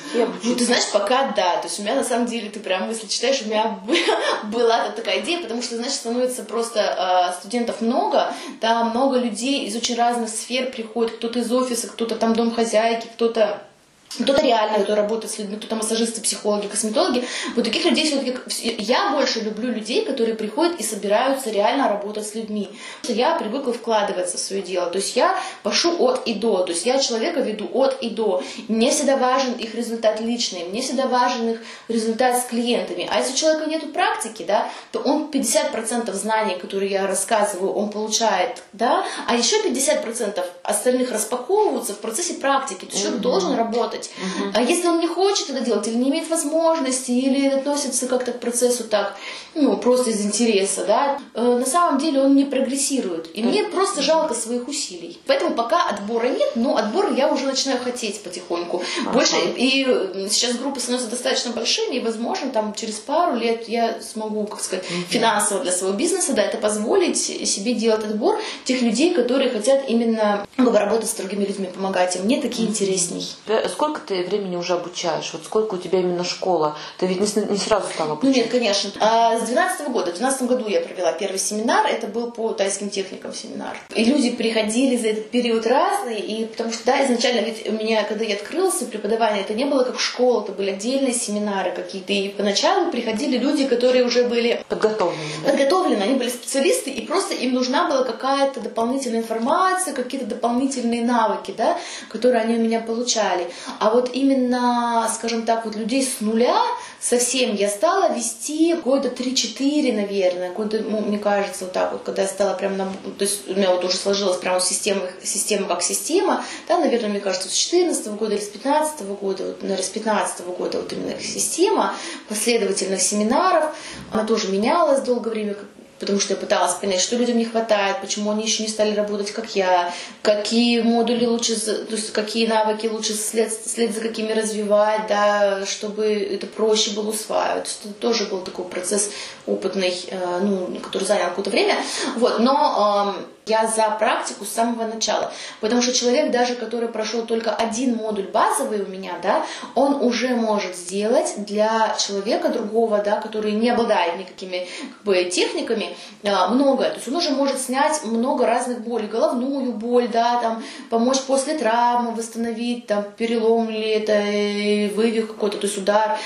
Ну, 0.44 0.56
ты 0.56 0.66
знаешь, 0.66 0.90
пока 0.92 1.32
да. 1.36 1.58
То 1.58 1.68
есть 1.68 1.80
у 1.80 1.84
меня 1.84 1.96
на 1.96 2.04
самом 2.04 2.26
деле, 2.28 2.50
ты 2.50 2.60
прям 2.60 2.88
мысли 2.88 3.08
читаешь, 3.08 3.42
у 3.42 3.46
меня 3.46 3.80
была 4.46 4.90
такая 4.90 5.22
идея, 5.22 5.42
потому 5.42 5.62
что, 5.62 5.76
значит, 5.76 5.94
становится 5.94 6.44
просто 6.44 7.32
э, 7.34 7.40
студентов 7.40 7.82
много, 7.82 8.34
да, 8.62 8.84
много 8.84 9.18
людей 9.18 9.66
из 9.66 9.76
очень 9.76 9.96
разных 9.96 10.30
сфер 10.30 10.72
приходят, 10.72 11.14
кто-то 11.18 11.40
из 11.40 11.52
офиса, 11.52 11.88
кто-то 11.88 12.16
там 12.16 12.34
домхозяйки, 12.34 13.08
кто-то 13.08 13.62
кто-то 14.10 14.42
реально, 14.42 14.84
кто 14.84 14.96
работает 14.96 15.32
с 15.32 15.38
людьми, 15.38 15.58
кто-то 15.58 15.76
массажисты, 15.76 16.22
психологи, 16.22 16.68
косметологи. 16.68 17.24
Вот 17.56 17.64
таких 17.64 17.86
людей 17.86 18.06
все-таки... 18.06 18.36
Я 18.82 19.12
больше 19.12 19.42
люблю 19.42 19.72
людей, 19.72 20.04
которые 20.04 20.36
приходят 20.36 20.80
и 20.80 20.84
собираются 20.84 21.52
реально 21.52 21.88
работать 21.88 22.28
с 22.28 22.34
людьми. 22.34 22.70
Я 23.08 23.36
привыкла 23.36 23.72
вкладываться 23.72 24.38
в 24.38 24.40
свое 24.40 24.62
дело. 24.64 24.90
То 24.90 24.98
есть 24.98 25.16
я 25.16 25.38
пошу 25.62 25.96
от 26.04 26.28
и 26.28 26.34
до. 26.34 26.64
То 26.64 26.72
есть 26.72 26.86
я 26.86 26.98
человека 26.98 27.42
веду 27.42 27.70
от 27.72 28.02
и 28.02 28.10
до. 28.10 28.44
Мне 28.68 28.90
всегда 28.90 29.16
важен 29.16 29.54
их 29.54 29.76
результат 29.76 30.20
личный. 30.22 30.64
Мне 30.64 30.82
всегда 30.82 31.08
важен 31.08 31.50
их 31.52 31.62
результат 31.88 32.42
с 32.42 32.46
клиентами. 32.46 33.08
А 33.12 33.20
если 33.20 33.34
у 33.34 33.36
человека 33.36 33.70
нет 33.70 33.94
практики, 33.94 34.44
да, 34.44 34.70
то 34.92 35.00
он 35.00 35.30
50% 35.32 36.12
знаний, 36.14 36.58
которые 36.58 36.92
я 36.92 37.06
рассказываю, 37.06 37.74
он 37.74 37.90
получает, 37.90 38.64
да, 38.74 39.06
а 39.28 39.36
еще 39.36 39.56
50% 39.64 40.44
остальных 40.64 41.12
распаковываются 41.12 41.94
в 41.94 42.00
процессе 42.00 42.34
практики. 42.36 42.86
То 42.86 42.92
есть 42.92 43.02
человек 43.04 43.22
должен 43.22 43.56
работать 43.56 43.99
работать. 44.00 44.12
Угу. 44.18 44.52
А 44.56 44.62
если 44.62 44.88
он 44.88 45.00
не 45.00 45.08
хочет 45.08 45.50
это 45.50 45.62
делать, 45.62 45.88
или 45.88 45.96
не 45.96 46.10
имеет 46.10 46.30
возможности, 46.30 47.12
или 47.12 47.48
относится 47.48 48.08
как-то 48.08 48.32
к 48.32 48.40
процессу 48.40 48.84
так, 48.84 49.16
ну, 49.56 49.78
просто 49.78 50.12
из 50.12 50.26
интереса, 50.26 50.86
да, 50.86 51.20
э, 51.34 51.42
на 51.42 51.66
самом 51.66 52.00
деле 52.00 52.22
он 52.22 52.36
не 52.36 52.46
прогрессирует. 52.46 53.30
И 53.34 53.44
мне 53.44 53.64
просто 53.64 54.02
жалко 54.02 54.34
своих 54.34 54.68
усилий. 54.68 55.20
Поэтому 55.26 55.56
пока 55.56 55.88
отбора 55.88 56.28
нет, 56.28 56.52
но 56.56 56.78
отбор 56.78 57.14
я 57.14 57.32
уже 57.32 57.46
начинаю 57.46 57.80
хотеть 57.84 58.22
потихоньку. 58.24 58.82
Ага. 59.02 59.12
Больше, 59.12 59.36
и 59.56 60.28
сейчас 60.30 60.56
группы 60.58 60.80
становятся 60.80 61.10
достаточно 61.10 61.52
большими, 61.52 61.96
и, 61.96 62.00
возможно, 62.00 62.50
там 62.50 62.74
через 62.74 62.96
пару 62.96 63.36
лет 63.36 63.68
я 63.68 64.02
смогу, 64.02 64.46
как 64.46 64.62
сказать, 64.62 64.86
угу. 64.86 65.02
финансово 65.10 65.62
для 65.62 65.72
своего 65.72 65.98
бизнеса, 65.98 66.34
да, 66.34 66.44
это 66.44 66.58
позволить 66.58 67.18
себе 67.18 67.74
делать 67.74 68.06
отбор 68.06 68.40
тех 68.66 68.82
людей, 68.82 69.14
которые 69.14 69.50
хотят 69.50 69.84
именно 69.88 70.46
ну, 70.58 70.72
работать 70.72 71.10
с 71.10 71.14
другими 71.14 71.46
людьми, 71.46 71.68
помогать 71.74 72.16
им. 72.16 72.24
Мне 72.24 72.42
такие 72.42 72.68
интересней. 72.68 73.26
Сколько 73.70 73.89
ты 73.98 74.24
времени 74.24 74.56
уже 74.56 74.74
обучаешь? 74.74 75.32
Вот 75.34 75.44
сколько 75.44 75.76
у 75.76 75.78
тебя 75.80 76.00
именно 76.00 76.24
школа? 76.24 76.78
Ты 77.00 77.08
ведь 77.08 77.20
не, 77.20 77.44
не 77.46 77.58
сразу 77.58 77.88
стала 77.92 78.12
обучать? 78.12 78.30
Ну 78.30 78.36
нет, 78.36 78.52
конечно. 78.52 78.92
А, 79.00 79.40
с 79.40 79.44
12 79.48 79.88
года. 79.90 80.12
В 80.12 80.18
12 80.18 80.44
году 80.44 80.68
я 80.68 80.82
провела 80.82 81.12
первый 81.14 81.40
семинар. 81.40 81.88
Это 81.88 82.06
был 82.06 82.30
по 82.32 82.54
тайским 82.54 82.92
техникам 82.92 83.34
семинар. 83.34 83.76
И 83.96 84.04
люди 84.04 84.30
приходили 84.32 84.98
за 84.98 85.08
этот 85.08 85.32
период 85.32 85.66
разные. 85.66 86.20
И 86.20 86.46
потому 86.46 86.72
что, 86.72 86.86
да, 86.86 87.04
изначально 87.06 87.42
ведь 87.42 87.68
у 87.68 87.72
меня, 87.72 88.04
когда 88.04 88.24
я 88.24 88.36
открылся 88.36 88.86
преподавание, 88.86 89.42
это 89.42 89.54
не 89.54 89.66
было 89.66 89.84
как 89.84 90.00
школа, 90.00 90.44
это 90.44 90.52
были 90.52 90.72
отдельные 90.72 91.14
семинары 91.14 91.72
какие-то. 91.72 92.14
И 92.14 92.30
поначалу 92.30 92.92
приходили 92.92 93.38
люди, 93.38 93.66
которые 93.66 94.06
уже 94.06 94.24
были 94.24 94.64
подготовлены. 94.68 95.24
Да? 95.44 95.52
Подготовлены, 95.52 96.04
они 96.04 96.16
были 96.16 96.30
специалисты, 96.30 96.92
и 96.92 97.06
просто 97.06 97.34
им 97.34 97.54
нужна 97.54 97.90
была 97.90 98.04
какая-то 98.04 98.60
дополнительная 98.60 99.22
информация, 99.22 99.94
какие-то 99.94 100.28
дополнительные 100.28 101.04
навыки, 101.04 101.54
да, 101.58 101.78
которые 102.10 102.42
они 102.42 102.56
у 102.56 102.60
меня 102.60 102.80
получали. 102.80 103.48
А 103.80 103.92
вот 103.92 104.10
именно, 104.14 105.10
скажем 105.14 105.46
так, 105.46 105.64
вот 105.64 105.78
людей 105.78 106.04
с 106.04 106.20
нуля 106.20 106.62
совсем 107.00 107.56
я 107.56 107.70
стала 107.70 108.14
вести 108.14 108.76
года 108.76 109.08
3-4, 109.08 109.94
наверное, 109.94 110.52
года, 110.52 110.82
ну, 110.82 111.00
мне 111.00 111.18
кажется, 111.18 111.64
вот 111.64 111.72
так 111.72 111.94
вот, 111.94 112.02
когда 112.04 112.24
я 112.24 112.28
стала 112.28 112.56
прям, 112.56 112.76
на, 112.76 112.92
то 113.18 113.24
есть 113.24 113.48
у 113.48 113.54
меня 113.54 113.72
вот 113.72 113.86
уже 113.86 113.96
сложилась 113.96 114.38
прям 114.38 114.60
система, 114.60 115.04
система 115.24 115.66
как 115.66 115.82
система, 115.82 116.44
да, 116.68 116.78
наверное, 116.78 117.10
мне 117.10 117.22
кажется, 117.22 117.48
с 117.48 117.54
14 117.54 118.08
года 118.16 118.36
или 118.36 118.42
с 118.42 118.50
15 118.50 119.02
года, 119.22 119.46
вот, 119.46 119.62
наверное, 119.62 119.86
с 119.86 119.90
15 119.90 120.46
года 120.58 120.80
вот 120.80 120.92
именно 120.92 121.18
система 121.22 121.96
последовательных 122.28 123.02
семинаров, 123.02 123.74
она 124.12 124.26
тоже 124.26 124.50
менялась 124.50 125.00
долгое 125.02 125.30
время, 125.30 125.56
потому 126.00 126.20
что 126.20 126.34
я 126.34 126.40
пыталась 126.40 126.76
понять, 126.76 127.02
что 127.02 127.16
людям 127.16 127.38
не 127.38 127.46
хватает, 127.46 128.02
почему 128.02 128.32
они 128.32 128.44
еще 128.44 128.64
не 128.64 128.70
стали 128.70 128.96
работать, 128.96 129.32
как 129.32 129.56
я, 129.56 129.94
какие 130.22 130.82
модули 130.82 131.26
лучше, 131.26 131.60
то 131.60 131.96
есть 131.96 132.12
какие 132.14 132.48
навыки 132.48 132.88
лучше 132.88 133.14
след, 133.14 133.52
след 133.54 133.94
за 133.94 134.02
какими 134.02 134.32
развивать, 134.32 135.08
да, 135.08 135.66
чтобы 135.66 136.06
это 136.06 136.48
проще 136.48 136.92
было 136.92 137.10
усваивать. 137.10 137.78
Это 137.84 137.94
тоже 137.94 138.26
был 138.26 138.42
такой 138.42 138.66
процесс 138.66 139.12
опытный, 139.46 139.94
э, 140.08 140.40
ну, 140.42 140.80
который 140.82 141.04
занял 141.04 141.28
какое-то 141.30 141.50
время. 141.50 141.76
Вот, 142.16 142.40
но 142.40 143.16
я 143.50 143.68
за 143.68 143.90
практику 143.90 144.46
с 144.46 144.50
самого 144.50 144.86
начала. 144.86 145.34
Потому 145.60 145.82
что 145.82 145.94
человек, 145.94 146.32
даже 146.32 146.56
который 146.56 146.88
прошел 146.88 147.24
только 147.24 147.52
один 147.52 147.96
модуль 147.96 148.28
базовый 148.28 148.82
у 148.84 148.88
меня, 148.88 149.14
да, 149.22 149.46
он 149.76 149.96
уже 149.96 150.30
может 150.30 150.76
сделать 150.76 151.34
для 151.38 151.96
человека 152.00 152.50
другого, 152.50 153.00
да, 153.00 153.20
который 153.20 153.54
не 153.54 153.70
обладает 153.70 154.18
никакими 154.18 154.68
как 154.80 155.04
бы, 155.04 155.24
техниками, 155.26 155.96
а, 156.24 156.48
многое. 156.50 156.90
То 156.90 156.96
есть 156.96 157.08
он 157.08 157.16
уже 157.16 157.32
может 157.32 157.60
снять 157.60 158.04
много 158.04 158.46
разных 158.46 158.82
болей, 158.82 159.08
головную 159.08 159.74
боль, 159.74 160.08
да, 160.08 160.40
там, 160.42 160.64
помочь 160.90 161.20
после 161.22 161.58
травмы 161.58 162.12
восстановить, 162.12 162.88
там, 162.88 163.06
перелом 163.18 163.70
ли 163.70 163.90
это, 163.90 164.14
э, 164.14 164.90
вывих 164.90 165.28
какой-то, 165.28 165.58
то 165.58 165.68
есть 165.68 165.78
удар, 165.78 166.18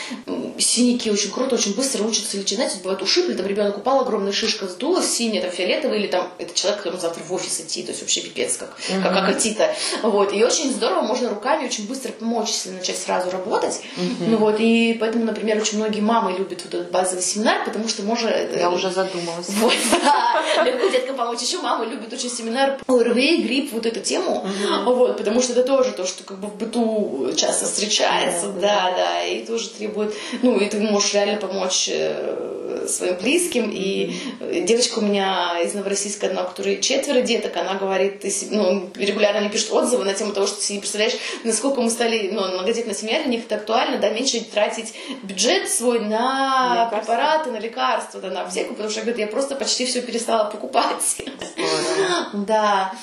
синяки 0.57 1.09
очень 1.11 1.31
круто, 1.31 1.55
очень 1.55 1.75
быстро 1.75 2.03
учатся 2.03 2.37
лечить. 2.37 2.57
Знаете, 2.57 2.77
бывает 2.83 3.01
ушиб, 3.01 3.29
или 3.29 3.37
там 3.37 3.47
ребенок 3.47 3.77
упал, 3.77 4.01
огромная 4.01 4.31
шишка 4.31 4.67
сдулась, 4.67 5.09
синяя, 5.09 5.41
там, 5.41 5.51
фиолетовая, 5.51 5.97
или 5.97 6.07
там, 6.07 6.27
это 6.37 6.53
человек, 6.53 6.79
которому 6.79 6.99
завтра 7.13 7.23
в 7.23 7.33
офис 7.33 7.61
идти, 7.61 7.83
то 7.83 7.89
есть 7.89 8.01
вообще 8.01 8.21
пипец, 8.21 8.57
как, 8.57 8.75
uh-huh. 8.77 9.01
как, 9.01 9.13
как 9.13 9.37
идти-то. 9.37 9.73
Вот, 10.03 10.33
и 10.33 10.43
очень 10.43 10.71
здорово, 10.71 11.01
можно 11.01 11.29
руками 11.29 11.65
очень 11.65 11.87
быстро 11.87 12.11
помочь, 12.11 12.49
если 12.49 12.71
начать 12.71 12.97
сразу 12.97 13.29
работать. 13.31 13.81
Uh-huh. 13.97 14.27
Ну 14.27 14.37
вот, 14.37 14.59
и 14.59 14.95
поэтому, 14.99 15.25
например, 15.25 15.57
очень 15.57 15.77
многие 15.77 16.01
мамы 16.01 16.31
любят 16.37 16.63
вот 16.63 16.73
этот 16.73 16.91
базовый 16.91 17.23
семинар, 17.23 17.65
потому 17.65 17.87
что 17.87 18.03
можно... 18.03 18.27
Э, 18.29 18.59
Я 18.59 18.69
уже 18.69 18.89
задумалась. 18.89 19.49
Вот, 19.49 19.73
да, 19.91 20.63
легко 20.63 20.87
деткам 20.89 21.15
помочь. 21.15 21.41
Еще 21.41 21.59
мамы 21.59 21.85
любят 21.85 22.11
очень 22.11 22.29
семинар 22.29 22.79
ОРВИ, 22.87 23.43
грипп, 23.43 23.73
вот 23.73 23.85
эту 23.85 23.99
тему, 23.99 24.45
uh-huh. 24.45 24.83
вот, 24.85 25.17
потому 25.17 25.41
что 25.41 25.53
это 25.53 25.63
тоже 25.63 25.91
то, 25.91 26.05
что 26.05 26.23
как 26.23 26.39
бы 26.39 26.47
в 26.47 26.55
быту 26.55 27.31
часто 27.35 27.65
встречается, 27.65 28.47
uh-huh. 28.47 28.59
да, 28.59 28.93
да, 28.95 29.23
и 29.23 29.45
тоже 29.45 29.69
требует, 29.69 30.13
ну, 30.41 30.57
и 30.57 30.69
ты 30.69 30.79
можешь 30.79 31.13
реально 31.13 31.37
помочь 31.37 31.89
э, 31.91 32.72
своим 32.87 33.15
близким, 33.15 33.69
и 33.73 34.13
девочка 34.65 34.99
у 34.99 35.01
меня 35.01 35.59
из 35.61 35.73
Новороссийска 35.73 36.27
одна, 36.27 36.43
у 36.43 36.47
которой 36.47 36.81
четверо 36.81 37.21
деток, 37.21 37.55
она 37.57 37.75
говорит, 37.75 38.23
ну, 38.51 38.89
регулярно 38.95 39.41
мне 39.41 39.49
пишет 39.49 39.71
отзывы 39.71 40.03
на 40.05 40.13
тему 40.13 40.33
того, 40.33 40.47
что 40.47 40.65
ты 40.65 40.73
не 40.73 40.79
представляешь, 40.79 41.15
насколько 41.43 41.81
мы 41.81 41.89
стали, 41.89 42.29
ну, 42.31 42.47
многодетная 42.47 42.95
семья, 42.95 43.21
для 43.21 43.31
них 43.31 43.45
это 43.45 43.55
актуально, 43.55 43.97
да, 43.97 44.09
меньше 44.09 44.41
тратить 44.41 44.93
бюджет 45.23 45.69
свой 45.69 45.99
на 45.99 46.85
лекарства. 46.85 46.99
препараты, 46.99 47.51
на 47.51 47.59
лекарства, 47.59 48.21
да, 48.21 48.29
на 48.29 48.41
аптеку, 48.41 48.73
потому 48.73 48.89
что, 48.89 49.01
говорит, 49.01 49.19
я 49.19 49.27
просто 49.27 49.55
почти 49.55 49.85
все 49.85 50.01
перестала 50.01 50.49
покупать. 50.49 51.17
Да. 52.33 52.93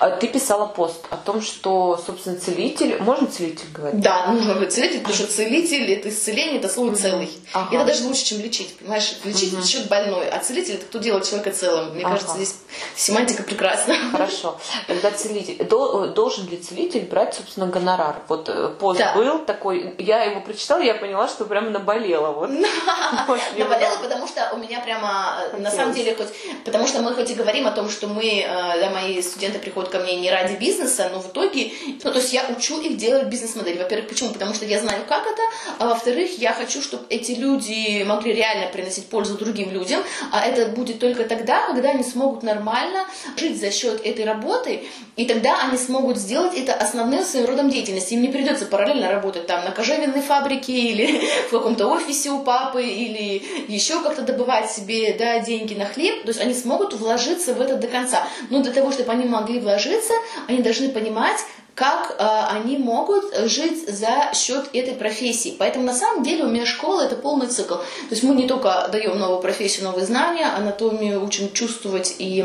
А 0.00 0.10
ты 0.10 0.26
писала 0.26 0.66
пост 0.66 1.06
о 1.10 1.16
том, 1.16 1.40
что, 1.40 2.02
собственно, 2.04 2.36
целитель... 2.36 3.00
Можно 3.00 3.28
целитель 3.28 3.66
говорить? 3.72 4.00
Да, 4.00 4.32
нужно 4.32 4.54
говорить 4.54 4.72
целитель, 4.72 4.98
потому 4.98 5.14
что 5.14 5.26
целитель— 5.26 5.92
это 5.92 6.08
исцеление, 6.08 6.58
это 6.58 6.68
слово 6.68 6.96
целый. 6.96 7.30
Ага. 7.52 7.76
Это 7.76 7.84
даже 7.86 8.04
лучше, 8.04 8.24
чем 8.24 8.40
лечить, 8.40 8.76
понимаешь? 8.78 8.89
Лечить 9.24 9.52
угу. 9.54 9.62
человек 9.62 9.90
больной, 9.90 10.28
а 10.28 10.38
целитель— 10.38 10.74
это 10.76 10.86
кто 10.86 10.98
делает 10.98 11.24
человека 11.24 11.52
целым. 11.52 11.94
Мне 11.94 12.04
ага. 12.04 12.14
кажется, 12.14 12.36
здесь 12.36 12.56
семантика 12.96 13.42
прекрасна. 13.42 13.94
Хорошо. 14.12 14.58
Тогда 14.86 15.10
целитель... 15.10 15.64
Должен 15.64 16.48
ли 16.48 16.56
целитель 16.56 17.06
брать, 17.06 17.34
собственно, 17.34 17.66
гонорар? 17.66 18.22
Вот 18.28 18.48
э, 18.48 18.68
пост 18.78 18.98
да. 18.98 19.14
был 19.14 19.40
такой, 19.40 19.94
я 19.98 20.24
его 20.24 20.40
прочитала, 20.40 20.80
я 20.80 20.94
поняла, 20.94 21.28
что 21.28 21.44
прям 21.44 21.72
наболела. 21.72 22.32
Вот. 22.32 22.50
Наболела, 23.58 23.96
потому 24.02 24.26
что 24.26 24.50
у 24.52 24.56
меня 24.58 24.80
прямо, 24.80 25.36
э, 25.52 25.56
на 25.58 25.70
самом 25.70 25.94
деле, 25.94 26.14
хоть... 26.14 26.28
Потому 26.64 26.86
что 26.86 27.02
мы 27.02 27.14
хоть 27.14 27.30
и 27.30 27.34
говорим 27.34 27.66
о 27.66 27.72
том, 27.72 27.88
что 27.88 28.06
мы, 28.06 28.24
э, 28.24 28.46
да, 28.46 28.90
мои 28.90 29.20
студенты 29.22 29.58
приходят 29.58 29.90
ко 29.90 29.98
мне 29.98 30.16
не 30.16 30.30
ради 30.30 30.54
бизнеса, 30.54 31.10
но 31.12 31.20
в 31.20 31.28
итоге, 31.28 31.72
ну, 32.02 32.12
то 32.12 32.18
есть 32.18 32.32
я 32.32 32.44
учу 32.48 32.80
их 32.80 32.96
делать 32.96 33.26
бизнес-модель. 33.26 33.78
Во-первых, 33.78 34.08
почему? 34.08 34.30
Потому 34.30 34.54
что 34.54 34.64
я 34.64 34.80
знаю, 34.80 35.02
как 35.08 35.26
это, 35.26 35.42
а 35.78 35.86
во-вторых, 35.86 36.38
я 36.38 36.52
хочу, 36.52 36.82
чтобы 36.82 37.04
эти 37.08 37.32
люди 37.32 38.02
могли 38.04 38.32
реально 38.32 38.70
приносить 38.80 39.08
пользу 39.08 39.36
другим 39.36 39.70
людям, 39.70 40.02
а 40.32 40.44
это 40.44 40.66
будет 40.72 40.98
только 40.98 41.24
тогда, 41.24 41.66
когда 41.66 41.90
они 41.90 42.02
смогут 42.02 42.42
нормально 42.42 43.04
жить 43.36 43.60
за 43.60 43.70
счет 43.70 44.04
этой 44.04 44.24
работы, 44.24 44.84
и 45.16 45.26
тогда 45.26 45.60
они 45.62 45.76
смогут 45.76 46.16
сделать 46.16 46.56
это 46.56 46.72
основным 46.74 47.22
своим 47.22 47.46
родом 47.46 47.70
деятельности. 47.70 48.14
Им 48.14 48.22
не 48.22 48.28
придется 48.28 48.66
параллельно 48.66 49.10
работать 49.10 49.46
там 49.46 49.64
на 49.64 49.70
кожевенной 49.70 50.22
фабрике 50.22 50.72
или 50.72 51.20
в 51.48 51.50
каком-то 51.50 51.86
офисе 51.86 52.30
у 52.30 52.40
папы, 52.40 52.82
или 52.82 53.42
еще 53.68 54.02
как-то 54.02 54.22
добывать 54.22 54.70
себе 54.70 55.14
да, 55.18 55.38
деньги 55.40 55.74
на 55.74 55.86
хлеб. 55.86 56.22
То 56.22 56.28
есть 56.28 56.40
они 56.40 56.54
смогут 56.54 56.94
вложиться 56.94 57.54
в 57.54 57.60
это 57.60 57.76
до 57.76 57.86
конца. 57.86 58.26
Но 58.48 58.62
для 58.62 58.72
того, 58.72 58.92
чтобы 58.92 59.12
они 59.12 59.24
могли 59.24 59.60
вложиться, 59.60 60.14
они 60.48 60.62
должны 60.62 60.88
понимать, 60.88 61.38
как 61.80 62.16
э, 62.18 62.54
они 62.54 62.76
могут 62.76 63.34
жить 63.46 63.88
за 63.88 64.34
счет 64.34 64.68
этой 64.74 64.92
профессии. 64.92 65.56
Поэтому 65.58 65.86
на 65.86 65.94
самом 65.94 66.22
деле 66.22 66.44
у 66.44 66.48
меня 66.50 66.66
школа 66.66 67.00
это 67.00 67.16
полный 67.16 67.46
цикл. 67.46 67.76
То 67.76 68.10
есть 68.10 68.22
мы 68.22 68.34
не 68.34 68.46
только 68.46 68.90
даем 68.92 69.18
новую 69.18 69.40
профессию, 69.40 69.86
новые 69.86 70.04
знания, 70.04 70.44
анатомию 70.44 71.24
учим 71.24 71.50
чувствовать 71.54 72.16
и 72.18 72.44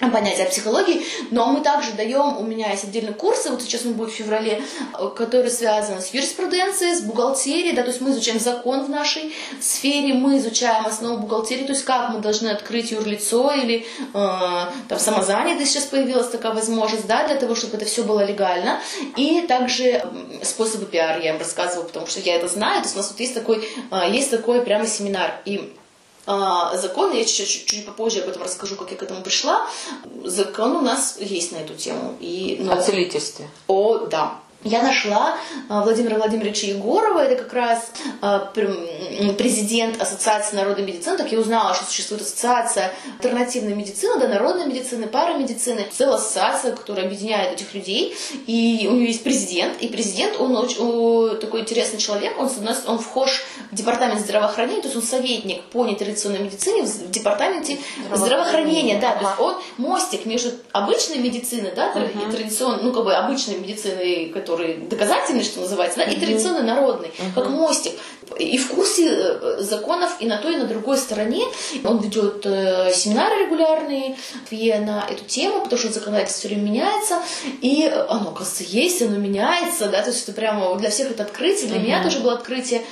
понятия 0.00 0.44
психологии, 0.44 1.04
но 1.30 1.46
мы 1.46 1.60
также 1.60 1.92
даем, 1.92 2.38
у 2.38 2.44
меня 2.44 2.70
есть 2.70 2.84
отдельные 2.84 3.14
курсы, 3.14 3.50
вот 3.50 3.62
сейчас 3.62 3.84
он 3.84 3.94
будет 3.94 4.10
в 4.10 4.14
феврале, 4.14 4.62
которые 5.16 5.50
связаны 5.50 6.00
с 6.00 6.14
юриспруденцией, 6.14 6.94
с 6.94 7.00
бухгалтерией, 7.00 7.74
да, 7.74 7.82
то 7.82 7.88
есть 7.88 8.00
мы 8.00 8.10
изучаем 8.10 8.38
закон 8.38 8.84
в 8.84 8.90
нашей 8.90 9.34
сфере, 9.60 10.14
мы 10.14 10.38
изучаем 10.38 10.86
основу 10.86 11.18
бухгалтерии, 11.18 11.64
то 11.64 11.72
есть 11.72 11.84
как 11.84 12.10
мы 12.10 12.20
должны 12.20 12.48
открыть 12.48 12.92
юрлицо 12.92 13.52
или 13.52 13.86
э, 13.98 14.12
там 14.12 14.98
самозанятость 14.98 15.72
сейчас 15.72 15.84
появилась 15.84 16.28
такая 16.28 16.52
возможность, 16.52 17.06
да, 17.06 17.26
для 17.26 17.36
того, 17.36 17.54
чтобы 17.54 17.76
это 17.76 17.84
все 17.84 18.04
было 18.04 18.24
легально, 18.24 18.80
и 19.16 19.42
также 19.48 20.04
способы 20.42 20.86
пиар 20.86 21.20
я 21.20 21.30
им 21.30 21.38
рассказываю, 21.38 21.86
потому 21.86 22.06
что 22.06 22.20
я 22.20 22.36
это 22.36 22.46
знаю, 22.48 22.82
то 22.82 22.86
есть 22.86 22.94
у 22.94 22.98
нас 22.98 23.10
вот 23.10 23.18
есть 23.18 23.34
такой, 23.34 23.68
э, 23.90 24.10
есть 24.10 24.30
такой 24.30 24.62
прямо 24.62 24.86
семинар, 24.86 25.40
и 25.44 25.58
а, 25.58 25.87
закон, 26.74 27.12
я 27.12 27.24
чуть, 27.24 27.66
чуть, 27.66 27.86
попозже 27.86 28.20
об 28.20 28.28
этом 28.28 28.42
расскажу, 28.42 28.76
как 28.76 28.90
я 28.90 28.96
к 28.96 29.02
этому 29.02 29.22
пришла. 29.22 29.66
Закон 30.24 30.76
у 30.76 30.80
нас 30.80 31.16
есть 31.18 31.52
на 31.52 31.56
эту 31.56 31.74
тему. 31.74 32.16
И, 32.20 32.58
но... 32.60 32.74
О 32.74 32.82
целительстве. 32.82 33.48
О, 33.66 33.98
да. 34.06 34.34
Я 34.64 34.82
нашла 34.82 35.36
а, 35.68 35.82
Владимира 35.82 36.16
Владимировича 36.16 36.66
Егорова, 36.66 37.20
это 37.20 37.42
как 37.42 37.52
раз 37.52 37.92
а, 38.20 38.52
президент 39.38 40.02
Ассоциации 40.02 40.56
народной 40.56 40.84
медицины, 40.84 41.16
так 41.16 41.30
я 41.30 41.38
узнала, 41.38 41.74
что 41.74 41.84
существует 41.84 42.22
ассоциация 42.22 42.92
альтернативной 43.18 43.74
медицины, 43.74 44.18
да, 44.18 44.26
народной 44.26 44.66
медицины, 44.66 45.06
парамедицины, 45.06 45.86
целая 45.92 46.16
ассоциация, 46.16 46.74
которая 46.74 47.06
объединяет 47.06 47.54
этих 47.54 47.72
людей, 47.72 48.16
и 48.46 48.88
у 48.90 48.94
нее 48.94 49.06
есть 49.06 49.22
президент, 49.22 49.80
и 49.80 49.86
президент, 49.86 50.40
он 50.40 50.56
очень, 50.56 51.38
такой 51.38 51.60
интересный 51.60 52.00
человек, 52.00 52.36
он, 52.38 52.50
он 52.86 52.98
вхож 52.98 53.44
в 53.70 53.74
департамент 53.74 54.20
здравоохранения, 54.20 54.82
то 54.82 54.88
есть 54.88 54.96
он 54.96 55.02
советник 55.02 55.62
по 55.64 55.86
нетрадиционной 55.86 56.40
медицине 56.40 56.82
в 56.82 57.10
департаменте 57.10 57.78
здравоохранения, 58.12 59.00
да, 59.00 59.12
то 59.12 59.24
есть 59.24 59.40
он 59.40 59.54
мостик 59.76 60.26
между 60.26 60.50
обычной 60.72 61.18
медициной, 61.18 61.72
да, 61.76 61.92
и 61.92 62.32
традиционной, 62.32 62.82
ну, 62.82 62.92
как 62.92 63.04
бы 63.04 63.14
обычной 63.14 63.58
медициной, 63.58 64.30
который 64.48 64.76
доказательный, 64.76 65.44
что 65.44 65.60
называется, 65.60 65.98
да, 65.98 66.04
и 66.04 66.18
традиционно 66.18 66.62
народный, 66.62 67.10
как 67.34 67.48
мостик. 67.50 67.92
И 68.38 68.58
в 68.58 68.68
курсе 68.68 69.08
э, 69.08 69.56
законов 69.60 70.16
и 70.20 70.26
на 70.26 70.38
той, 70.38 70.54
и 70.54 70.56
на 70.56 70.66
другой 70.66 70.98
стороне. 70.98 71.44
Он 71.84 71.98
ведет 71.98 72.44
э, 72.44 72.92
семинары 72.92 73.44
регулярные 73.44 74.16
на 74.50 75.06
эту 75.08 75.24
тему, 75.24 75.62
потому 75.62 75.78
что 75.78 75.92
законодательство 75.92 76.40
все 76.40 76.48
время 76.48 76.70
меняется. 76.70 77.18
И 77.62 77.90
оно, 78.08 78.32
кажется, 78.32 78.64
есть, 78.64 79.02
оно 79.02 79.16
меняется, 79.16 79.88
да, 79.88 80.02
то 80.02 80.10
есть 80.10 80.22
это 80.24 80.32
прямо 80.32 80.76
для 80.76 80.90
всех 80.90 81.10
это 81.10 81.22
открытие, 81.22 81.68
для 81.68 81.78
меня 81.78 82.02
тоже 82.02 82.20
было 82.20 82.34
открытие. 82.34 82.82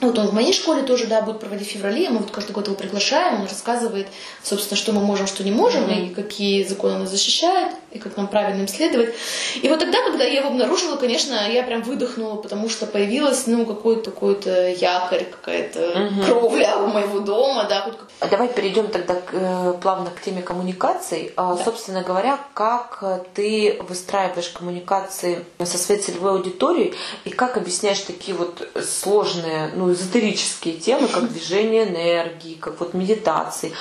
Вот 0.00 0.18
он 0.18 0.28
в 0.28 0.34
моей 0.34 0.52
школе 0.52 0.82
тоже, 0.82 1.06
да, 1.06 1.22
будет 1.22 1.40
проводить 1.40 1.68
в 1.68 1.72
феврале, 1.72 2.10
мы 2.10 2.18
вот 2.18 2.30
каждый 2.30 2.52
год 2.52 2.66
его 2.66 2.76
приглашаем, 2.76 3.40
он 3.40 3.46
рассказывает, 3.46 4.06
собственно, 4.42 4.76
что 4.76 4.92
мы 4.92 5.00
можем, 5.00 5.26
что 5.26 5.44
не 5.44 5.50
можем, 5.50 5.90
и 5.90 6.14
какие 6.14 6.64
законы 6.64 6.98
нас 6.98 7.10
защищают, 7.10 7.74
и 7.92 7.98
как 7.98 8.16
нам 8.16 8.28
правильно 8.28 8.60
им 8.62 8.68
следовать. 8.68 9.14
И 9.62 9.68
вот 9.68 9.78
тогда, 9.78 10.02
когда 10.02 10.24
я 10.24 10.40
его 10.40 10.48
обнаружила, 10.48 10.96
конечно, 10.96 11.34
я 11.50 11.62
прям 11.62 11.82
выдохнула, 11.82 12.36
потому 12.36 12.68
что 12.68 12.86
появилось, 12.86 13.46
ну, 13.46 13.64
какой-то 13.66 14.10
такой-то 14.10 14.68
якорь, 14.86 15.24
какая-то 15.24 15.80
угу. 15.80 16.24
кровля 16.24 16.76
у 16.78 16.86
моего 16.86 17.20
дома, 17.20 17.64
да. 17.68 17.82
Хоть... 17.82 17.94
А 18.20 18.26
давай 18.28 18.48
перейдем 18.48 18.88
тогда 18.88 19.14
к, 19.14 19.30
э, 19.32 19.74
плавно 19.80 20.10
к 20.10 20.20
теме 20.20 20.42
коммуникаций. 20.42 21.32
А, 21.36 21.54
да. 21.54 21.64
Собственно 21.64 22.02
говоря, 22.02 22.38
как 22.54 23.02
ты 23.34 23.78
выстраиваешь 23.88 24.48
коммуникации 24.48 25.44
со 25.62 25.78
своей 25.78 26.00
целевой 26.00 26.32
аудиторией 26.32 26.94
и 27.24 27.30
как 27.30 27.56
объясняешь 27.56 28.00
такие 28.00 28.36
вот 28.36 28.68
сложные, 28.82 29.70
ну, 29.74 29.92
эзотерические 29.92 30.74
темы, 30.74 31.08
как 31.08 31.28
движение 31.28 31.84
энергии, 31.84 32.54
как 32.54 32.80
вот 32.80 32.94
медитации. 32.94 33.72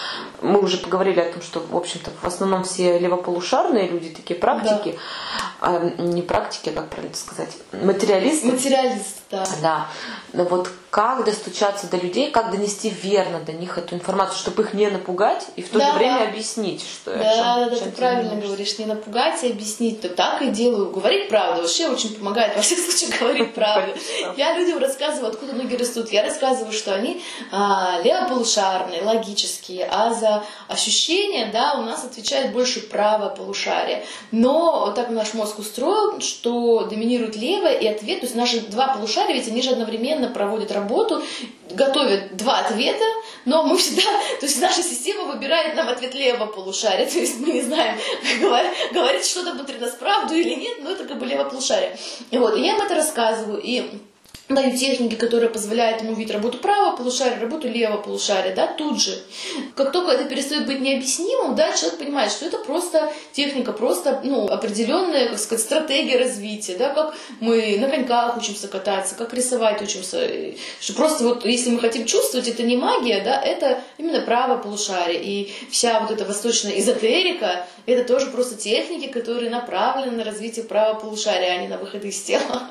Мы 0.41 0.59
уже 0.59 0.77
поговорили 0.77 1.19
о 1.19 1.31
том, 1.31 1.41
что, 1.41 1.59
в 1.59 1.75
общем-то, 1.75 2.11
в 2.21 2.27
основном 2.27 2.63
все 2.63 2.99
левополушарные 2.99 3.87
люди, 3.87 4.09
такие 4.09 4.39
практики, 4.39 4.97
да. 5.61 5.67
а, 5.67 5.79
не 5.97 6.21
практики, 6.21 6.69
а 6.69 6.73
как 6.73 6.89
правильно 6.89 7.15
сказать, 7.15 7.49
материалисты. 7.71 8.47
Материалисты, 8.47 9.21
да. 9.31 9.45
Да. 9.61 9.87
Но 10.33 10.43
вот 10.43 10.69
как 10.95 11.25
достучаться 11.25 11.87
до 11.87 11.97
людей, 11.97 12.31
как 12.31 12.51
донести 12.51 12.89
верно 12.89 13.41
до 13.41 13.51
них 13.51 13.77
эту 13.77 13.95
информацию, 13.95 14.37
чтобы 14.37 14.63
их 14.63 14.73
не 14.73 14.87
напугать 14.87 15.45
и 15.57 15.61
в 15.61 15.67
то 15.67 15.77
да, 15.77 15.91
же 15.91 15.97
время 15.97 16.19
да. 16.19 16.27
объяснить, 16.29 16.81
что 16.81 17.13
да, 17.13 17.33
чем, 17.33 17.43
да, 17.43 17.69
да, 17.69 17.75
чем 17.75 17.91
ты 17.91 17.97
правильно 17.97 18.23
занимаешься. 18.29 18.47
говоришь, 18.47 18.79
не 18.79 18.85
напугать 18.85 19.43
и 19.43 19.51
объяснить, 19.51 19.99
то 19.99 20.07
так 20.07 20.41
и 20.41 20.51
делаю. 20.51 20.91
Говорить 20.91 21.27
правду 21.27 21.63
вообще 21.63 21.89
очень 21.89 22.15
помогает 22.15 22.55
во 22.55 22.61
всех 22.61 22.79
случаях 22.79 23.19
говорить 23.19 23.53
правду. 23.53 23.91
Я 24.37 24.57
людям 24.57 24.77
рассказываю, 24.77 25.31
откуда 25.31 25.51
ноги 25.51 25.75
растут. 25.75 26.13
Я 26.13 26.23
рассказываю, 26.23 26.71
что 26.71 26.95
они 26.95 27.21
а, 27.51 27.99
левополушарные, 28.01 29.01
логические, 29.01 29.89
а 29.91 30.13
за 30.13 30.45
ощущения, 30.69 31.49
да, 31.51 31.73
у 31.73 31.81
нас 31.81 32.05
отвечает 32.05 32.53
больше 32.53 32.79
правое 32.79 33.31
полушарие. 33.31 34.05
Но 34.31 34.93
так 34.95 35.09
наш 35.09 35.33
мозг 35.33 35.59
устроен, 35.59 36.21
что 36.21 36.85
доминирует 36.85 37.35
левое, 37.35 37.73
и 37.73 37.85
ответ, 37.85 38.21
то 38.21 38.27
есть 38.27 38.35
наши 38.37 38.61
два 38.61 38.93
полушария, 38.93 39.35
ведь 39.35 39.49
они 39.49 39.61
же 39.61 39.71
одновременно 39.71 40.29
проводят 40.29 40.71
работу 40.71 40.84
работу, 40.85 41.23
готовят 41.71 42.37
два 42.37 42.59
ответа, 42.59 43.05
но 43.45 43.63
мы 43.63 43.77
всегда, 43.77 44.03
то 44.39 44.45
есть 44.45 44.61
наша 44.61 44.81
система 44.83 45.23
выбирает 45.23 45.75
нам 45.75 45.89
ответ 45.89 46.13
левого 46.13 46.47
полушария, 46.47 47.05
то 47.11 47.19
есть 47.19 47.39
мы 47.39 47.51
не 47.53 47.61
знаем, 47.61 47.97
говорит 48.93 49.25
что-то 49.25 49.53
внутри 49.53 49.77
нас 49.77 49.91
правду 49.91 50.35
или 50.35 50.55
нет, 50.55 50.77
но 50.81 50.91
это 50.91 51.05
как 51.05 51.19
бы 51.19 51.25
левополушарие. 51.25 51.97
И 52.31 52.37
вот, 52.37 52.55
и 52.55 52.61
я 52.61 52.75
им 52.75 52.81
это 52.81 52.95
рассказываю, 52.95 53.59
и 53.61 53.89
даю 54.47 54.77
техники, 54.77 55.15
которые 55.15 55.49
позволяют 55.49 56.01
ему 56.01 56.13
видеть 56.13 56.33
работу 56.33 56.59
правого 56.59 56.95
полушария, 56.95 57.39
работу 57.39 57.67
левого 57.67 58.01
полушария, 58.01 58.53
да, 58.53 58.67
тут 58.67 59.01
же. 59.01 59.17
Как 59.75 59.91
только 59.91 60.11
это 60.11 60.25
перестает 60.25 60.67
быть 60.67 60.81
необъяснимым, 60.81 61.55
да, 61.55 61.75
человек 61.75 61.97
понимает, 61.97 62.31
что 62.31 62.45
это 62.45 62.59
просто 62.59 63.11
техника, 63.31 63.73
просто, 63.73 64.21
ну, 64.23 64.47
определенная, 64.47 65.29
как 65.29 65.39
сказать, 65.39 65.65
стратегия 65.65 66.19
развития, 66.19 66.77
да, 66.77 66.89
как 66.89 67.15
мы 67.39 67.77
на 67.79 67.89
коньках 67.89 68.37
учимся 68.37 68.67
кататься, 68.67 69.15
как 69.15 69.33
рисовать 69.33 69.81
учимся, 69.81 70.29
что 70.79 70.93
просто 70.93 71.23
вот, 71.23 71.43
если 71.45 71.71
мы 71.71 71.79
хотим 71.79 72.05
чувствовать, 72.05 72.47
это 72.47 72.61
не 72.61 72.77
магия, 72.77 73.23
да, 73.23 73.41
это 73.41 73.81
именно 73.97 74.21
правое 74.21 74.57
полушарие, 74.57 75.23
и 75.23 75.53
вся 75.71 75.99
вот 76.01 76.11
эта 76.11 76.23
восточная 76.23 76.79
эзотерика, 76.79 77.65
это 77.87 78.03
тоже 78.03 78.27
просто 78.27 78.55
техники, 78.55 79.07
которые 79.07 79.49
направлены 79.49 80.17
на 80.17 80.23
развитие 80.23 80.65
правого 80.65 80.99
полушария, 80.99 81.53
а 81.53 81.57
не 81.57 81.67
на 81.67 81.77
выход 81.77 82.05
из 82.05 82.21
тела. 82.21 82.61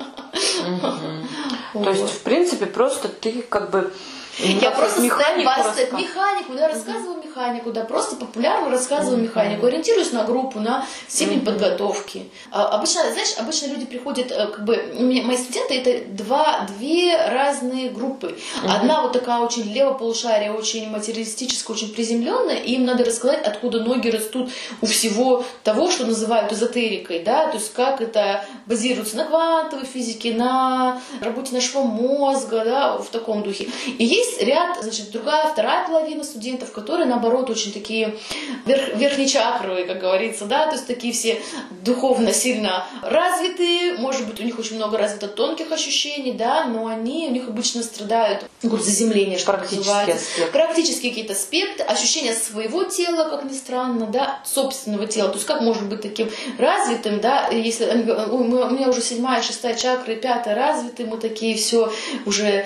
То 1.73 1.89
есть, 1.89 2.09
в 2.09 2.21
принципе, 2.21 2.65
просто 2.65 3.09
ты 3.09 3.41
как 3.41 3.69
бы 3.71 3.91
я 4.39 4.71
просто 4.71 5.01
механику, 5.01 5.51
степ 5.73 5.93
механику, 5.93 6.53
да, 6.53 6.67
рассказываю 6.67 7.23
механику, 7.23 7.71
да, 7.71 7.83
просто 7.83 8.15
популярно 8.15 8.69
рассказываю 8.69 9.21
механику, 9.21 9.65
ориентируюсь 9.65 10.11
на 10.11 10.23
группу, 10.23 10.59
на 10.59 10.85
степень 11.07 11.41
подготовки. 11.41 12.29
А, 12.51 12.67
обычно, 12.69 13.01
знаешь, 13.11 13.35
обычно 13.37 13.67
люди 13.67 13.85
приходят, 13.85 14.31
э, 14.31 14.47
как 14.47 14.65
бы, 14.65 14.75
мои 14.99 15.37
студенты 15.37 15.79
это 15.79 16.09
два, 16.11 16.67
две 16.77 17.15
разные 17.15 17.89
группы. 17.89 18.37
Одна 18.67 19.01
вот 19.01 19.13
такая 19.13 19.39
очень 19.39 19.71
левополушария, 19.71 20.51
очень 20.51 20.89
материалистическая, 20.89 21.75
очень 21.75 21.93
приземленная, 21.93 22.57
и 22.57 22.73
им 22.73 22.85
надо 22.85 23.05
рассказать, 23.05 23.45
откуда 23.45 23.83
ноги 23.83 24.09
растут 24.09 24.49
у 24.81 24.85
всего 24.85 25.43
того, 25.63 25.89
что 25.91 26.05
называют 26.05 26.51
эзотерикой, 26.51 27.19
да, 27.19 27.47
то 27.47 27.57
есть 27.57 27.73
как 27.73 28.01
это 28.01 28.45
базируется 28.65 29.17
на 29.17 29.25
квантовой 29.25 29.85
физике, 29.85 30.33
на 30.33 31.01
работе 31.21 31.53
нашего 31.53 31.83
мозга, 31.83 32.63
да, 32.65 32.97
в 32.97 33.07
таком 33.09 33.43
духе. 33.43 33.67
И 33.97 34.03
есть 34.03 34.24
есть 34.25 34.41
ряд, 34.41 34.77
значит, 34.81 35.11
другая, 35.11 35.47
вторая 35.51 35.87
половина 35.87 36.23
студентов, 36.23 36.71
которые, 36.71 37.05
наоборот, 37.05 37.49
очень 37.49 37.71
такие 37.71 38.17
верх, 38.65 38.95
верхнечакровые, 38.95 39.85
как 39.85 39.99
говорится, 39.99 40.45
да, 40.45 40.67
то 40.67 40.73
есть 40.73 40.87
такие 40.87 41.13
все 41.13 41.41
духовно 41.83 42.33
сильно 42.33 42.85
развитые, 43.01 43.93
может 43.97 44.27
быть, 44.27 44.39
у 44.39 44.43
них 44.43 44.57
очень 44.59 44.75
много 44.75 44.97
развито 44.97 45.27
тонких 45.27 45.71
ощущений, 45.71 46.33
да, 46.33 46.65
но 46.65 46.87
они, 46.87 47.27
у 47.27 47.31
них 47.31 47.47
обычно 47.47 47.83
страдают 47.83 48.45
ну, 48.61 48.77
заземление, 48.77 49.37
что 49.37 49.53
называется. 49.53 50.15
Аспект. 50.15 50.51
Практически 50.51 51.09
какие-то 51.09 51.33
аспекты, 51.33 51.83
ощущение 51.83 52.33
своего 52.33 52.83
тела, 52.83 53.29
как 53.29 53.43
ни 53.43 53.53
странно, 53.53 54.07
да, 54.07 54.39
собственного 54.45 55.07
тела, 55.07 55.29
то 55.29 55.35
есть 55.35 55.47
как 55.47 55.61
может 55.61 55.83
быть 55.83 56.01
таким 56.01 56.29
развитым, 56.57 57.19
да, 57.19 57.47
если 57.49 57.85
у 57.85 58.43
меня 58.43 58.89
уже 58.89 59.01
седьмая, 59.01 59.41
шестая 59.41 59.75
чакра 59.75 60.13
и 60.13 60.17
пятая 60.17 60.55
развиты, 60.55 61.05
мы 61.05 61.17
такие 61.17 61.55
все 61.55 61.91
уже 62.25 62.65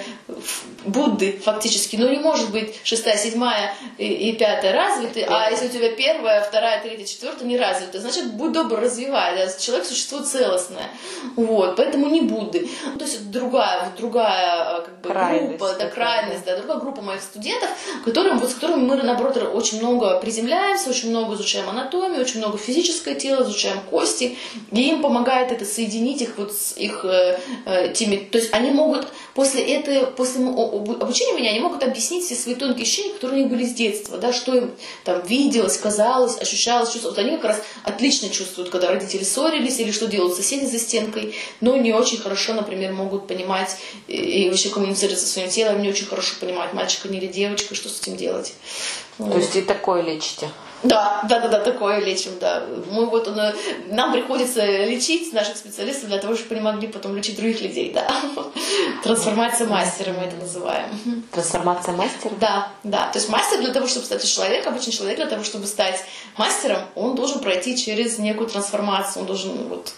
Будды 0.86 1.40
фактически, 1.54 1.96
ну 1.96 2.10
не 2.10 2.20
может 2.20 2.52
быть 2.52 2.76
шестая, 2.84 3.18
седьмая 3.18 3.74
и, 3.98 4.06
и 4.06 4.34
пятая 4.34 4.74
развиты, 4.74 5.26
а 5.28 5.50
если 5.50 5.68
у 5.68 5.70
тебя 5.70 5.92
первая, 5.96 6.42
вторая, 6.42 6.82
третья, 6.82 7.06
четвертая 7.06 7.48
не 7.48 7.58
развиты, 7.58 8.00
значит, 8.00 8.34
будь 8.34 8.52
добр, 8.52 8.80
развивай, 8.80 9.36
да? 9.36 9.52
человек 9.58 9.86
существо 9.86 10.20
целостное, 10.20 10.90
вот, 11.36 11.76
поэтому 11.76 12.08
не 12.10 12.22
Будды. 12.22 12.70
То 12.98 13.06
есть 13.06 13.32
другая, 13.32 13.92
другая 13.98 14.78
а, 14.78 14.82
как 14.82 15.02
бы, 15.02 15.48
группа, 15.48 15.76
да, 15.80 15.88
крайность, 15.88 16.46
да, 16.46 16.58
другая 16.58 16.78
группа 16.78 17.02
моих 17.02 17.22
студентов, 17.22 17.70
которым, 18.06 18.40
вот, 18.40 18.52
с 18.52 18.54
которыми 18.54 18.86
мы, 18.86 18.96
наоборот, 18.98 19.38
очень 19.38 19.80
много 19.80 20.20
приземляемся, 20.20 20.90
очень 20.90 21.10
много 21.10 21.36
изучаем 21.36 21.70
анатомию, 21.70 22.22
очень 22.22 22.40
много 22.40 22.58
физическое 22.58 23.16
тело, 23.16 23.44
изучаем 23.44 23.80
кости, 23.90 24.38
и 24.72 24.90
им 24.90 25.02
помогает 25.02 25.52
это 25.52 25.66
соединить 25.66 26.22
их 26.22 26.38
вот 26.38 26.54
с 26.54 26.78
их 26.78 27.04
э, 27.06 27.40
э, 27.66 27.94
теми, 27.94 28.18
то 28.18 28.38
есть 28.38 28.54
они 28.54 28.72
могут 28.72 29.08
после 29.34 29.64
этого, 29.76 30.06
после 30.12 30.46
обучения 30.46 31.34
меня, 31.40 31.52
они 31.52 31.60
могут 31.60 31.84
объяснить 31.84 32.26
все 32.26 32.36
свои 32.36 32.56
тонкие 32.56 32.84
ощущения, 32.84 33.14
которые 33.14 33.40
у 33.40 33.44
них 33.44 33.52
были 33.52 33.66
с 33.66 33.74
детства, 33.74 34.18
да, 34.18 34.34
что 34.34 34.56
им 34.56 34.72
там 35.04 35.26
виделось, 35.26 35.78
казалось, 35.78 36.38
ощущалось, 36.40 36.92
чувствовалось. 36.92 37.18
Вот 37.18 37.26
они 37.26 37.38
как 37.38 37.46
раз 37.46 37.62
отлично 37.84 38.30
чувствуют, 38.30 38.70
когда 38.70 38.90
родители 38.90 39.24
ссорились 39.24 39.80
или 39.80 39.92
что 39.92 40.08
делают 40.08 40.36
соседи 40.36 40.66
за 40.66 40.80
стенкой, 40.80 41.36
но 41.62 41.76
не 41.78 41.94
очень 41.94 42.18
хорошо, 42.18 42.54
например, 42.54 42.94
могут 42.94 43.28
понимать 43.28 43.78
и, 44.08 44.50
вообще 44.50 44.70
коммуницировать 44.70 45.20
со 45.20 45.28
своим 45.28 45.50
телом, 45.50 45.82
не 45.82 45.90
очень 45.90 46.06
хорошо 46.06 46.36
понимать, 46.40 46.74
мальчик 46.74 47.06
они 47.06 47.18
или 47.18 47.28
девочка, 47.28 47.76
что 47.76 47.90
с 47.90 48.02
этим 48.02 48.16
делать. 48.18 48.54
Вот. 49.18 49.34
То 49.34 49.38
есть 49.40 49.56
и 49.56 49.62
такое 49.62 50.02
лечите? 50.02 50.50
Да, 50.84 51.22
да, 51.28 51.40
да, 51.40 51.48
да, 51.50 51.60
такое 51.60 52.00
лечим, 52.00 52.32
да. 52.40 52.64
Мы 52.92 53.06
вот, 53.06 53.28
э, 53.28 53.54
нам 53.88 54.14
приходится 54.14 54.66
лечить 54.66 55.34
наших 55.34 55.58
специалистов 55.58 56.10
для 56.10 56.20
того, 56.20 56.36
чтобы 56.36 56.56
они 56.56 56.64
могли 56.64 56.88
потом 56.88 57.16
лечить 57.16 57.36
других 57.36 57.62
людей, 57.62 57.92
да. 57.94 58.08
Трансформация 59.04 59.68
мастера 59.68 60.14
мы 60.14 60.26
это 60.26 60.38
называем. 60.38 60.90
Трансформация 61.32 61.94
мастера? 61.96 62.32
Да, 62.40 62.72
да. 62.84 63.08
То 63.12 63.20
есть 63.20 63.30
мастер 63.30 63.60
для 63.60 63.74
того, 63.74 63.88
чтобы 63.88 64.06
стать 64.06 64.24
человеком, 64.26 64.74
обычный 64.74 64.94
человек 64.94 65.18
для 65.18 65.28
того, 65.28 65.44
чтобы 65.44 65.68
стать 65.68 66.04
мастером, 66.38 66.80
он 66.96 67.16
должен 67.16 67.40
пройти 67.40 67.78
через 67.78 68.18
некую 68.18 68.50
трансформацию, 68.50 69.22
он 69.22 69.28
должен 69.28 69.68
вот 69.68 69.94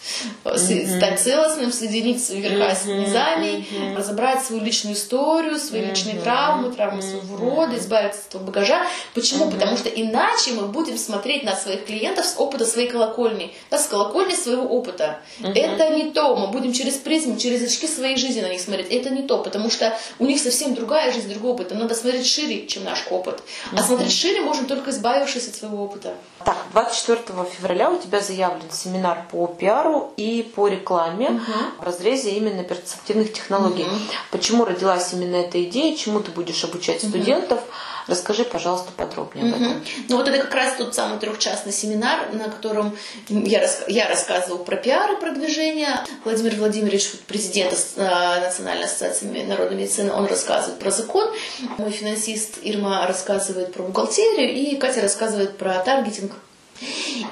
mm-hmm. 0.45 0.97
стать 0.97 1.19
целостным, 1.19 1.71
соединить 1.71 2.23
свои 2.23 2.41
верха 2.41 2.75
с 2.75 2.85
низами, 2.85 3.65
mm-hmm. 3.69 3.97
разобрать 3.97 4.43
свою 4.43 4.63
личную 4.63 4.95
историю, 4.95 5.59
свои 5.59 5.81
mm-hmm. 5.81 5.89
личные 5.89 6.15
травмы, 6.19 6.71
травмы 6.71 7.01
своего 7.01 7.37
рода, 7.37 7.77
избавиться 7.77 8.21
от 8.21 8.27
этого 8.29 8.43
багажа. 8.43 8.85
Почему? 9.13 9.45
Mm-hmm. 9.45 9.51
Потому 9.51 9.77
что 9.77 9.89
иначе 9.89 10.51
мы 10.53 10.70
будем 10.71 10.97
смотреть 10.97 11.43
на 11.43 11.55
своих 11.55 11.85
клиентов 11.85 12.25
с 12.25 12.35
опыта 12.37 12.65
своей 12.65 12.89
колокольни, 12.89 13.53
да, 13.69 13.77
с 13.77 13.87
колокольни 13.87 14.33
своего 14.33 14.63
опыта. 14.63 15.19
Uh-huh. 15.39 15.53
Это 15.53 15.89
не 15.89 16.11
то. 16.11 16.35
Мы 16.35 16.47
будем 16.47 16.73
через 16.73 16.95
призму, 16.95 17.37
через 17.37 17.63
очки 17.63 17.87
своей 17.87 18.17
жизни 18.17 18.41
на 18.41 18.49
них 18.49 18.61
смотреть. 18.61 18.91
Это 18.91 19.09
не 19.09 19.23
то, 19.23 19.39
потому 19.39 19.69
что 19.69 19.97
у 20.19 20.25
них 20.25 20.39
совсем 20.39 20.73
другая 20.73 21.11
жизнь, 21.11 21.29
другой 21.29 21.51
опыт. 21.51 21.71
Им 21.71 21.79
надо 21.79 21.95
смотреть 21.95 22.25
шире, 22.25 22.67
чем 22.67 22.83
наш 22.83 23.07
опыт. 23.09 23.41
Uh-huh. 23.71 23.79
А 23.79 23.83
смотреть 23.83 24.13
шире 24.13 24.41
можно 24.41 24.65
только 24.67 24.91
избавившись 24.91 25.47
от 25.47 25.55
своего 25.55 25.83
опыта. 25.83 26.13
Так, 26.43 26.57
24 26.71 27.21
февраля 27.49 27.91
у 27.91 27.97
тебя 27.97 28.19
заявлен 28.19 28.71
семинар 28.71 29.25
по 29.31 29.47
пиару 29.47 30.13
и 30.17 30.43
по 30.55 30.67
рекламе 30.67 31.27
uh-huh. 31.27 31.81
в 31.81 31.83
разрезе 31.83 32.31
именно 32.31 32.63
перцептивных 32.63 33.33
технологий. 33.33 33.83
Uh-huh. 33.83 33.99
Почему 34.31 34.65
родилась 34.65 35.13
именно 35.13 35.35
эта 35.35 35.63
идея, 35.63 35.95
чему 35.95 36.19
ты 36.21 36.31
будешь 36.31 36.63
обучать 36.63 37.03
uh-huh. 37.03 37.09
студентов? 37.09 37.59
Расскажи, 38.07 38.43
пожалуйста, 38.43 38.91
подробнее 38.95 39.53
об 39.53 39.61
этом. 39.61 39.83
Ну 40.09 40.17
вот 40.17 40.27
это 40.27 40.39
как 40.39 40.53
раз 40.53 40.75
тот 40.77 40.95
самый 40.95 41.19
трехчастный 41.19 41.71
семинар, 41.71 42.33
на 42.33 42.45
котором 42.45 42.97
я, 43.29 43.69
я 43.87 44.07
рассказывал 44.07 44.59
про 44.63 44.75
пиар 44.77 45.13
и 45.13 45.19
продвижение. 45.19 46.03
Владимир 46.23 46.55
Владимирович, 46.55 47.11
президент 47.27 47.71
Национальной 47.95 48.85
ассоциации 48.85 49.25
народной 49.43 49.77
медицины, 49.77 50.11
он 50.11 50.25
рассказывает 50.25 50.79
про 50.79 50.91
закон. 50.91 51.29
Мой 51.77 51.91
финансист 51.91 52.57
Ирма 52.61 53.05
рассказывает 53.07 53.73
про 53.73 53.83
бухгалтерию, 53.83 54.53
и 54.53 54.75
Катя 54.75 55.01
рассказывает 55.01 55.57
про 55.57 55.79
таргетинг 55.79 56.33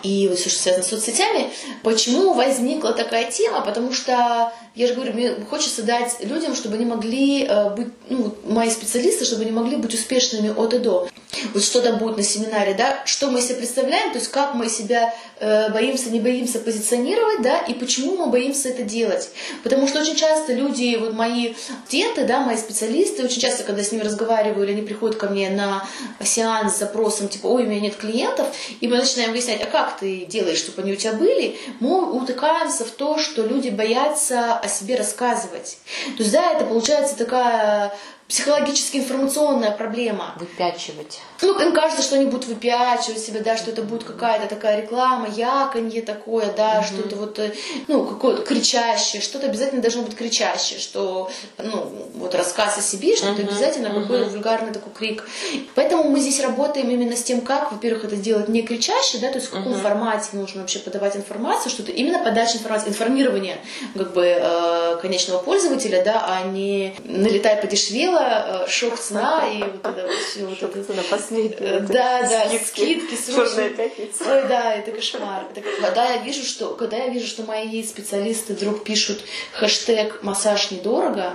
и 0.04 0.28
вот 0.28 0.38
все, 0.38 0.50
что 0.50 0.60
связано 0.60 0.84
с 0.84 0.90
соцсетями. 0.90 1.52
Почему 1.84 2.34
возникла 2.34 2.94
такая 2.94 3.32
тема? 3.32 3.62
Потому 3.62 3.94
что, 3.94 4.54
я 4.76 4.88
же 4.88 4.94
говорю, 4.94 5.14
мне 5.14 5.36
хочется 5.50 5.84
дать 5.84 6.18
людям, 6.22 6.56
чтобы 6.56 6.76
они 6.76 6.86
могли 6.86 7.46
э, 7.46 7.70
быть, 7.76 7.88
ну, 8.10 8.36
мои 8.46 8.70
специалисты, 8.70 9.26
чтобы 9.26 9.44
они 9.44 9.52
могли 9.52 9.78
быть 9.78 9.94
успешными 9.94 10.50
от 10.50 10.74
и 10.74 10.80
до. 10.80 11.10
Вот 11.54 11.64
что 11.64 11.82
там 11.82 12.00
будет 12.00 12.18
на 12.18 12.24
семинаре, 12.24 12.74
да, 12.74 13.04
что 13.06 13.30
мы 13.30 13.42
себе 13.42 13.56
представляем, 13.56 14.12
то 14.12 14.18
есть 14.18 14.32
как 14.32 14.56
мы 14.56 14.68
себя 14.68 15.14
э, 15.40 15.72
боимся, 15.72 16.10
не 16.10 16.20
боимся 16.20 16.60
позиционировать, 16.60 17.44
да, 17.44 17.60
и 17.60 17.74
почему 17.74 18.18
мы 18.18 18.32
боимся 18.32 18.70
это 18.70 18.82
делать. 18.82 19.30
Потому 19.64 19.88
что 19.88 20.02
очень 20.02 20.16
часто 20.16 20.54
люди, 20.54 20.98
вот 21.00 21.14
мои 21.14 21.54
студенты, 21.86 22.26
да, 22.26 22.40
мои 22.40 22.58
специалисты, 22.58 23.24
очень 23.24 23.42
часто, 23.42 23.64
когда 23.64 23.84
с 23.84 23.92
ними 23.92 24.02
разговариваю, 24.02 24.64
или 24.64 24.72
они 24.72 24.82
приходят 24.82 25.18
ко 25.18 25.30
мне 25.30 25.52
на 25.52 25.88
сеанс 26.24 26.76
с 26.76 26.80
запросом, 26.80 27.28
типа, 27.28 27.46
ой, 27.46 27.64
у 27.64 27.68
меня 27.68 27.80
нет 27.80 27.96
клиентов, 27.96 28.48
и 28.82 28.88
мы 28.88 28.98
начинаем 28.98 29.32
выяснять, 29.32 29.62
а 29.62 29.66
как 29.68 30.00
ты 30.00 30.26
делаешь, 30.26 30.58
чтобы 30.58 30.82
они 30.82 30.94
у 30.94 30.96
тебя 30.96 31.14
были, 31.14 31.58
мы 31.80 32.12
утыкаемся 32.12 32.86
в 32.86 32.92
то, 32.92 33.20
что 33.20 33.46
люди 33.46 33.70
боятся 33.70 34.58
о 34.58 34.68
себе 34.68 34.96
рассказывать. 34.96 35.78
То 36.18 36.24
есть, 36.24 36.32
да, 36.32 36.54
это 36.54 36.66
получается 36.66 37.16
такая 37.16 37.94
психологически 38.30 38.98
информационная 38.98 39.72
проблема. 39.72 40.36
Выпячивать. 40.40 41.20
Ну, 41.42 41.60
им 41.60 41.74
кажется, 41.74 42.04
что 42.04 42.16
они 42.16 42.26
будут 42.26 42.46
выпячивать 42.46 43.20
себя, 43.20 43.42
да, 43.42 43.58
что 43.58 43.72
это 43.72 43.82
будет 43.82 44.04
какая-то 44.04 44.48
такая 44.48 44.82
реклама, 44.82 45.28
яконье 45.28 46.04
такое, 46.04 46.54
да, 46.56 46.80
mm-hmm. 46.80 46.86
что-то 46.86 47.16
вот, 47.16 47.40
э, 47.40 47.54
ну, 47.88 48.06
какое-то 48.06 48.44
кричащее, 48.44 49.22
что-то 49.22 49.48
обязательно 49.48 49.82
должно 49.82 50.04
быть 50.04 50.16
кричащее, 50.16 50.80
что, 50.80 51.32
ну, 51.58 51.92
вот 52.14 52.36
рассказ 52.36 52.78
о 52.78 52.82
себе, 52.82 53.16
что-то 53.16 53.42
mm-hmm. 53.42 53.48
обязательно 53.48 53.88
mm-hmm. 53.88 54.02
какой-то 54.02 54.26
вульгарный 54.26 54.74
такой 54.74 54.94
крик. 54.94 55.28
Поэтому 55.74 56.04
мы 56.04 56.20
здесь 56.20 56.40
работаем 56.40 56.90
именно 56.92 57.16
с 57.16 57.24
тем, 57.24 57.42
как, 57.42 57.72
во-первых, 57.72 58.06
это 58.06 58.16
сделать 58.16 58.48
не 58.48 58.62
кричаще, 58.62 59.18
да, 59.18 59.30
то 59.30 59.40
есть 59.40 59.48
в 59.48 59.52
каком 59.52 59.74
mm-hmm. 59.74 59.82
формате 59.82 60.30
нужно 60.34 60.62
вообще 60.62 60.78
подавать 60.78 61.16
информацию, 61.16 61.72
что-то 61.72 61.92
именно 61.92 62.20
подача 62.20 62.58
информации, 62.58 62.90
информирование, 62.90 63.58
как 63.98 64.14
бы, 64.14 64.24
э, 64.24 64.98
конечного 65.02 65.40
пользователя, 65.42 66.04
да, 66.04 66.24
а 66.28 66.44
не 66.44 66.94
налетай 67.06 67.58
подешевело, 67.58 68.19
было 68.20 68.64
э, 68.66 68.70
шок 68.70 69.00
цена 69.00 69.48
и 69.50 69.60
вот 69.60 69.86
это 69.86 70.08
вот 70.08 70.16
все. 70.16 70.46
Вот 70.46 70.62
это. 70.62 70.84
цена 70.84 71.02
последняя. 71.10 71.58
Э, 71.60 71.80
да, 71.80 72.22
да, 72.22 72.50
скидки, 72.66 73.16
срочно. 73.16 73.64
Ой, 73.64 74.48
да, 74.48 74.74
это 74.74 74.92
кошмар. 74.92 75.46
Это, 75.54 75.66
когда 75.82 76.14
я 76.14 76.18
вижу, 76.22 76.44
что, 76.44 76.76
когда 76.76 76.98
я 76.98 77.10
вижу, 77.10 77.28
что 77.28 77.44
мои 77.44 77.84
специалисты 77.84 78.54
вдруг 78.54 78.84
пишут 78.84 79.24
хэштег 79.54 80.24
«массаж 80.24 80.72
недорого», 80.72 81.34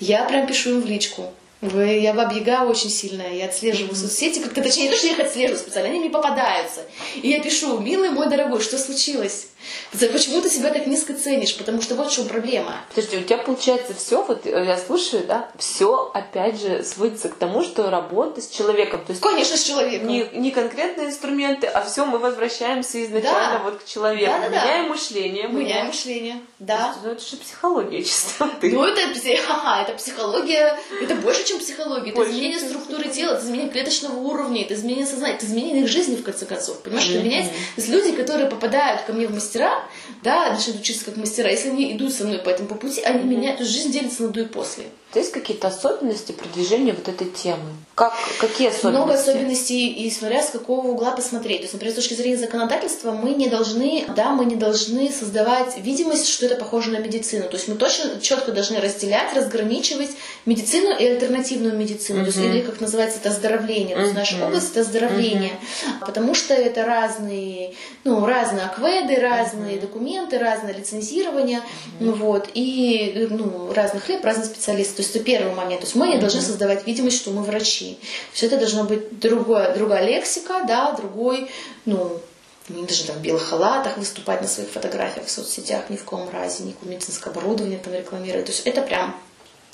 я 0.00 0.24
прям 0.24 0.46
пишу 0.46 0.70
им 0.70 0.80
в 0.80 0.86
личку. 0.86 1.32
Я 1.72 2.12
баба 2.12 2.34
Яга 2.34 2.64
очень 2.64 2.90
сильная, 2.90 3.32
я 3.32 3.46
отслеживаю 3.46 3.94
соцсети, 3.94 4.40
как-то, 4.40 4.62
точнее, 4.62 4.84
не 4.84 4.90
то, 4.90 4.96
что 4.96 5.06
я 5.06 5.12
их 5.14 5.20
отслеживаю 5.20 5.58
специально, 5.58 5.88
они 5.88 6.00
мне 6.00 6.10
попадаются. 6.10 6.82
И 7.14 7.28
я 7.28 7.40
пишу, 7.40 7.78
милый 7.78 8.10
мой 8.10 8.28
дорогой, 8.28 8.60
что 8.60 8.78
случилось? 8.78 9.46
Почему 9.92 10.40
ты 10.42 10.50
себя 10.50 10.70
так 10.70 10.86
низко 10.86 11.14
ценишь? 11.14 11.56
Потому 11.56 11.80
что 11.80 11.94
вот 11.94 12.10
в 12.10 12.14
чем 12.14 12.26
проблема. 12.26 12.80
Подожди, 12.88 13.18
у 13.18 13.22
тебя 13.22 13.38
получается 13.38 13.94
все, 13.94 14.22
вот 14.22 14.46
э, 14.46 14.64
я 14.66 14.76
слушаю, 14.76 15.24
да, 15.26 15.50
все 15.58 16.10
опять 16.12 16.60
же 16.60 16.82
сводится 16.84 17.28
к 17.28 17.34
тому, 17.34 17.62
что 17.62 17.90
работа 17.90 18.40
с 18.40 18.48
человеком. 18.48 19.04
То 19.04 19.12
есть 19.12 19.22
Конечно, 19.22 19.56
с 19.56 19.62
человеком. 19.62 20.08
Не, 20.08 20.28
не 20.32 20.50
конкретные 20.50 21.08
инструменты, 21.08 21.66
а 21.66 21.82
все 21.82 22.04
мы 22.04 22.18
возвращаемся 22.18 23.02
изначально 23.04 23.58
да. 23.58 23.60
вот 23.64 23.82
к 23.82 23.86
человеку. 23.86 24.32
Да, 24.32 24.40
да, 24.40 24.48
да. 24.50 24.64
Меняем 24.64 24.88
мышление. 24.90 25.48
Меняем 25.48 25.86
мышление, 25.86 26.40
да. 26.58 26.94
Ну, 27.02 27.12
это 27.12 27.24
же 27.24 27.36
психология 27.36 28.02
чисто. 28.02 28.50
Ну, 28.62 28.84
это, 28.84 29.00
ага, 29.48 29.82
это 29.82 29.94
психология, 29.94 30.78
это 31.00 31.14
больше, 31.16 31.44
чем 31.44 31.53
психология. 31.58 32.10
Это 32.10 32.30
изменение 32.30 32.60
структуры 32.60 33.08
тела, 33.08 33.34
это 33.34 33.44
изменение 33.44 33.70
клеточного 33.70 34.18
уровня, 34.18 34.62
это 34.62 34.74
изменение 34.74 35.06
сознания, 35.06 35.36
это 35.36 35.46
изменение 35.46 35.84
их 35.84 35.88
жизни, 35.88 36.16
в 36.16 36.22
конце 36.22 36.44
концов. 36.44 36.80
Понимаешь, 36.80 37.08
меняется. 37.08 37.52
То 37.52 37.80
есть 37.80 37.88
люди, 37.88 38.12
которые 38.12 38.48
попадают 38.50 39.02
ко 39.02 39.12
мне 39.12 39.26
в 39.26 39.34
мастер 39.34 39.54
мастера, 39.54 39.84
да, 40.22 40.52
начнут 40.52 40.80
учиться 40.80 41.04
как 41.04 41.16
мастера, 41.16 41.50
если 41.50 41.68
они 41.68 41.92
идут 41.92 42.12
со 42.12 42.24
мной 42.24 42.38
по 42.38 42.48
этому 42.48 42.68
пути, 42.76 43.00
они 43.02 43.24
меняют, 43.24 43.60
жизнь 43.60 43.92
делится 43.92 44.24
на 44.24 44.28
до 44.28 44.40
и 44.40 44.44
после. 44.44 44.84
Есть 45.14 45.30
какие-то 45.30 45.68
особенности 45.68 46.32
продвижения 46.32 46.92
вот 46.92 47.06
этой 47.06 47.28
темы? 47.28 47.70
Как, 47.94 48.12
какие 48.40 48.68
особенности? 48.68 48.86
Много 48.86 49.12
особенностей, 49.14 49.92
и 49.92 50.10
смотря 50.10 50.42
с 50.42 50.50
какого 50.50 50.88
угла 50.88 51.12
посмотреть. 51.12 51.58
То 51.58 51.62
есть, 51.62 51.74
например, 51.74 51.92
с 51.92 51.96
точки 51.96 52.14
зрения 52.14 52.36
законодательства, 52.36 53.12
мы 53.12 53.30
не 53.30 53.48
должны, 53.48 54.06
да, 54.16 54.30
мы 54.30 54.44
не 54.44 54.56
должны 54.56 55.12
создавать 55.12 55.78
видимость, 55.78 56.26
что 56.26 56.46
это 56.46 56.56
похоже 56.56 56.90
на 56.90 56.98
медицину. 56.98 57.48
То 57.48 57.54
есть 57.54 57.68
мы 57.68 57.76
точно 57.76 58.20
четко 58.20 58.50
должны 58.50 58.80
разделять, 58.80 59.32
разграничивать 59.36 60.10
медицину 60.46 60.98
и 60.98 61.04
альтернативную 61.44 61.76
медицину. 61.76 62.20
Uh-huh. 62.20 62.32
То 62.32 62.40
есть, 62.40 62.54
или 62.54 62.60
как 62.62 62.80
называется 62.80 63.18
это 63.18 63.30
оздоровление. 63.30 63.96
Uh-huh. 63.96 64.00
То 64.00 64.02
есть 64.02 64.14
наша 64.14 64.46
область 64.46 64.70
это 64.70 64.80
оздоровление. 64.80 65.52
Uh-huh. 65.52 66.06
Потому 66.06 66.34
что 66.34 66.54
это 66.54 66.84
разные, 66.84 67.74
ну, 68.04 68.24
разные 68.24 68.64
акведы, 68.64 69.16
разные 69.16 69.76
uh-huh. 69.76 69.80
документы, 69.80 70.38
разное 70.38 70.74
лицензирование. 70.74 71.60
Uh-huh. 72.00 72.12
Вот, 72.14 72.48
и 72.54 73.28
ну, 73.30 73.72
разный 73.72 74.00
хлеб, 74.00 74.24
разные 74.24 74.46
специалисты 74.46 75.02
есть 75.02 75.14
это 75.14 75.24
первый 75.24 75.54
момент. 75.54 75.80
То 75.80 75.86
есть 75.86 75.94
мы 75.94 76.08
не 76.08 76.18
должны 76.18 76.40
создавать 76.40 76.86
видимость, 76.86 77.18
что 77.18 77.30
мы 77.30 77.42
врачи. 77.42 77.94
То 77.94 78.32
есть 78.32 78.44
это 78.44 78.56
должна 78.56 78.84
быть 78.84 79.18
другое, 79.18 79.74
другая 79.74 80.06
лексика, 80.06 80.64
да, 80.66 80.92
другой, 80.92 81.50
ну, 81.84 82.20
не 82.68 82.84
даже 82.84 83.04
там 83.04 83.16
в 83.16 83.20
белых 83.20 83.42
халатах 83.42 83.98
выступать 83.98 84.40
на 84.40 84.48
своих 84.48 84.70
фотографиях 84.70 85.26
в 85.26 85.30
соцсетях 85.30 85.90
ни 85.90 85.96
в 85.96 86.04
коем 86.04 86.30
разе, 86.30 86.64
никакое 86.64 86.92
медицинское 86.92 87.28
оборудование 87.28 87.78
там 87.78 87.92
рекламировать. 87.92 88.46
То 88.46 88.52
есть 88.52 88.66
это 88.66 88.80
прям 88.80 89.14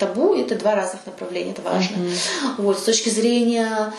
табу, 0.00 0.34
это 0.34 0.56
два 0.56 0.74
разных 0.74 1.06
направления, 1.06 1.52
это 1.52 1.62
важно. 1.62 1.96
Mm-hmm. 1.96 2.54
Вот, 2.58 2.78
с 2.78 2.82
точки 2.82 3.10
зрения 3.10 3.92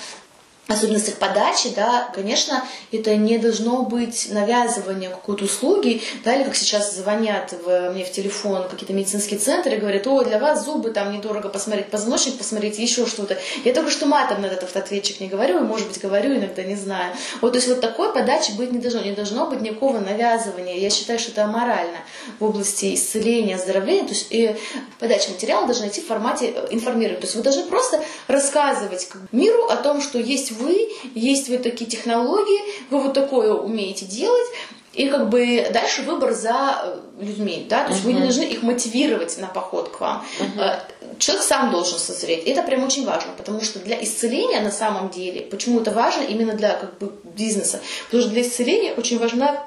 особенностях 0.71 1.15
подачи, 1.15 1.69
да, 1.75 2.09
конечно, 2.13 2.63
это 2.91 3.15
не 3.15 3.37
должно 3.37 3.83
быть 3.83 4.27
навязывание 4.31 5.09
какой-то 5.09 5.45
услуги, 5.45 6.01
да, 6.23 6.35
или 6.35 6.43
как 6.43 6.55
сейчас 6.55 6.95
звонят 6.95 7.53
в, 7.63 7.91
мне 7.91 8.03
в 8.03 8.11
телефон 8.11 8.67
какие-то 8.69 8.93
медицинские 8.93 9.39
центры 9.39 9.75
и 9.75 9.77
говорят, 9.77 10.07
о, 10.07 10.23
для 10.23 10.39
вас 10.39 10.65
зубы 10.65 10.91
там 10.91 11.11
недорого 11.13 11.49
посмотреть, 11.49 11.87
позвоночник 11.87 12.37
посмотреть, 12.37 12.79
еще 12.79 13.05
что-то. 13.05 13.37
Я 13.63 13.73
только 13.73 13.91
что 13.91 14.05
матом 14.05 14.41
на 14.41 14.47
этот 14.47 14.63
автоответчик 14.63 15.19
не 15.19 15.27
говорю, 15.27 15.59
и, 15.59 15.63
может 15.63 15.87
быть, 15.87 15.99
говорю, 15.99 16.35
иногда 16.35 16.63
не 16.63 16.75
знаю. 16.75 17.13
Вот, 17.41 17.51
то 17.51 17.57
есть 17.57 17.67
вот 17.67 17.81
такой 17.81 18.13
подачи 18.13 18.51
быть 18.53 18.71
не 18.71 18.79
должно, 18.79 19.01
не 19.01 19.11
должно 19.11 19.47
быть 19.47 19.61
никакого 19.61 19.99
навязывания. 19.99 20.77
Я 20.77 20.89
считаю, 20.89 21.19
что 21.19 21.31
это 21.31 21.45
аморально 21.45 21.97
в 22.39 22.45
области 22.45 22.93
исцеления, 22.95 23.55
оздоровления, 23.55 24.03
то 24.03 24.13
есть 24.13 24.27
и 24.29 24.55
подача 24.99 25.31
материала 25.31 25.65
должна 25.65 25.87
идти 25.87 26.01
в 26.01 26.07
формате 26.07 26.53
э, 26.55 26.67
информирования. 26.71 27.19
То 27.19 27.25
есть 27.25 27.35
вы 27.35 27.43
должны 27.43 27.63
просто 27.63 28.01
рассказывать 28.27 29.09
миру 29.31 29.65
о 29.65 29.75
том, 29.75 30.01
что 30.01 30.19
есть 30.19 30.51
вы, 30.61 30.89
есть 31.15 31.49
вот 31.49 31.63
такие 31.63 31.89
технологии, 31.89 32.61
вы 32.89 33.01
вот 33.01 33.13
такое 33.13 33.53
умеете 33.53 34.05
делать, 34.05 34.47
И 34.93 35.07
как 35.07 35.29
бы 35.29 35.69
дальше 35.71 36.01
выбор 36.01 36.33
за 36.33 36.81
э, 36.83 36.99
людьми, 37.21 37.65
да, 37.69 37.85
то 37.85 37.91
есть 37.91 38.03
uh-huh. 38.03 38.07
вы 38.07 38.13
не 38.13 38.21
должны 38.21 38.43
их 38.43 38.61
мотивировать 38.61 39.37
на 39.37 39.47
поход 39.47 39.89
к 39.89 40.01
вам. 40.01 40.25
Uh-huh. 40.39 40.79
Человек 41.17 41.43
сам 41.43 41.71
должен 41.71 41.97
созреть. 41.97 42.43
Это 42.45 42.61
прям 42.61 42.83
очень 42.83 43.05
важно, 43.05 43.31
потому 43.37 43.61
что 43.61 43.79
для 43.79 44.03
исцеления 44.03 44.59
на 44.59 44.71
самом 44.71 45.09
деле, 45.09 45.41
почему 45.41 45.79
это 45.79 45.91
важно 45.91 46.23
именно 46.23 46.53
для 46.53 46.73
как 46.73 46.97
бы 46.97 47.13
бизнеса, 47.23 47.79
потому 48.05 48.23
что 48.23 48.31
для 48.31 48.41
исцеления 48.41 48.93
очень 48.93 49.17
важна 49.17 49.65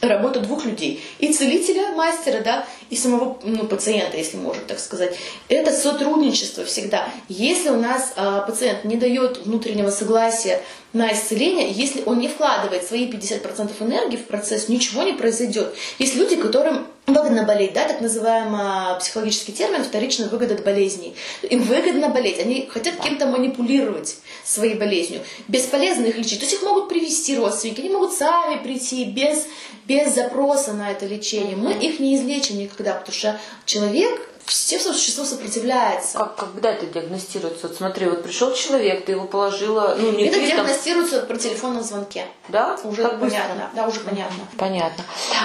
работа 0.00 0.40
двух 0.40 0.64
людей. 0.64 1.02
И 1.18 1.32
целителя, 1.32 1.92
мастера, 1.92 2.40
да, 2.40 2.66
и 2.88 2.96
самого 2.96 3.38
ну, 3.44 3.66
пациента, 3.66 4.16
если 4.16 4.36
можно 4.36 4.62
так 4.62 4.78
сказать. 4.78 5.16
Это 5.48 5.72
сотрудничество 5.72 6.64
всегда. 6.64 7.08
Если 7.28 7.68
у 7.68 7.76
нас 7.76 8.12
э, 8.16 8.42
пациент 8.46 8.84
не 8.84 8.96
дает 8.96 9.38
внутреннего 9.38 9.90
согласия 9.90 10.62
на 10.92 11.12
исцеление, 11.12 11.70
если 11.70 12.02
он 12.04 12.18
не 12.18 12.28
вкладывает 12.28 12.84
свои 12.84 13.08
50% 13.08 13.70
энергии 13.80 14.16
в 14.16 14.26
процесс, 14.26 14.68
ничего 14.68 15.02
не 15.02 15.12
произойдет. 15.12 15.74
Есть 15.98 16.16
люди, 16.16 16.36
которым 16.36 16.86
выгодно 17.06 17.44
болеть, 17.44 17.72
да, 17.74 17.86
так 17.86 18.00
называемый 18.00 18.98
психологический 18.98 19.52
термин 19.52 19.84
вторичная 19.84 20.28
выгода 20.28 20.54
от 20.54 20.64
болезней. 20.64 21.14
Им 21.42 21.62
выгодно 21.62 22.08
болеть, 22.08 22.40
они 22.40 22.68
хотят 22.70 22.96
кем-то 22.96 23.26
манипулировать 23.26 24.16
своей 24.44 24.74
болезнью. 24.74 25.22
Бесполезно 25.48 26.06
их 26.06 26.18
лечить. 26.18 26.40
То 26.40 26.44
есть 26.44 26.54
их 26.54 26.62
могут 26.62 26.88
привести 26.88 27.36
родственники, 27.36 27.80
они 27.80 27.90
могут 27.90 28.12
сами 28.12 28.62
прийти 28.62 29.04
без, 29.04 29.46
без 29.86 30.14
запроса 30.14 30.72
на 30.72 30.90
это 30.90 31.06
лечение. 31.06 31.56
Мы 31.56 31.72
их 31.72 32.00
не 32.00 32.16
излечим 32.16 32.58
никогда, 32.58 32.94
потому 32.94 33.14
что 33.14 33.40
человек 33.64 34.28
все 34.50 34.80
существо 34.80 35.24
сопротивляется. 35.24 36.18
Как, 36.18 36.34
когда 36.34 36.72
это 36.72 36.84
диагностируется? 36.86 37.68
Вот 37.68 37.76
смотри, 37.76 38.06
вот 38.06 38.24
пришел 38.24 38.52
человек, 38.52 39.04
ты 39.04 39.12
его 39.12 39.24
положила, 39.26 39.94
ну 39.96 40.10
не 40.10 40.24
Это 40.24 40.40
ты, 40.40 40.46
диагностируется 40.48 41.20
там... 41.20 41.28
при 41.28 41.38
телефонном 41.38 41.84
звонке. 41.84 42.26
Да? 42.48 42.76
Уже 42.82 43.02
как 43.04 43.20
понятно. 43.20 43.70
Да, 43.76 43.86
уже 43.86 44.00
понятно. 44.00 44.44
Понятно. 44.58 45.04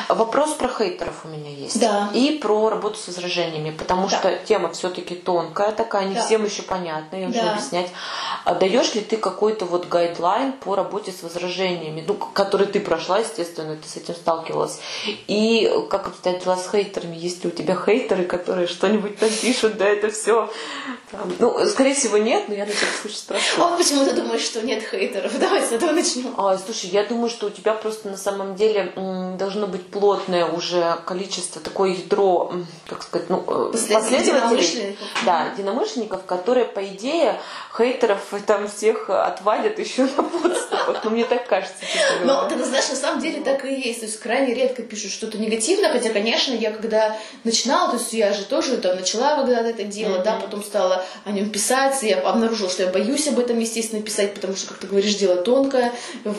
Вопрос 0.09 0.55
про 0.55 0.67
хейтеров 0.69 1.23
у 1.23 1.27
меня 1.27 1.51
есть. 1.51 1.79
Да. 1.79 2.09
И 2.15 2.39
про 2.41 2.69
работу 2.69 2.97
с 2.97 3.05
возражениями, 3.05 3.69
потому 3.69 4.07
да. 4.07 4.17
что 4.17 4.35
тема 4.37 4.71
все-таки 4.71 5.13
тонкая 5.13 5.71
такая, 5.71 6.05
не 6.05 6.15
да. 6.15 6.25
всем 6.25 6.43
еще 6.43 6.63
понятна, 6.63 7.17
я 7.17 7.27
уже 7.27 7.41
да. 7.41 7.51
объяснять. 7.51 7.91
А 8.43 8.55
даешь 8.55 8.95
ли 8.95 9.01
ты 9.01 9.17
какой-то 9.17 9.65
вот 9.65 9.87
гайдлайн 9.87 10.53
по 10.53 10.75
работе 10.75 11.11
с 11.11 11.21
возражениями, 11.21 12.03
ну, 12.07 12.15
который 12.15 12.65
ты 12.65 12.79
прошла, 12.79 13.19
естественно, 13.19 13.75
ты 13.75 13.87
с 13.87 13.97
этим 13.97 14.15
сталкивалась. 14.15 14.79
И 15.27 15.71
как 15.91 16.07
обстоят 16.07 16.43
дела 16.43 16.57
с 16.57 16.67
хейтерами? 16.71 17.15
Есть 17.15 17.43
ли 17.43 17.51
у 17.51 17.53
тебя 17.53 17.75
хейтеры, 17.75 18.23
которые 18.23 18.65
что 18.65 18.94
что-нибудь 18.95 19.17
там 19.17 19.29
пишут, 19.29 19.77
да, 19.77 19.87
это 19.87 20.09
все. 20.09 20.49
Ну, 21.39 21.65
скорее 21.65 21.93
всего, 21.93 22.17
нет, 22.17 22.45
но 22.47 22.55
я 22.55 22.65
на 22.65 22.71
всякий 22.71 22.97
случай 23.01 23.17
спрошу. 23.17 23.63
А 23.63 23.77
почему 23.77 24.03
ты 24.05 24.13
думаешь, 24.13 24.41
что 24.41 24.61
нет 24.61 24.83
хейтеров? 24.83 25.37
Давай 25.39 25.61
с 25.61 25.71
этого 25.71 25.91
начнем. 25.91 26.33
А, 26.37 26.57
слушай, 26.57 26.89
я 26.89 27.03
думаю, 27.03 27.29
что 27.29 27.47
у 27.47 27.49
тебя 27.49 27.73
просто 27.73 28.09
на 28.09 28.17
самом 28.17 28.55
деле 28.55 28.91
должно 29.37 29.67
быть 29.67 29.85
плотное 29.87 30.45
уже 30.45 30.97
количество, 31.05 31.61
такое 31.61 31.91
ядро, 31.91 32.53
как 32.87 33.03
сказать, 33.03 33.29
ну, 33.29 33.43
э, 33.47 33.71
последователей. 33.71 34.97
Да, 35.25 35.51
единомышленников, 35.53 36.25
которые, 36.25 36.65
по 36.65 36.85
идее, 36.85 37.39
хейтеров 37.77 38.21
там 38.45 38.67
всех 38.67 39.09
отвадят 39.09 39.79
еще 39.79 40.03
на 40.03 40.23
подступах. 40.23 41.01
Ну, 41.03 41.09
мне 41.11 41.25
так 41.25 41.47
кажется. 41.47 41.75
Но 42.23 42.47
ты 42.49 42.63
знаешь, 42.63 42.89
на 42.89 42.95
самом 42.95 43.21
деле 43.21 43.41
так 43.41 43.63
и 43.65 43.73
есть. 43.73 43.99
То 43.99 44.05
есть 44.05 44.19
крайне 44.19 44.53
редко 44.53 44.81
пишут 44.81 45.11
что-то 45.11 45.37
негативное, 45.37 45.91
хотя, 45.91 46.09
конечно, 46.09 46.53
я 46.53 46.71
когда 46.71 47.17
начинала, 47.43 47.89
то 47.91 47.97
есть 47.97 48.13
я 48.13 48.33
же 48.33 48.43
тоже 48.45 48.77
там 48.87 48.97
начала 48.97 49.35
когда-то 49.35 49.69
это 49.69 49.83
дело, 49.83 50.17
mm-hmm. 50.17 50.23
да, 50.23 50.39
потом 50.41 50.63
стала 50.63 51.03
о 51.23 51.31
нем 51.31 51.49
писать, 51.49 52.03
и 52.03 52.07
я 52.07 52.19
обнаружила, 52.21 52.69
что 52.69 52.83
я 52.83 52.89
боюсь 52.89 53.27
об 53.27 53.39
этом, 53.39 53.59
естественно, 53.59 54.01
писать, 54.01 54.33
потому 54.33 54.55
что, 54.55 54.69
как 54.69 54.77
ты 54.77 54.87
говоришь, 54.87 55.15
дело 55.15 55.37
тонкое, 55.37 55.93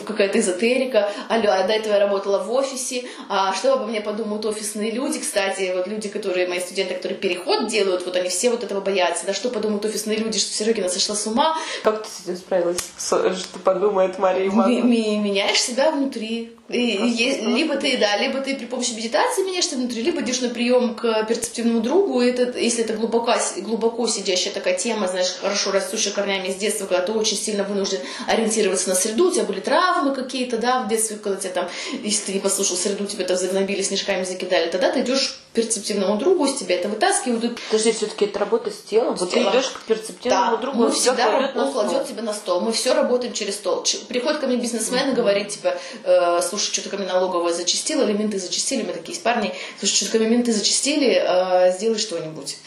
какая-то 0.05 0.39
эзотерика. 0.39 1.09
Алло, 1.29 1.51
а 1.51 1.67
до 1.67 1.73
этого 1.73 1.93
я 1.93 1.99
работала 1.99 2.39
в 2.43 2.51
офисе, 2.51 3.05
а 3.29 3.53
что 3.53 3.73
обо 3.73 3.85
мне 3.85 4.01
подумают 4.01 4.45
офисные 4.45 4.91
люди, 4.91 5.19
кстати, 5.19 5.71
вот 5.75 5.87
люди, 5.87 6.09
которые, 6.09 6.47
мои 6.47 6.59
студенты, 6.59 6.95
которые 6.95 7.17
переход 7.17 7.67
делают, 7.67 8.05
вот 8.05 8.15
они 8.15 8.29
все 8.29 8.49
вот 8.49 8.63
этого 8.63 8.81
боятся, 8.81 9.25
да, 9.25 9.33
что 9.33 9.49
подумают 9.49 9.85
офисные 9.85 10.17
люди, 10.17 10.39
что 10.39 10.53
Серегина 10.53 10.89
сошла 10.89 11.15
с 11.15 11.27
ума. 11.27 11.57
Как 11.83 12.03
ты 12.03 12.09
с 12.09 12.23
этим 12.23 12.37
справилась? 12.37 12.91
Что 12.97 13.59
подумает 13.63 14.19
Мария 14.19 14.47
Ивановна? 14.47 14.83
Меняешь 14.83 15.61
себя 15.61 15.91
внутри, 15.91 16.53
и, 16.69 16.79
есть, 16.79 17.43
либо 17.43 17.77
ты, 17.77 17.97
да, 17.97 18.17
либо 18.17 18.41
ты 18.41 18.55
при 18.55 18.65
помощи 18.65 18.91
медитации 18.91 19.43
меняешься 19.43 19.77
внутри, 19.77 20.01
либо 20.01 20.21
идешь 20.21 20.41
на 20.41 20.49
прием 20.49 20.95
к 20.95 21.23
перцептивному 21.25 21.79
другу, 21.79 22.21
и 22.21 22.26
это, 22.29 22.57
если 22.57 22.83
это 22.83 22.93
глубоко, 22.93 23.33
глубоко 23.57 24.07
сидящая 24.07 24.53
такая 24.53 24.75
тема, 24.75 25.07
знаешь, 25.07 25.35
хорошо 25.41 25.71
растущая 25.71 26.11
корнями 26.11 26.51
с 26.51 26.55
детства, 26.55 26.85
когда 26.85 27.05
ты 27.05 27.11
очень 27.11 27.37
сильно 27.37 27.63
вынужден 27.63 27.99
ориентироваться 28.27 28.89
на 28.89 28.95
среду, 28.95 29.29
у 29.29 29.31
тебя 29.31 29.43
были 29.43 29.59
травмы 29.59 30.13
какие-то, 30.13 30.57
да, 30.57 30.81
в 30.81 30.87
детстве, 30.87 31.17
когда 31.17 31.39
тебя 31.39 31.53
там, 31.53 31.69
если 32.03 32.27
ты 32.27 32.33
не 32.33 32.39
послушал 32.39 32.77
среду, 32.77 33.05
тебя 33.05 33.25
там 33.25 33.37
загнобили, 33.37 33.81
снежками 33.81 34.23
закидали, 34.23 34.69
тогда 34.69 34.91
ты 34.91 35.01
идешь 35.01 35.39
к 35.51 35.55
перцептивному 35.55 36.17
другу, 36.17 36.47
с 36.47 36.55
тебя 36.55 36.75
это 36.75 36.87
вытаскивают. 36.87 37.59
Подожди, 37.69 37.91
все-таки 37.91 38.25
это 38.25 38.39
работа 38.39 38.69
с 38.69 38.81
телом. 38.81 39.17
С 39.17 39.21
вот 39.21 39.31
телом. 39.31 39.51
ты 39.51 39.57
идешь 39.57 39.69
к 39.69 39.81
перцептивному 39.81 40.57
да, 40.57 40.61
другу, 40.61 40.77
мы 40.83 40.91
всегда 40.91 41.51
он 41.55 41.71
кладет 41.71 42.07
тебя 42.07 42.21
на 42.21 42.33
стол. 42.33 42.61
Мы 42.61 42.71
все 42.71 42.93
работаем 42.93 43.33
через 43.33 43.55
стол. 43.55 43.83
Приходит 44.07 44.39
ко 44.39 44.47
мне 44.47 44.57
бизнесмен 44.57 45.11
и 45.11 45.13
говорит, 45.13 45.49
типа, 45.49 45.75
э, 46.03 46.41
слушай, 46.47 46.71
что-то 46.71 46.89
ко 46.89 46.97
мне 46.97 47.07
налоговая 47.07 47.53
зачистила, 47.53 48.03
или 48.03 48.13
менты 48.13 48.39
зачистили, 48.39 48.83
мы 48.83 48.93
такие 48.93 49.13
есть 49.13 49.23
парни, 49.23 49.53
слушай, 49.79 49.95
что-то 49.95 50.13
ко 50.13 50.17
мне 50.19 50.27
менты 50.27 50.53
зачистили, 50.53 51.23
э, 51.25 51.73
сделай 51.77 51.97
что-нибудь. 52.17 52.57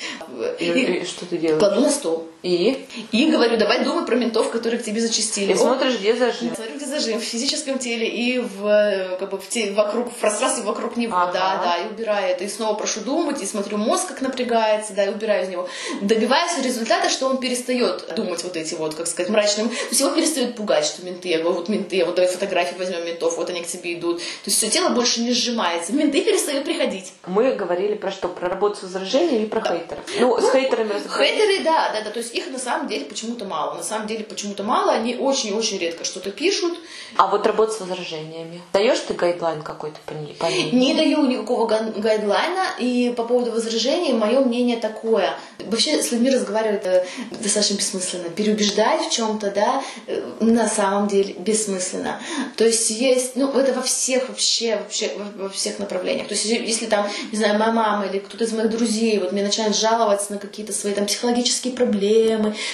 И, 0.58 0.64
и, 0.64 1.00
и 1.00 1.04
что 1.04 1.26
ты 1.26 1.38
делаешь? 1.38 1.58
Кладу 1.58 1.80
на 1.80 1.90
стол. 1.90 2.29
И? 2.42 2.86
И 3.12 3.30
говорю, 3.30 3.56
давай 3.56 3.84
думай 3.84 4.06
про 4.06 4.16
ментов, 4.16 4.50
которые 4.50 4.80
к 4.80 4.84
тебе 4.84 5.00
зачистили. 5.00 5.52
И 5.52 5.56
смотришь, 5.56 5.98
где 5.98 6.16
зажим. 6.16 6.54
Смотрю, 6.54 6.76
где 6.76 6.86
зажим, 6.86 7.20
в 7.20 7.22
физическом 7.22 7.78
теле 7.78 8.08
и 8.08 8.38
в, 8.38 9.16
как 9.18 9.30
бы, 9.30 9.38
в 9.38 9.48
те, 9.48 9.72
вокруг, 9.72 10.10
в 10.12 10.16
пространстве 10.16 10.64
вокруг 10.64 10.96
него, 10.96 11.16
ага. 11.16 11.32
да, 11.32 11.60
да, 11.62 11.76
и 11.76 11.88
убираю 11.92 12.30
это. 12.30 12.44
И 12.44 12.48
снова 12.48 12.74
прошу 12.74 13.00
думать, 13.00 13.42
и 13.42 13.46
смотрю, 13.46 13.76
мозг 13.76 14.08
как 14.08 14.20
напрягается, 14.22 14.94
да, 14.94 15.04
и 15.04 15.08
убираю 15.08 15.44
из 15.44 15.48
него. 15.50 15.68
Добиваюсь 16.00 16.52
результата, 16.64 17.08
что 17.10 17.26
он 17.26 17.38
перестает 17.38 18.14
думать 18.14 18.42
вот 18.42 18.56
эти 18.56 18.74
вот, 18.74 18.94
как 18.94 19.06
сказать, 19.06 19.30
мрачным. 19.30 19.68
То 19.68 19.74
есть 19.90 20.00
его 20.00 20.10
перестает 20.10 20.56
пугать, 20.56 20.84
что 20.86 21.04
менты, 21.04 21.28
я 21.28 21.38
говорю, 21.40 21.58
вот 21.58 21.68
менты, 21.68 22.04
вот 22.04 22.14
давай 22.14 22.30
фотографии 22.30 22.76
возьмем 22.78 23.04
ментов, 23.04 23.36
вот 23.36 23.50
они 23.50 23.62
к 23.62 23.66
тебе 23.66 23.94
идут. 23.94 24.18
То 24.18 24.46
есть 24.46 24.56
все 24.56 24.70
тело 24.70 24.90
больше 24.90 25.20
не 25.20 25.32
сжимается. 25.32 25.92
Менты 25.92 26.22
перестают 26.22 26.64
приходить. 26.64 27.12
Мы 27.26 27.54
говорили 27.54 27.94
про 27.94 28.10
что? 28.10 28.28
Про 28.28 28.48
работу 28.48 28.76
с 28.76 28.82
возражениями 28.84 29.38
или 29.40 29.46
про 29.46 29.60
да. 29.60 29.70
хейтеров? 29.70 30.04
Ну, 30.18 30.36
ну, 30.36 30.46
с 30.46 30.52
хейтерами 30.52 30.92
разобрались. 30.92 31.30
Хейтеры, 31.30 31.64
да, 31.64 31.90
да, 31.92 32.02
да. 32.02 32.10
То 32.10 32.18
есть 32.18 32.29
их 32.32 32.50
на 32.50 32.58
самом 32.58 32.88
деле 32.88 33.04
почему-то 33.04 33.44
мало. 33.44 33.74
На 33.74 33.82
самом 33.82 34.06
деле 34.06 34.24
почему-то 34.24 34.62
мало. 34.62 34.92
Они 34.92 35.16
очень-очень 35.16 35.78
редко 35.78 36.04
что-то 36.04 36.30
пишут. 36.30 36.78
А 37.16 37.26
вот 37.26 37.46
работа 37.46 37.72
с 37.72 37.80
возражениями. 37.80 38.62
Даешь 38.72 39.00
ты 39.00 39.14
гайдлайн 39.14 39.62
какой-то 39.62 39.98
по 40.06 40.12
ней? 40.12 40.34
По 40.34 40.46
ней? 40.46 40.70
Не 40.70 40.94
даю 40.94 41.26
никакого 41.26 41.66
гайдлайна. 41.66 42.66
И 42.78 43.12
по 43.16 43.24
поводу 43.24 43.52
возражений 43.52 44.12
мое 44.12 44.40
мнение 44.40 44.76
такое. 44.76 45.36
Вообще 45.58 46.02
с 46.02 46.12
людьми 46.12 46.30
разговаривать 46.30 46.84
э, 46.84 47.06
достаточно 47.30 47.74
бессмысленно. 47.74 48.28
Переубеждать 48.30 49.06
в 49.06 49.10
чем-то, 49.10 49.50
да, 49.50 49.82
э, 50.06 50.22
на 50.40 50.68
самом 50.68 51.08
деле 51.08 51.34
бессмысленно. 51.34 52.20
То 52.56 52.64
есть 52.64 52.90
есть, 52.90 53.36
ну, 53.36 53.50
это 53.52 53.72
во 53.72 53.82
всех 53.82 54.28
вообще, 54.28 54.76
вообще 54.76 55.10
во 55.36 55.48
всех 55.48 55.78
направлениях. 55.78 56.28
То 56.28 56.34
есть 56.34 56.46
если 56.46 56.86
там, 56.86 57.06
не 57.32 57.38
знаю, 57.38 57.58
моя 57.58 57.72
мама 57.72 58.06
или 58.06 58.18
кто-то 58.18 58.44
из 58.44 58.52
моих 58.52 58.70
друзей 58.70 59.18
вот 59.18 59.32
мне 59.32 59.42
начинает 59.42 59.76
жаловаться 59.76 60.32
на 60.32 60.38
какие-то 60.38 60.72
свои 60.72 60.94
там 60.94 61.06
психологические 61.06 61.74
проблемы, 61.74 62.19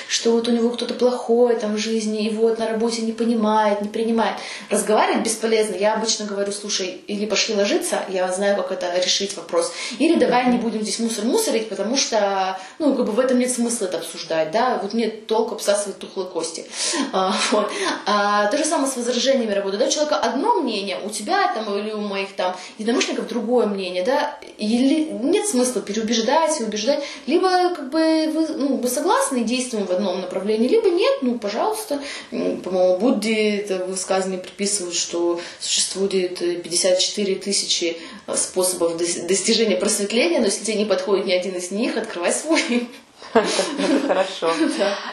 что 0.08 0.32
вот 0.32 0.48
у 0.48 0.50
него 0.50 0.70
кто-то 0.70 0.94
плохой 0.94 1.56
там 1.56 1.74
в 1.74 1.78
жизни, 1.78 2.26
и 2.26 2.30
вот 2.30 2.58
на 2.58 2.68
работе 2.68 3.02
не 3.02 3.12
понимает, 3.12 3.82
не 3.82 3.88
принимает. 3.88 4.36
Разговаривать 4.70 5.24
бесполезно. 5.24 5.74
Я 5.74 5.94
обычно 5.94 6.26
говорю, 6.26 6.52
слушай, 6.52 7.00
или 7.06 7.26
пошли 7.26 7.54
ложиться, 7.54 8.02
я 8.08 8.30
знаю, 8.32 8.56
как 8.56 8.72
это 8.72 8.98
решить 8.98 9.36
вопрос, 9.36 9.72
или 9.98 10.18
давай 10.18 10.46
не 10.50 10.58
будем 10.58 10.82
здесь 10.82 10.98
мусор 10.98 11.24
мусорить, 11.24 11.68
потому 11.68 11.96
что, 11.96 12.58
ну, 12.78 12.94
как 12.94 13.06
бы 13.06 13.12
в 13.12 13.20
этом 13.20 13.38
нет 13.38 13.50
смысла 13.50 13.86
это 13.86 13.98
обсуждать, 13.98 14.50
да, 14.50 14.78
вот 14.82 14.94
мне 14.94 15.08
толк 15.08 15.52
обсасывать 15.52 15.98
тухлые 15.98 16.28
кости. 16.28 16.64
А, 17.12 17.34
вот. 17.52 17.70
а, 18.06 18.46
то 18.46 18.56
же 18.56 18.64
самое 18.64 18.90
с 18.90 18.96
возражениями 18.96 19.52
работы. 19.52 19.76
Да, 19.76 19.86
у 19.86 19.90
человека 19.90 20.16
одно 20.16 20.60
мнение, 20.60 20.98
у 21.04 21.10
тебя 21.10 21.52
там 21.54 21.74
или 21.78 21.92
у 21.92 22.00
моих 22.00 22.34
там 22.34 22.56
единомышленников 22.78 23.28
другое 23.28 23.66
мнение, 23.66 24.04
да, 24.04 24.38
или 24.58 25.10
нет 25.10 25.46
смысла 25.46 25.82
переубеждать 25.82 26.60
и 26.60 26.64
убеждать, 26.64 27.04
либо 27.26 27.74
как 27.74 27.90
бы 27.90 28.30
вы, 28.32 28.48
ну, 28.56 28.76
вы 28.76 28.88
согласны 28.88 29.35
и 29.36 29.44
действуем 29.44 29.86
в 29.86 29.90
одном 29.90 30.20
направлении, 30.20 30.68
либо 30.68 30.88
нет, 30.88 31.18
ну, 31.22 31.38
пожалуйста. 31.38 32.00
По-моему, 32.30 32.98
Будде 32.98 33.58
это 33.58 33.84
высказывание 33.84 34.40
приписывают, 34.40 34.94
что 34.94 35.40
существует 35.60 36.38
54 36.38 37.34
тысячи 37.36 37.96
способов 38.34 38.96
достижения 38.96 39.76
просветления, 39.76 40.40
но 40.40 40.46
если 40.46 40.64
тебе 40.64 40.78
не 40.78 40.84
подходит 40.84 41.26
ни 41.26 41.32
один 41.32 41.54
из 41.54 41.70
них, 41.70 41.96
открывай 41.96 42.32
свой. 42.32 42.88
Это 43.34 44.06
хорошо. 44.06 44.50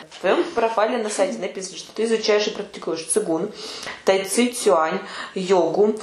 В 0.10 0.20
твоем 0.22 0.44
профайле 0.56 0.98
на 0.98 1.10
сайте 1.10 1.40
написано, 1.40 1.78
что 1.78 1.94
ты 1.94 2.04
изучаешь 2.06 2.48
и 2.48 2.52
практикуешь 2.52 3.06
цигун, 3.06 3.52
тайци, 4.06 4.48
цюань, 4.48 5.00
йогу, 5.36 5.96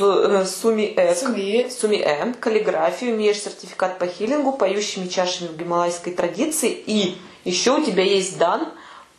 э, 0.00 0.44
суми 0.46 0.94
эк, 0.96 1.72
суми 1.72 1.96
э, 1.96 2.32
каллиграфию, 2.34 3.12
имеешь 3.12 3.40
сертификат 3.40 3.98
по 3.98 4.06
хилингу, 4.06 4.52
поющими 4.52 5.08
чашами 5.08 5.48
в 5.48 5.56
гималайской 5.56 6.12
традиции, 6.12 6.70
и 6.70 7.16
еще 7.44 7.78
у 7.78 7.84
тебя 7.84 8.02
есть 8.02 8.38
дан 8.38 8.68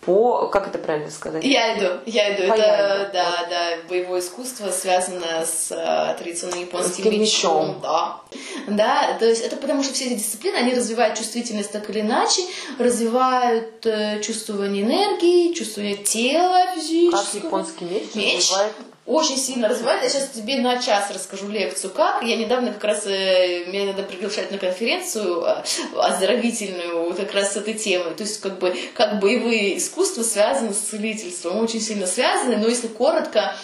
по, 0.05 0.47
как 0.49 0.67
это 0.67 0.77
правильно 0.77 1.09
сказать? 1.09 1.43
Я 1.43 1.77
иду, 1.77 1.99
я 2.05 2.35
иду. 2.35 2.47
По 2.47 2.53
это, 2.53 2.61
яйду, 2.61 3.13
да, 3.13 3.37
вот. 3.39 3.49
да, 3.49 3.77
боевое 3.89 4.21
искусство 4.21 4.69
связано 4.69 5.43
с 5.43 5.71
э, 5.71 6.15
традиционным 6.19 6.61
японским 6.61 7.11
мечом. 7.11 7.19
мечом. 7.21 7.79
Да. 7.81 8.21
да, 8.67 9.17
то 9.17 9.25
есть 9.25 9.41
это 9.43 9.55
потому, 9.55 9.81
что 9.83 9.93
все 9.93 10.05
эти 10.05 10.19
дисциплины, 10.19 10.57
они 10.57 10.75
развивают 10.75 11.17
чувствительность 11.17 11.71
так 11.71 11.89
или 11.89 12.01
иначе, 12.01 12.43
развивают 12.77 13.83
э, 13.87 14.21
чувствование 14.21 14.83
энергии, 14.83 15.53
чувствование 15.53 15.97
тела 15.97 16.65
Как 16.65 16.75
физического. 16.75 17.45
японский 17.45 17.85
меч, 17.85 18.03
Меч 18.13 18.35
развивает 18.37 18.73
очень 19.05 19.37
сильно 19.37 19.67
развивает. 19.67 20.01
Я 20.01 20.09
сейчас 20.09 20.29
тебе 20.29 20.57
на 20.57 20.81
час 20.81 21.11
расскажу 21.13 21.47
лекцию, 21.47 21.91
как. 21.93 22.23
Я 22.23 22.37
недавно 22.37 22.73
как 22.73 22.83
раз, 22.83 23.05
э, 23.05 23.65
меня 23.65 23.85
надо 23.85 24.01
приглашать 24.03 24.51
на 24.51 24.57
конференцию 24.57 25.43
э, 25.43 25.63
оздоровительную 25.95 27.13
как 27.13 27.33
раз 27.33 27.53
с 27.53 27.57
этой 27.57 27.75
темой. 27.75 28.15
То 28.15 28.23
есть 28.23 28.41
как 28.41 28.57
бы 28.57 28.75
как 28.95 29.19
боевые 29.19 29.77
искусства 29.77 30.23
связаны 30.23 30.73
с 30.73 30.79
целительством, 30.79 31.59
очень 31.59 31.81
сильно 31.81 32.07
связаны, 32.07 32.57
но 32.57 32.67
если 32.67 32.87
коротко, 32.87 33.55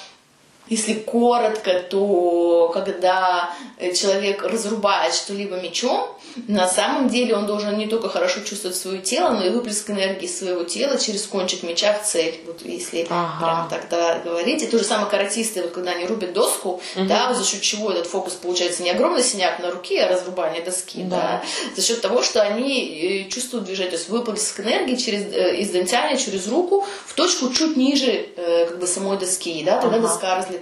если 0.71 0.93
коротко, 0.93 1.79
то 1.81 2.71
когда 2.73 3.53
человек 3.93 4.41
разрубает 4.43 5.13
что-либо 5.13 5.57
мечом, 5.61 6.07
на 6.47 6.65
самом 6.67 7.09
деле 7.09 7.35
он 7.35 7.45
должен 7.45 7.77
не 7.77 7.87
только 7.87 8.07
хорошо 8.07 8.39
чувствовать 8.39 8.77
свое 8.77 8.99
тело, 8.99 9.31
но 9.31 9.43
и 9.45 9.49
выплеск 9.49 9.89
энергии 9.89 10.27
своего 10.27 10.63
тела 10.63 10.97
через 10.97 11.27
кончик 11.27 11.63
меча 11.63 11.93
в 11.93 12.05
цель. 12.07 12.39
Вот 12.45 12.61
если 12.63 13.05
Ага. 13.09 13.39
прям 13.45 13.69
так 13.69 13.89
да, 13.89 14.19
говорить. 14.23 14.63
И 14.63 14.67
то 14.67 14.77
же 14.77 14.85
самое 14.85 15.09
каратисты, 15.09 15.61
вот 15.61 15.71
когда 15.71 15.91
они 15.91 16.05
рубят 16.05 16.31
доску, 16.31 16.81
да, 16.95 17.27
вот 17.27 17.35
за 17.37 17.43
счет 17.43 17.61
чего 17.61 17.91
этот 17.91 18.07
фокус 18.07 18.33
получается 18.33 18.81
не 18.81 18.91
огромный 18.91 19.23
синяк 19.23 19.59
на 19.59 19.71
руке, 19.71 20.01
а 20.03 20.07
разрубание 20.09 20.61
доски, 20.63 21.03
Да. 21.03 21.17
да, 21.17 21.43
за 21.75 21.81
счет 21.85 21.99
того, 21.99 22.21
что 22.23 22.41
они 22.41 23.25
э, 23.25 23.29
чувствуют 23.29 23.65
движение, 23.65 23.91
то 23.91 23.97
есть 23.97 24.07
выплеск 24.07 24.57
энергии 24.61 24.95
через, 24.95 25.23
э, 25.33 25.57
из 25.57 25.69
дантяня 25.71 26.15
через 26.15 26.47
руку 26.47 26.85
в 27.07 27.13
точку 27.13 27.49
чуть 27.51 27.75
ниже 27.75 28.09
э, 28.37 28.67
как 28.67 28.79
бы 28.79 28.87
самой 28.87 29.17
доски, 29.17 29.63
да, 29.65 29.81
тогда 29.81 29.97
Ага. 29.97 30.07
доска 30.07 30.35
разлетается. 30.37 30.60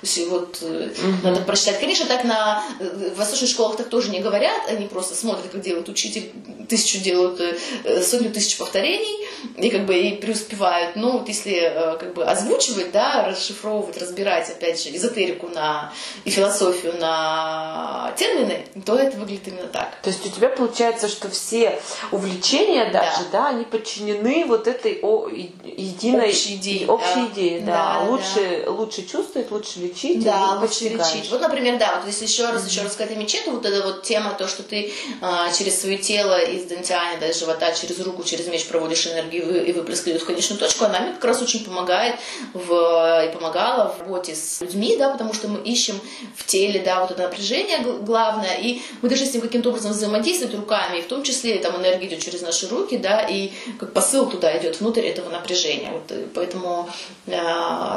То 0.00 0.06
есть 0.06 0.28
вот 0.28 0.58
э, 0.62 0.90
надо 1.22 1.40
прочитать. 1.42 1.80
Конечно, 1.80 2.06
так 2.06 2.24
на 2.24 2.64
э, 2.80 3.10
в 3.14 3.18
восточных 3.18 3.50
школах 3.50 3.76
так 3.76 3.88
тоже 3.88 4.10
не 4.10 4.20
говорят, 4.20 4.68
они 4.68 4.86
просто 4.86 5.14
смотрят, 5.14 5.48
как 5.50 5.60
делает 5.60 5.88
учитель, 5.88 6.32
тысячу 6.68 6.98
делают, 6.98 7.40
э, 7.40 8.02
сотню 8.02 8.30
тысяч 8.30 8.56
повторений, 8.58 9.26
и 9.56 9.70
как 9.70 9.86
бы 9.86 9.96
и 9.96 10.16
преуспевают. 10.16 10.96
Но 10.96 11.18
вот 11.18 11.28
если 11.28 11.96
как 11.98 12.14
бы 12.14 12.24
озвучивать, 12.24 12.92
да, 12.92 13.26
расшифровывать, 13.28 13.98
разбирать, 13.98 14.50
опять 14.50 14.82
же, 14.82 14.94
эзотерику 14.94 15.48
на 15.48 15.92
и 16.24 16.30
философию 16.30 16.94
на 16.98 18.12
термины, 18.16 18.66
то 18.84 18.96
это 18.96 19.16
выглядит 19.16 19.48
именно 19.48 19.68
так. 19.68 20.00
То 20.02 20.10
есть 20.10 20.24
у 20.26 20.30
тебя 20.30 20.48
получается, 20.48 21.08
что 21.08 21.28
все 21.28 21.80
увлечения 22.10 22.90
даже, 22.90 23.28
да, 23.30 23.48
они 23.48 23.64
подчинены 23.64 24.44
вот 24.46 24.66
этой 24.66 24.98
о, 25.02 25.28
единой 25.28 26.28
Общей 26.28 26.56
идее, 26.56 26.86
общей 26.86 27.14
да. 27.14 27.28
идее, 27.32 27.60
да. 27.60 27.72
Да, 27.72 28.00
лучше, 28.08 28.64
лучше 28.66 29.01
чувствовать, 29.06 29.50
лучше 29.50 29.80
лечить, 29.80 30.22
Да, 30.24 30.52
лучше 30.54 30.66
постигаешь. 30.68 31.14
лечить. 31.14 31.30
Вот, 31.30 31.40
например, 31.40 31.78
да, 31.78 31.96
вот 31.98 32.06
если 32.06 32.24
еще 32.26 32.46
раз, 32.50 32.66
еще 32.68 32.82
раз 32.82 32.92
сказать 32.92 33.12
о 33.12 33.16
мече, 33.18 33.40
то 33.44 33.50
вот 33.52 33.64
эта 33.66 33.84
вот 33.86 34.02
тема, 34.02 34.34
то, 34.38 34.48
что 34.48 34.62
ты 34.62 34.92
а, 35.20 35.52
через 35.52 35.80
свое 35.80 35.98
тело 35.98 36.40
из 36.42 36.64
дантиана, 36.64 37.18
да, 37.20 37.28
из 37.28 37.38
живота, 37.38 37.72
через 37.72 37.98
руку, 38.00 38.22
через 38.24 38.46
меч 38.46 38.64
проводишь 38.66 39.06
энергию 39.06 39.42
и 39.42 39.46
вы- 39.46 39.58
и 39.66 39.72
выплеск 39.72 40.06
идет 40.08 40.22
в 40.22 40.26
конечную 40.26 40.58
точку, 40.58 40.84
она 40.84 41.00
мне 41.00 41.12
как 41.12 41.24
раз 41.24 41.40
очень 41.42 41.64
помогает 41.64 42.16
в, 42.54 43.24
и 43.28 43.32
помогала 43.32 43.94
в 43.96 44.00
работе 44.00 44.34
с 44.34 44.60
людьми, 44.60 44.96
да, 44.96 45.10
потому 45.10 45.32
что 45.34 45.48
мы 45.48 45.60
ищем 45.60 46.00
в 46.36 46.46
теле, 46.46 46.80
да, 46.80 47.00
вот 47.00 47.10
это 47.10 47.22
напряжение 47.22 47.78
главное, 47.80 48.56
и 48.58 48.80
мы 49.02 49.08
должны 49.08 49.26
с 49.26 49.32
ним 49.32 49.42
каким-то 49.42 49.70
образом 49.70 49.92
взаимодействовать 49.92 50.54
руками, 50.54 50.98
и 50.98 51.02
в 51.02 51.06
том 51.06 51.22
числе 51.22 51.58
там 51.58 51.76
энергия 51.80 52.06
идет 52.08 52.20
через 52.20 52.42
наши 52.42 52.68
руки, 52.68 52.96
да, 52.96 53.20
и 53.22 53.50
как 53.78 53.92
посыл 53.92 54.26
туда 54.26 54.56
идет 54.58 54.80
внутрь 54.80 55.06
этого 55.06 55.30
напряжения. 55.30 55.90
Вот, 55.92 56.04
э, 56.10 56.26
поэтому 56.34 56.88
э, 57.26 57.32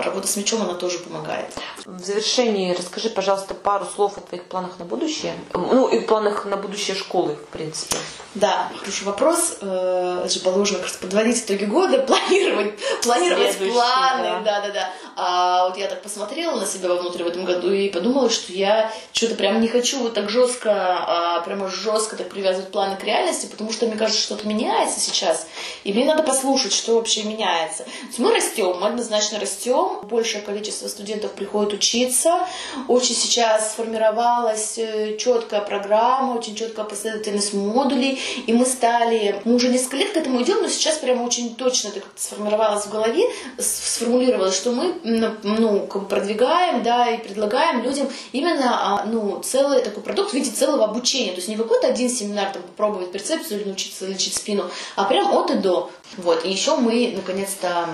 работа 0.04 0.28
с 0.28 0.36
мечом, 0.38 0.62
она 0.62 0.74
тоже 0.76 0.95
помогает. 1.00 1.48
В 1.86 2.04
завершении 2.04 2.74
расскажи, 2.74 3.10
пожалуйста, 3.10 3.54
пару 3.54 3.86
слов 3.86 4.18
о 4.18 4.22
твоих 4.22 4.46
планах 4.46 4.80
на 4.80 4.86
будущее. 4.86 5.34
Ну, 5.54 5.88
и 5.88 6.00
планах 6.00 6.46
на 6.46 6.58
будущее 6.58 6.96
школы, 6.96 7.36
в 7.36 7.48
принципе. 7.48 7.98
Да, 8.34 8.72
хороший 8.80 9.06
вопрос. 9.06 9.58
Это 9.62 10.30
же 10.30 10.40
положено 10.42 10.80
просто 10.80 11.00
подводить 11.00 11.44
итоги 11.44 11.66
года, 11.66 12.00
планировать, 12.08 12.74
планировать 13.04 13.58
планы. 13.58 14.44
Да, 14.44 14.62
да, 14.62 14.70
да. 14.72 14.90
А 15.16 15.68
вот 15.68 15.78
я 15.78 15.88
так 15.88 16.02
посмотрела 16.02 16.60
на 16.60 16.66
себя 16.66 16.90
вовнутрь 16.90 17.24
в 17.24 17.28
этом 17.28 17.46
году 17.46 17.72
и 17.72 17.90
подумала, 17.90 18.30
что 18.30 18.52
я 18.52 18.92
что-то 19.14 19.36
прям 19.36 19.62
не 19.62 19.70
хочу 19.70 20.00
вот 20.00 20.14
так 20.14 20.30
жестко, 20.30 20.72
а, 20.74 21.42
прямо 21.42 21.70
жестко 21.70 22.18
так 22.18 22.30
привязывать 22.30 22.70
планы 22.72 22.98
к 22.98 23.04
реальности, 23.04 23.46
потому 23.46 23.72
что 23.72 23.86
мне 23.86 23.96
кажется, 23.96 24.22
что-то 24.22 24.46
меняется 24.46 25.00
сейчас, 25.00 25.48
и 25.86 25.94
мне 25.94 26.04
надо 26.04 26.24
послушать, 26.24 26.74
что 26.74 26.96
вообще 26.96 27.24
меняется. 27.24 27.84
То 27.84 28.08
есть 28.08 28.20
мы 28.20 28.34
растем, 28.34 28.78
мы 28.80 28.88
однозначно 28.88 29.40
растем, 29.40 30.00
большее 30.04 30.42
количество 30.42 30.90
студентов 30.90 31.32
приходит 31.32 31.74
учиться, 31.74 32.46
очень 32.90 33.16
сейчас 33.16 33.72
сформировалась 33.72 34.78
э, 34.78 35.16
четкая 35.18 35.62
программа, 35.62 36.38
очень 36.38 36.56
четкая 36.56 36.84
последовательность 36.84 37.54
модулей, 37.54 38.20
и 38.48 38.52
мы 38.52 38.66
стали, 38.66 39.42
мы 39.46 39.56
уже 39.56 39.70
несколько 39.70 39.96
лет 39.96 40.12
к 40.12 40.18
этому 40.18 40.42
идем, 40.42 40.62
но 40.62 40.68
сейчас 40.68 40.98
прямо 40.98 41.24
очень 41.24 41.56
точно 41.56 41.92
как-то 41.92 42.22
сформировалось 42.22 42.86
в 42.86 42.92
голове, 42.92 43.24
сформулировалось, 43.58 44.56
что 44.56 44.72
мы 44.72 45.05
ну, 45.06 45.88
продвигаем, 46.10 46.84
да, 46.84 47.10
и 47.12 47.18
предлагаем 47.18 47.84
людям 47.84 48.10
именно, 48.32 49.00
а, 49.02 49.06
ну, 49.06 49.42
целый 49.44 49.82
такой 49.82 50.04
продукт 50.04 50.32
в 50.32 50.34
виде 50.34 50.52
целого 50.52 50.86
обучения, 50.86 51.32
то 51.32 51.38
есть 51.38 51.48
не 51.48 51.56
какой-то 51.56 51.88
один 51.88 52.10
семинар, 52.10 52.52
там, 52.52 52.64
попробовать 52.64 53.12
перцепцию 53.12 53.60
или 53.60 53.68
научиться 53.68 54.06
лечить 54.08 54.36
спину, 54.36 54.66
а 54.96 55.06
прям 55.06 55.32
от 55.38 55.52
и 55.52 55.56
до. 55.56 55.92
Вот, 56.18 56.46
и 56.46 56.52
еще 56.52 56.76
мы, 56.78 57.14
наконец-то, 57.16 57.88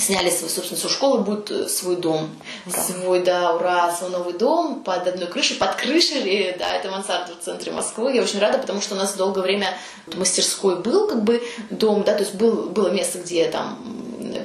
сняли 0.00 0.30
свою, 0.30 0.48
собственно, 0.48 0.78
свою 0.78 0.94
школу, 0.94 1.18
будет 1.18 1.50
э, 1.50 1.68
свой 1.68 1.96
дом. 1.96 2.30
Ура. 2.66 2.82
Свой, 2.82 3.22
да, 3.22 3.54
ура, 3.54 3.92
свой 3.92 4.10
новый 4.10 4.32
дом 4.32 4.82
под 4.84 5.06
одной 5.06 5.26
крышей, 5.26 5.56
под 5.56 5.74
крышей, 5.74 6.54
да, 6.58 6.72
это 6.74 6.90
мансарда 6.90 7.34
в 7.34 7.44
центре 7.44 7.72
Москвы. 7.72 8.14
Я 8.14 8.22
очень 8.22 8.38
рада, 8.38 8.58
потому 8.58 8.80
что 8.80 8.94
у 8.94 8.98
нас 8.98 9.14
долгое 9.14 9.42
время 9.42 9.76
мастерской 10.14 10.80
был 10.80 11.08
как 11.08 11.24
бы 11.24 11.42
дом, 11.70 12.04
да, 12.04 12.14
то 12.14 12.20
есть 12.20 12.34
был, 12.34 12.68
было 12.70 12.90
место, 12.90 13.18
где 13.18 13.48
там 13.48 13.78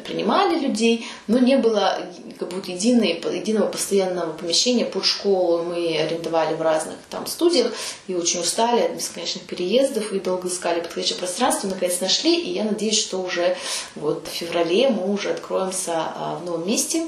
принимали 0.03 0.59
людей, 0.59 1.07
но 1.27 1.39
не 1.39 1.57
было 1.57 1.99
как 2.39 2.53
вот 2.53 2.67
единой, 2.67 3.21
единого 3.33 3.67
постоянного 3.67 4.33
помещения 4.33 4.85
под 4.85 5.05
школу. 5.05 5.63
Мы 5.63 5.97
арендовали 5.97 6.55
в 6.55 6.61
разных 6.61 6.95
там 7.09 7.27
студиях 7.27 7.71
и 8.07 8.15
очень 8.15 8.41
устали 8.41 8.81
от 8.81 8.91
бесконечных 8.93 9.43
переездов 9.43 10.11
и 10.11 10.19
долго 10.19 10.47
искали 10.47 10.81
подходящее 10.81 11.17
пространство, 11.17 11.67
наконец 11.67 12.01
нашли, 12.01 12.39
и 12.39 12.51
я 12.51 12.63
надеюсь, 12.63 12.99
что 12.99 13.21
уже 13.21 13.57
вот 13.95 14.27
в 14.27 14.31
феврале 14.31 14.89
мы 14.89 15.11
уже 15.11 15.31
откроемся 15.31 15.93
а, 15.95 16.39
в 16.41 16.45
новом 16.45 16.67
месте. 16.67 17.03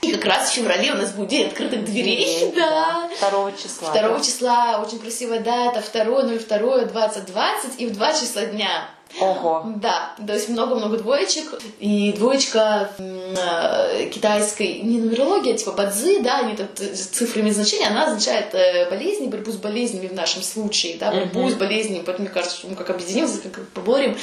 И 0.00 0.12
как 0.12 0.26
раз 0.26 0.50
в 0.50 0.52
феврале 0.52 0.92
у 0.92 0.96
нас 0.96 1.12
будет 1.12 1.28
день 1.28 1.46
открытых 1.48 1.84
дверей. 1.84 2.52
Да. 2.54 3.08
Второго 3.16 3.52
числа. 3.52 3.90
2 3.90 4.00
да? 4.00 4.20
числа 4.20 4.84
очень 4.84 4.98
красивая 4.98 5.40
дата, 5.40 5.80
2.02, 5.80 6.92
2020 6.92 7.80
и 7.80 7.86
в 7.86 7.92
2 7.92 8.12
числа 8.12 8.46
дня. 8.46 8.88
Ого. 9.20 9.72
Да, 9.76 10.14
то 10.24 10.34
есть 10.34 10.48
много-много 10.48 10.98
двоечек. 10.98 11.60
И 11.80 12.12
двоечка 12.12 12.90
э, 12.98 14.08
китайской, 14.12 14.80
не 14.80 14.98
нумерология, 14.98 15.54
а 15.54 15.56
типа 15.56 15.72
бадзи, 15.72 16.20
да, 16.20 16.40
они 16.40 16.56
тут 16.56 16.78
цифрами 16.78 17.50
значения, 17.50 17.86
она 17.86 18.06
означает 18.06 18.54
э, 18.54 18.88
болезни, 18.90 19.26
борьбу 19.26 19.50
с 19.50 19.56
болезнями 19.56 20.08
в 20.08 20.14
нашем 20.14 20.42
случае, 20.42 20.98
да, 20.98 21.10
борьбу 21.10 21.48
с 21.50 21.54
болезнями, 21.54 22.02
поэтому 22.04 22.26
мне 22.26 22.34
кажется, 22.34 22.58
что 22.58 22.68
мы 22.68 22.76
как 22.76 22.90
объединимся, 22.90 23.38
как 23.48 23.68
поборем. 23.70 24.16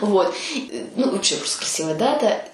Вот. 0.00 0.34
Э, 0.56 0.84
Ну, 0.96 1.10
вообще 1.10 1.36
просто 1.36 1.58
красивая 1.58 1.94
дата. 1.94 2.44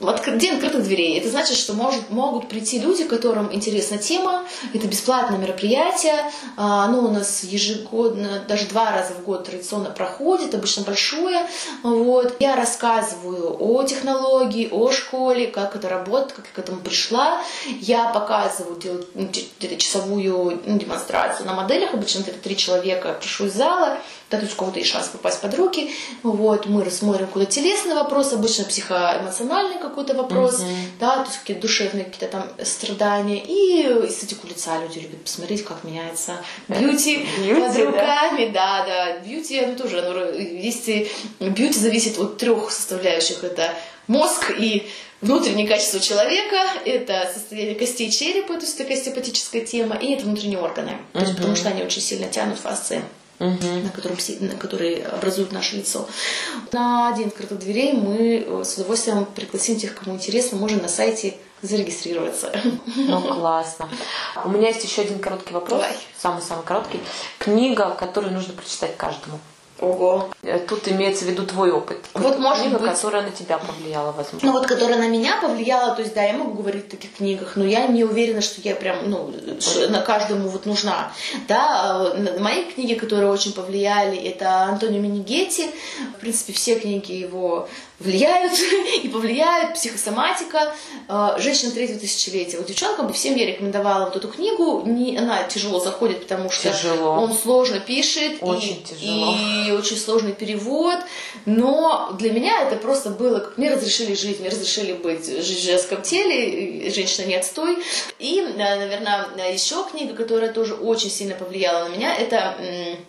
Откры- 0.00 0.38
День 0.38 0.54
открытых 0.54 0.84
дверей. 0.84 1.18
Это 1.18 1.28
значит, 1.28 1.56
что 1.56 1.72
может, 1.72 2.10
могут 2.10 2.48
прийти 2.48 2.78
люди, 2.78 3.04
которым 3.04 3.52
интересна 3.52 3.98
тема. 3.98 4.44
Это 4.72 4.86
бесплатное 4.86 5.38
мероприятие. 5.38 6.30
А, 6.56 6.84
Оно 6.84 7.00
у 7.00 7.10
нас 7.10 7.42
ежегодно, 7.42 8.44
даже 8.46 8.66
два 8.66 8.92
раза 8.92 9.14
в 9.14 9.24
год 9.24 9.44
традиционно 9.44 9.90
проходит, 9.90 10.54
обычно 10.54 10.84
большое. 10.84 11.46
Вот. 11.82 12.36
Я 12.38 12.54
рассказываю 12.54 13.56
о 13.58 13.82
технологии, 13.82 14.68
о 14.70 14.92
школе, 14.92 15.48
как 15.48 15.74
это 15.74 15.88
работает, 15.88 16.32
как 16.32 16.46
я 16.46 16.52
к 16.52 16.58
этому 16.58 16.80
пришла. 16.80 17.42
Я 17.80 18.10
показываю, 18.10 18.78
делаю 18.78 19.04
ну, 19.14 19.28
часовую 19.78 20.62
ну, 20.64 20.78
демонстрацию 20.78 21.46
на 21.46 21.54
моделях. 21.54 21.92
Обычно 21.94 22.20
это 22.20 22.32
три 22.32 22.56
человека. 22.56 23.16
Прошу 23.18 23.46
из 23.46 23.54
зала 23.54 23.98
да, 24.30 24.36
то 24.36 24.42
есть 24.44 24.54
у 24.54 24.58
кого-то 24.58 24.78
есть 24.78 24.90
шанс 24.90 25.08
попасть 25.08 25.40
под 25.40 25.54
руки. 25.54 25.90
Вот, 26.22 26.66
мы 26.66 26.84
рассмотрим 26.84 27.26
какой-то 27.26 27.50
телесный 27.50 27.94
вопрос, 27.94 28.32
обычно 28.32 28.64
психоэмоциональный 28.64 29.78
какой-то 29.78 30.14
вопрос, 30.14 30.58
Мгм. 30.60 30.68
да, 31.00 31.16
то 31.22 31.24
есть 31.30 31.38
какие-то 31.38 31.62
душевные 31.62 32.04
какие-то 32.04 32.28
там 32.28 32.44
страдания. 32.64 33.42
И 33.42 33.82
эстетику 34.06 34.46
лица 34.46 34.78
люди 34.82 34.98
любят 34.98 35.22
посмотреть, 35.22 35.64
как 35.64 35.84
меняется 35.84 36.36
бьюти 36.68 37.26
Бьюти, 37.38 37.60
под 37.60 37.74
да. 37.74 37.84
руками. 37.86 38.50
Да, 38.52 38.84
да, 38.86 39.18
бьюти, 39.20 39.60
оно 39.60 39.74
тоже, 39.76 40.00
оно, 40.00 40.24
если 40.30 41.10
бьюти 41.40 41.78
зависит 41.78 42.18
от 42.18 42.36
трех 42.36 42.70
составляющих, 42.70 43.44
это 43.44 43.72
мозг 44.08 44.50
и 44.58 44.88
внутреннее 45.20 45.66
качество 45.66 46.00
человека, 46.00 46.56
это 46.84 47.30
состояние 47.32 47.74
костей 47.74 48.10
черепа, 48.10 48.54
то 48.54 48.60
есть 48.60 48.78
это 48.78 48.92
остеопатическая 48.94 49.62
тема, 49.64 49.96
и 49.96 50.12
это 50.12 50.24
внутренние 50.24 50.58
органы, 50.60 50.98
то 51.12 51.20
есть, 51.20 51.34
потому 51.36 51.56
что 51.56 51.68
они 51.70 51.82
очень 51.82 52.00
сильно 52.02 52.28
тянут 52.28 52.58
фасции. 52.58 53.02
Мгм. 53.38 53.84
на 53.84 53.90
котором, 53.90 54.18
си- 54.18 54.38
на 54.40 54.56
который 54.56 55.02
образует 55.02 55.52
наше 55.52 55.76
лицо. 55.76 56.08
На 56.72 57.12
день 57.12 57.28
открытых 57.28 57.58
дверей 57.60 57.92
мы 57.92 58.44
э, 58.46 58.64
с 58.64 58.74
удовольствием 58.74 59.24
пригласим 59.26 59.78
тех, 59.78 59.94
кому 59.94 60.16
интересно, 60.16 60.58
можно 60.58 60.82
на 60.82 60.88
сайте 60.88 61.36
зарегистрироваться. 61.62 62.52
Ну, 62.96 63.20
классно. 63.20 63.88
У 64.44 64.48
меня 64.48 64.68
есть 64.68 64.84
еще 64.84 65.02
один 65.02 65.18
короткий 65.20 65.54
вопрос. 65.54 65.82
Самый-самый 66.20 66.64
короткий. 66.64 67.00
Книга, 67.38 67.90
которую 67.90 68.32
нужно 68.32 68.54
прочитать 68.54 68.96
каждому. 68.96 69.38
Ого. 69.80 70.28
Э, 70.42 70.58
Тут 70.58 70.88
имеется 70.88 71.24
в 71.24 71.28
виду 71.28 71.46
твой 71.46 71.70
опыт. 71.70 71.98
Вот, 72.14 72.38
может 72.38 72.64
Книга, 72.64 72.78
быть. 72.78 72.90
которая 72.90 73.22
на 73.22 73.30
тебя 73.30 73.58
повлияла, 73.58 74.12
возможно. 74.12 74.40
Ну 74.42 74.52
вот, 74.52 74.66
которая 74.66 74.98
на 74.98 75.08
меня 75.08 75.40
повлияла, 75.40 75.94
то 75.94 76.02
есть, 76.02 76.14
да, 76.14 76.22
я 76.24 76.32
могу 76.32 76.54
говорить 76.62 76.86
в 76.86 76.90
таких 76.90 77.14
книгах, 77.14 77.52
но 77.56 77.64
я 77.64 77.86
не 77.86 78.04
уверена, 78.04 78.40
что 78.40 78.60
я 78.62 78.74
прям, 78.74 79.08
ну, 79.08 79.32
на 79.88 80.00
каждому 80.00 80.48
вот 80.48 80.66
нужна. 80.66 81.12
Да, 81.46 82.12
э, 82.14 82.38
мои 82.40 82.64
книги, 82.64 82.94
которые 82.94 83.30
очень 83.30 83.52
повлияли, 83.52 84.16
это 84.16 84.62
Антонио 84.64 85.00
Минигетти. 85.00 85.70
В 86.16 86.20
принципе, 86.20 86.52
все 86.52 86.78
книги 86.78 87.12
его 87.12 87.68
влияют 88.00 88.52
и 89.02 89.08
повлияют. 89.08 89.74
Психосоматика. 89.74 90.74
э, 91.08 91.28
Женщина 91.38 91.70
третьего 91.72 91.98
тысячелетия. 91.98 92.58
Вот 92.58 92.66
девчонкам 92.66 93.06
бы 93.08 93.12
всем 93.12 93.34
я 93.36 93.46
рекомендовала 93.46 94.04
вот 94.06 94.16
эту 94.16 94.28
книгу. 94.28 94.82
Не, 94.86 95.16
она 95.16 95.42
тяжело 95.44 95.80
заходит, 95.80 96.20
потому 96.22 96.50
что 96.50 96.70
Тяжело. 96.70 97.12
он 97.12 97.32
сложно 97.34 97.80
пишет. 97.80 98.32
и- 98.40 98.44
Очень 98.44 98.82
тяжело. 98.84 99.34
И 99.34 99.68
и 99.68 99.70
очень 99.72 99.96
сложный 99.96 100.32
перевод, 100.32 100.96
но 101.46 102.12
для 102.18 102.32
меня 102.32 102.62
это 102.62 102.76
просто 102.76 103.10
было, 103.10 103.38
как 103.40 103.58
мне 103.58 103.70
разрешили 103.70 104.14
жить, 104.14 104.40
мне 104.40 104.48
разрешили 104.48 104.92
быть, 104.92 105.26
жить 105.26 105.58
в 105.58 105.64
женском 105.64 106.02
теле, 106.02 106.48
и 106.86 106.90
женщина 106.90 107.26
не 107.26 107.34
отстой. 107.34 107.78
И, 108.18 108.40
э, 108.40 108.56
наверное, 108.56 109.26
еще 109.52 109.84
книга, 109.90 110.14
которая 110.14 110.52
тоже 110.52 110.74
очень 110.74 111.10
сильно 111.10 111.34
повлияла 111.34 111.88
на 111.88 111.92
меня, 111.94 112.14
это 112.14 112.56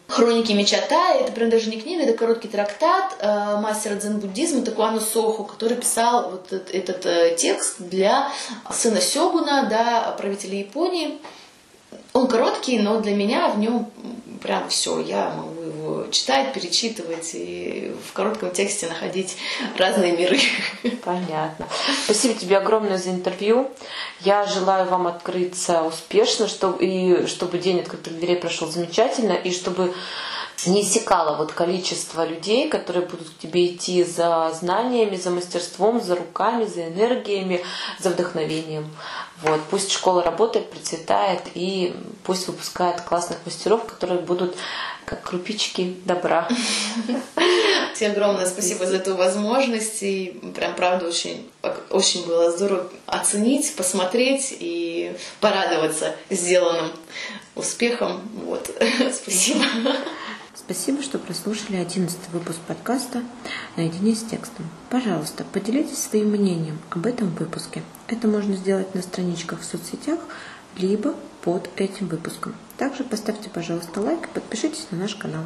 «Хроники 0.07 0.51
меча 0.53 0.79
Тая», 0.89 1.21
это 1.21 1.31
прям 1.31 1.49
даже 1.49 1.69
не 1.69 1.79
книга, 1.79 2.03
это 2.03 2.17
короткий 2.17 2.47
трактат 2.47 3.15
э, 3.19 3.57
мастера 3.61 3.95
дзен-буддизма 3.95 4.61
Такуану 4.79 5.01
Соху, 5.01 5.43
который 5.43 5.75
писал 5.75 6.31
вот 6.31 6.53
этот, 6.53 6.73
этот, 6.73 7.35
текст 7.35 7.75
для 7.79 8.31
сына 8.71 9.01
Сёгуна, 9.01 9.67
да, 9.69 10.15
правителя 10.17 10.57
Японии. 10.57 11.17
Он 12.13 12.27
короткий, 12.27 12.79
но 12.79 13.01
для 13.01 13.13
меня 13.13 13.49
в 13.49 13.59
нем 13.59 13.91
прям 14.41 14.69
все. 14.69 15.01
Я 15.01 15.33
могу 15.35 15.61
его 15.63 16.07
читать, 16.11 16.53
перечитывать 16.53 17.31
и 17.33 17.91
в 18.07 18.13
коротком 18.13 18.51
тексте 18.51 18.87
находить 18.87 19.35
разные 19.77 20.13
миры. 20.13 20.39
Понятно. 21.03 21.67
Спасибо 22.05 22.35
тебе 22.35 22.57
огромное 22.57 22.97
за 22.97 23.09
интервью. 23.09 23.69
Я 24.21 24.45
желаю 24.45 24.87
вам 24.87 25.07
открыться 25.07 25.83
успешно, 25.83 26.47
чтобы, 26.47 26.85
и 26.85 27.27
чтобы 27.27 27.57
день 27.57 27.81
открытых 27.81 28.17
дверей 28.17 28.37
прошел 28.37 28.71
замечательно, 28.71 29.33
и 29.33 29.51
чтобы 29.51 29.93
не 30.65 30.81
иссякало 30.83 31.37
вот 31.37 31.51
количество 31.51 32.25
людей, 32.25 32.69
которые 32.69 33.05
будут 33.05 33.29
к 33.29 33.37
тебе 33.37 33.67
идти 33.67 34.03
за 34.03 34.51
знаниями, 34.59 35.15
за 35.15 35.29
мастерством, 35.29 36.01
за 36.01 36.15
руками, 36.15 36.65
за 36.65 36.87
энергиями, 36.87 37.63
за 37.99 38.09
вдохновением. 38.09 38.89
Вот. 39.41 39.61
Пусть 39.69 39.91
школа 39.91 40.23
работает, 40.23 40.69
процветает, 40.69 41.41
и 41.53 41.95
пусть 42.23 42.47
выпускает 42.47 43.01
классных 43.01 43.37
мастеров, 43.45 43.85
которые 43.85 44.19
будут 44.19 44.55
как 45.05 45.23
крупички 45.23 45.97
добра. 46.05 46.47
Всем 47.95 48.11
огромное 48.11 48.45
спасибо 48.45 48.85
за 48.85 48.97
эту 48.97 49.15
возможность. 49.15 50.03
И 50.03 50.39
прям, 50.55 50.75
правда, 50.75 51.07
очень, 51.07 51.49
очень 51.89 52.27
было 52.27 52.51
здорово 52.51 52.89
оценить, 53.07 53.75
посмотреть 53.75 54.55
и 54.59 55.13
порадоваться 55.39 56.15
сделанным 56.29 56.91
успехом. 57.55 58.21
Вот. 58.45 58.69
Спасибо. 59.13 59.65
Спасибо, 60.59 61.01
что 61.01 61.19
прослушали 61.19 61.77
11 61.77 62.17
выпуск 62.33 62.59
подкаста 62.67 63.23
«Наедине 63.77 64.13
с 64.13 64.23
текстом». 64.23 64.69
Пожалуйста, 64.89 65.45
поделитесь 65.45 66.03
своим 66.03 66.31
мнением 66.31 66.79
об 66.89 67.05
этом 67.05 67.29
выпуске. 67.29 67.81
Это 68.07 68.27
можно 68.27 68.55
сделать 68.55 68.93
на 68.93 69.01
страничках 69.01 69.61
в 69.61 69.63
соцсетях, 69.63 70.19
либо 70.75 71.15
под 71.43 71.69
этим 71.77 72.09
выпуском. 72.09 72.55
Также 72.77 73.05
поставьте, 73.05 73.49
пожалуйста, 73.49 74.01
лайк 74.01 74.25
и 74.25 74.33
подпишитесь 74.33 74.87
на 74.91 74.97
наш 74.97 75.15
канал. 75.15 75.45